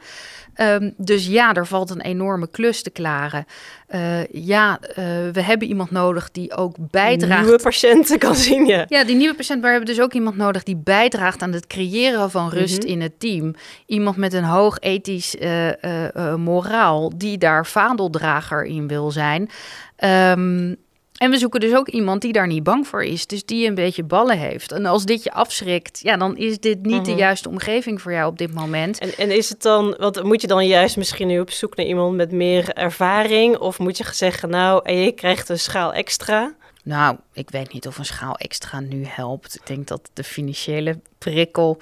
Ehm, 0.61 0.89
dus 0.97 1.27
ja, 1.27 1.53
er 1.53 1.67
valt 1.67 1.89
een 1.89 2.01
enorme 2.01 2.47
klus 2.51 2.81
te 2.83 2.89
klaren. 2.89 3.45
Eh, 3.87 4.25
ja, 4.27 4.79
eh, 4.81 4.95
we 5.31 5.41
hebben 5.41 5.67
iemand 5.67 5.91
nodig 5.91 6.31
die 6.31 6.55
ook 6.55 6.75
bijdraagt. 6.79 7.41
Nieuwe 7.43 7.59
patiënten 7.61 8.19
kan 8.19 8.35
zien, 8.35 8.65
ja. 8.65 8.85
Ja, 8.87 9.03
die 9.03 9.15
nieuwe 9.15 9.35
patiënt, 9.35 9.61
maar 9.61 9.71
we 9.71 9.77
hebben 9.77 9.95
dus 9.95 10.03
ook 10.03 10.13
iemand 10.13 10.37
nodig 10.37 10.63
die 10.63 10.75
bijdraagt 10.75 11.41
aan 11.41 11.53
het 11.53 11.67
creëren 11.67 12.31
van 12.31 12.49
rust 12.49 12.81
Mhm. 12.81 12.87
in 12.91 13.01
het 13.01 13.19
team. 13.19 13.53
Iemand 13.85 14.17
met 14.17 14.33
een 14.33 14.43
hoog 14.43 14.79
ethisch 14.79 15.37
eh, 15.37 16.35
moraal, 16.35 17.11
die 17.15 17.37
daar 17.37 17.65
vaandeldrager 17.65 18.63
in 18.65 18.87
wil 18.87 19.11
zijn. 19.11 19.49
Ehm, 19.95 20.73
en 21.21 21.31
we 21.31 21.37
zoeken 21.37 21.59
dus 21.59 21.73
ook 21.75 21.87
iemand 21.87 22.21
die 22.21 22.31
daar 22.33 22.47
niet 22.47 22.63
bang 22.63 22.87
voor 22.87 23.03
is, 23.03 23.27
dus 23.27 23.45
die 23.45 23.67
een 23.67 23.75
beetje 23.75 24.03
ballen 24.03 24.37
heeft. 24.37 24.71
En 24.71 24.85
als 24.85 25.05
dit 25.05 25.23
je 25.23 25.31
afschrikt, 25.31 25.99
ja, 26.03 26.17
dan 26.17 26.37
is 26.37 26.59
dit 26.59 26.85
niet 26.85 27.05
de 27.05 27.11
Mhm. 27.11 27.19
juiste 27.19 27.49
omgeving 27.49 28.01
voor 28.01 28.11
jou 28.11 28.31
op 28.31 28.37
dit 28.37 28.53
moment. 28.53 28.99
En, 28.99 29.17
en 29.17 29.31
is 29.31 29.49
het 29.49 29.61
dan, 29.61 29.95
wat 29.99 30.23
moet 30.23 30.41
je 30.41 30.47
dan 30.47 30.67
juist 30.67 30.97
misschien 30.97 31.27
nu 31.27 31.39
op 31.39 31.51
zoek 31.51 31.75
naar 31.75 31.85
iemand 31.85 32.15
met 32.15 32.31
meer 32.31 32.69
ervaring? 32.69 33.57
Of 33.57 33.79
moet 33.79 33.97
je 33.97 34.05
zeggen, 34.11 34.49
nou, 34.49 34.81
en 34.83 34.95
je 34.95 35.11
krijgt 35.11 35.49
een 35.49 35.59
schaal 35.59 35.93
extra? 35.93 36.53
Nou, 36.83 37.17
ik 37.33 37.49
weet 37.49 37.73
niet 37.73 37.87
of 37.87 37.97
een 37.97 38.05
schaal 38.05 38.35
extra 38.35 38.79
nu 38.79 39.05
helpt. 39.05 39.55
Ik 39.55 39.67
denk 39.67 39.87
dat 39.87 40.09
de 40.13 40.23
financiële 40.23 40.99
prikkel 41.17 41.77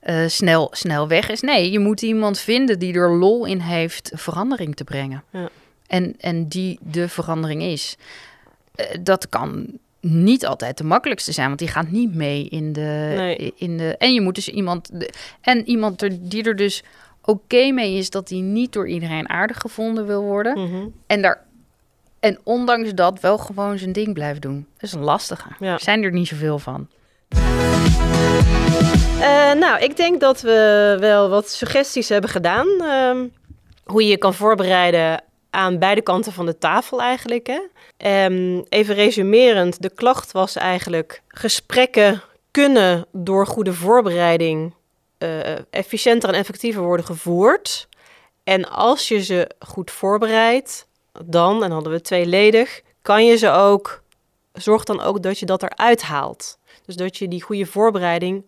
eh, 0.00 0.26
snel, 0.26 0.68
snel 0.72 1.08
weg 1.08 1.28
is. 1.30 1.40
Nee, 1.40 1.70
je 1.70 1.78
moet 1.78 2.02
iemand 2.02 2.38
vinden 2.38 2.78
die 2.78 2.94
er 2.94 3.10
lol 3.10 3.44
in 3.44 3.60
heeft 3.60 4.10
verandering 4.14 4.76
te 4.76 4.84
brengen. 4.84 5.24
Ja. 5.32 5.48
En, 5.86 6.14
en 6.18 6.48
die 6.48 6.78
de 6.82 7.08
verandering 7.08 7.62
is. 7.62 7.96
Eh, 8.74 8.86
dat 9.00 9.28
kan 9.28 9.66
niet 10.00 10.46
altijd 10.46 10.78
de 10.78 10.84
makkelijkste 10.84 11.32
zijn, 11.32 11.46
want 11.46 11.58
die 11.58 11.68
gaat 11.68 11.90
niet 11.90 12.14
mee 12.14 12.48
in 12.48 12.72
de. 12.72 13.12
Nee. 13.16 13.52
In 13.56 13.76
de 13.76 13.96
en 13.96 14.14
je 14.14 14.20
moet 14.20 14.34
dus 14.34 14.48
iemand. 14.48 14.90
en 15.40 15.68
iemand 15.68 16.02
er, 16.02 16.28
die 16.28 16.42
er 16.42 16.56
dus 16.56 16.82
oké 17.24 17.70
mee 17.70 17.96
is 17.96 18.10
dat 18.10 18.28
hij 18.28 18.38
niet 18.38 18.72
door 18.72 18.88
iedereen 18.88 19.28
aardig 19.28 19.56
gevonden 19.58 20.06
wil 20.06 20.22
worden. 20.22 20.58
Mhm. 20.58 20.86
En, 21.06 21.22
daar, 21.22 21.44
en 22.20 22.38
ondanks 22.44 22.94
dat 22.94 23.20
wel 23.20 23.38
gewoon 23.38 23.78
zijn 23.78 23.92
ding 23.92 24.14
blijft 24.14 24.42
doen. 24.42 24.66
Dat 24.74 24.82
is 24.82 24.92
een 24.92 25.00
lastige. 25.04 25.48
Ja. 25.58 25.72
Er 25.72 25.80
zijn 25.80 26.02
er 26.02 26.12
niet 26.12 26.28
zoveel 26.28 26.58
van. 26.58 26.88
Eh, 29.20 29.52
nou, 29.52 29.80
ik 29.80 29.96
denk 29.96 30.20
dat 30.20 30.40
we 30.40 30.96
wel 31.00 31.28
wat 31.28 31.50
suggesties 31.50 32.08
hebben 32.08 32.30
gedaan. 32.30 32.66
ehm, 32.80 33.26
hoe 33.84 34.02
je 34.02 34.08
je 34.08 34.16
kan 34.16 34.34
voorbereiden 34.34 35.22
aan 35.50 35.78
beide 35.78 36.02
kanten 36.02 36.32
van 36.32 36.46
de 36.46 36.58
tafel 36.58 37.00
eigenlijk. 37.00 37.46
Hè? 37.46 37.60
Ehm, 38.00 38.62
even 38.68 38.94
resumerend, 38.94 39.82
de 39.82 39.90
klacht 39.90 40.32
was 40.32 40.56
eigenlijk... 40.56 41.22
gesprekken 41.28 42.22
kunnen 42.50 43.06
door 43.12 43.46
goede 43.46 43.72
voorbereiding... 43.72 44.74
eh, 45.18 45.58
efficiënter 45.70 46.28
en 46.28 46.34
effectiever 46.34 46.82
worden 46.82 47.06
gevoerd. 47.06 47.88
En 48.44 48.70
als 48.70 49.08
je 49.08 49.22
ze 49.22 49.50
goed 49.58 49.90
voorbereidt, 49.90 50.86
dan, 51.24 51.64
en 51.64 51.70
hadden 51.70 51.92
we 51.92 52.00
tweeledig... 52.00 52.80
kan 53.02 53.26
je 53.26 53.36
ze 53.36 53.50
ook... 53.50 54.02
zorg 54.52 54.84
dan 54.84 55.00
ook 55.00 55.22
dat 55.22 55.38
je 55.38 55.46
dat 55.46 55.62
eruit 55.62 56.02
haalt. 56.02 56.58
Dus 56.86 56.96
dat 56.96 57.16
je 57.16 57.28
die 57.28 57.42
goede 57.42 57.66
voorbereiding 57.66 58.44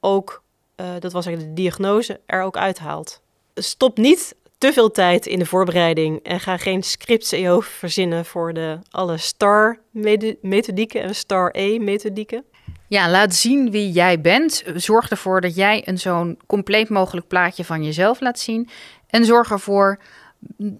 ook, 0.00 0.42
eh, 0.74 0.86
dat 0.98 1.12
was 1.12 1.26
eigenlijk 1.26 1.56
de 1.56 1.62
diagnose, 1.62 2.20
er 2.26 2.42
ook 2.42 2.56
uithaalt. 2.56 3.20
Stop 3.54 3.96
niet 3.96 4.34
te 4.62 4.72
veel 4.72 4.90
tijd 4.90 5.26
in 5.26 5.38
de 5.38 5.46
voorbereiding 5.46 6.20
en 6.22 6.40
ga 6.40 6.56
geen 6.56 6.82
scripts 6.82 7.32
in 7.32 7.46
hoofd 7.46 7.70
verzinnen 7.70 8.24
voor 8.24 8.52
de 8.52 8.78
alle 8.90 9.18
STAR-methodieken 9.18 11.02
en 11.02 11.14
STAR-E-methodieken. 11.14 12.44
Ja, 12.88 13.10
laat 13.10 13.34
zien 13.34 13.70
wie 13.70 13.90
jij 13.90 14.20
bent. 14.20 14.62
Zorg 14.74 15.10
ervoor 15.10 15.40
dat 15.40 15.54
jij 15.54 15.82
een 15.84 15.98
zo'n 15.98 16.38
compleet 16.46 16.88
mogelijk 16.88 17.28
plaatje 17.28 17.64
van 17.64 17.84
jezelf 17.84 18.20
laat 18.20 18.38
zien. 18.38 18.68
En 19.06 19.24
zorg 19.24 19.50
ervoor, 19.50 19.98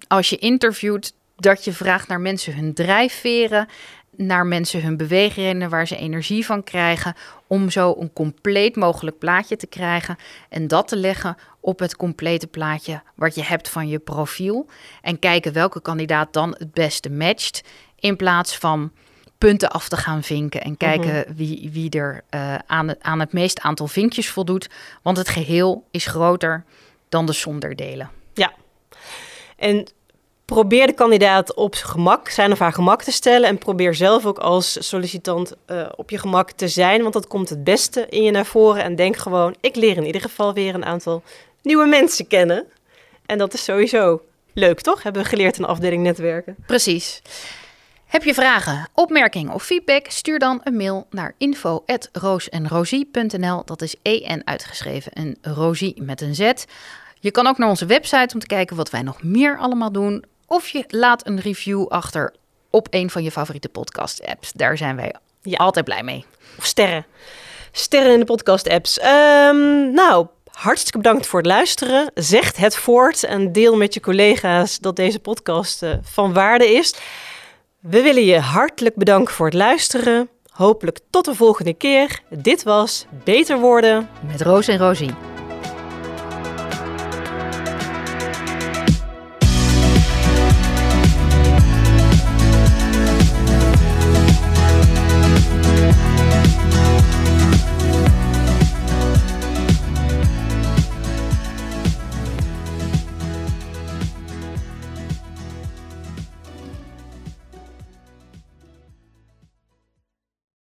als 0.08 0.30
je 0.30 0.36
interviewt, 0.36 1.14
dat 1.36 1.64
je 1.64 1.72
vraagt 1.72 2.08
naar 2.08 2.20
mensen 2.20 2.54
hun 2.54 2.74
drijfveren, 2.74 3.68
naar 4.16 4.46
mensen 4.46 4.82
hun 4.82 4.96
beweegredenen, 4.96 5.70
waar 5.70 5.86
ze 5.86 5.96
energie 5.96 6.46
van 6.46 6.64
krijgen, 6.64 7.14
om 7.52 7.70
zo 7.70 7.94
een 7.98 8.12
compleet 8.12 8.76
mogelijk 8.76 9.18
plaatje 9.18 9.56
te 9.56 9.66
krijgen 9.66 10.16
en 10.48 10.68
dat 10.68 10.88
te 10.88 10.96
leggen 10.96 11.36
op 11.60 11.78
het 11.78 11.96
complete 11.96 12.46
plaatje 12.46 13.02
wat 13.14 13.34
je 13.34 13.42
hebt 13.42 13.68
van 13.68 13.88
je 13.88 13.98
profiel. 13.98 14.66
En 15.02 15.18
kijken 15.18 15.52
welke 15.52 15.82
kandidaat 15.82 16.32
dan 16.32 16.54
het 16.58 16.72
beste 16.72 17.10
matcht, 17.10 17.62
in 17.98 18.16
plaats 18.16 18.56
van 18.56 18.92
punten 19.38 19.70
af 19.70 19.88
te 19.88 19.96
gaan 19.96 20.22
vinken 20.22 20.62
en 20.62 20.76
kijken 20.76 21.34
wie, 21.36 21.70
wie 21.72 21.90
er 21.90 22.24
eh, 22.28 22.54
aan, 22.66 22.88
het, 22.88 23.02
aan 23.02 23.20
het 23.20 23.32
meeste 23.32 23.62
aantal 23.62 23.86
vinkjes 23.86 24.30
voldoet. 24.30 24.70
Want 25.02 25.16
het 25.16 25.28
geheel 25.28 25.86
is 25.90 26.06
groter 26.06 26.64
dan 27.08 27.26
de 27.26 27.32
som 27.32 27.60
der 27.60 27.76
delen. 27.76 28.10
En 29.56 29.86
probeer 30.52 30.86
de 30.86 30.92
kandidaat 30.92 31.54
op 31.54 31.74
zijn 31.74 31.90
gemak, 31.90 32.28
zijn 32.28 32.52
of 32.52 32.58
haar 32.58 32.72
gemak 32.72 33.02
te 33.02 33.12
stellen. 33.12 33.48
En 33.48 33.58
probeer 33.58 33.94
zelf 33.94 34.26
ook 34.26 34.38
als 34.38 34.88
sollicitant 34.88 35.54
uh, 35.66 35.88
op 35.96 36.10
je 36.10 36.18
gemak 36.18 36.50
te 36.50 36.68
zijn. 36.68 37.02
Want 37.02 37.14
dat 37.14 37.26
komt 37.26 37.48
het 37.48 37.64
beste 37.64 38.06
in 38.08 38.22
je 38.22 38.30
naar 38.30 38.46
voren. 38.46 38.82
En 38.82 38.94
denk 38.94 39.16
gewoon, 39.16 39.54
ik 39.60 39.76
leer 39.76 39.96
in 39.96 40.06
ieder 40.06 40.20
geval 40.20 40.54
weer 40.54 40.74
een 40.74 40.84
aantal 40.84 41.22
nieuwe 41.62 41.86
mensen 41.86 42.26
kennen. 42.26 42.66
En 43.26 43.38
dat 43.38 43.54
is 43.54 43.64
sowieso 43.64 44.22
leuk, 44.52 44.80
toch? 44.80 45.02
Hebben 45.02 45.22
we 45.22 45.28
geleerd 45.28 45.56
in 45.56 45.62
de 45.62 45.68
afdeling 45.68 46.02
netwerken. 46.02 46.56
Precies. 46.66 47.22
Heb 48.06 48.24
je 48.24 48.34
vragen, 48.34 48.88
opmerkingen 48.94 49.52
of 49.52 49.64
feedback? 49.64 50.06
Stuur 50.08 50.38
dan 50.38 50.60
een 50.64 50.76
mail 50.76 51.06
naar 51.10 51.34
info@roosenrosie.nl. 51.38 53.62
Dat 53.64 53.82
is 53.82 53.96
en 54.02 54.46
uitgeschreven 54.46 55.12
en 55.12 55.36
rosie 55.42 56.02
met 56.02 56.20
een 56.20 56.34
z. 56.34 56.52
Je 57.20 57.30
kan 57.30 57.46
ook 57.46 57.58
naar 57.58 57.68
onze 57.68 57.86
website 57.86 58.34
om 58.34 58.40
te 58.40 58.46
kijken 58.46 58.76
wat 58.76 58.90
wij 58.90 59.02
nog 59.02 59.22
meer 59.22 59.58
allemaal 59.58 59.92
doen. 59.92 60.24
Of 60.52 60.68
je 60.68 60.84
laat 60.88 61.26
een 61.26 61.40
review 61.40 61.86
achter 61.88 62.34
op 62.70 62.86
een 62.90 63.10
van 63.10 63.22
je 63.22 63.30
favoriete 63.30 63.68
podcast-apps. 63.68 64.52
Daar 64.52 64.76
zijn 64.76 64.96
wij 64.96 65.14
ja. 65.42 65.56
altijd 65.56 65.84
blij 65.84 66.02
mee. 66.02 66.24
Of 66.58 66.64
sterren. 66.64 67.06
Sterren 67.70 68.12
in 68.12 68.18
de 68.18 68.24
podcast-apps. 68.24 69.00
Um, 69.00 69.92
nou, 69.92 70.26
hartstikke 70.50 70.98
bedankt 70.98 71.26
voor 71.26 71.38
het 71.38 71.48
luisteren. 71.48 72.10
Zeg 72.14 72.56
het 72.56 72.76
voort 72.76 73.24
en 73.24 73.52
deel 73.52 73.76
met 73.76 73.94
je 73.94 74.00
collega's 74.00 74.78
dat 74.78 74.96
deze 74.96 75.18
podcast 75.18 75.82
uh, 75.82 75.92
van 76.02 76.32
waarde 76.32 76.66
is. 76.66 76.94
We 77.80 78.02
willen 78.02 78.24
je 78.24 78.38
hartelijk 78.38 78.96
bedanken 78.96 79.34
voor 79.34 79.46
het 79.46 79.54
luisteren. 79.54 80.28
Hopelijk 80.50 80.98
tot 81.10 81.24
de 81.24 81.34
volgende 81.34 81.74
keer. 81.74 82.20
Dit 82.28 82.62
was 82.62 83.06
Beter 83.24 83.58
Worden 83.58 84.08
met 84.26 84.40
Roos 84.40 84.68
en 84.68 84.78
Rosie. 84.78 85.31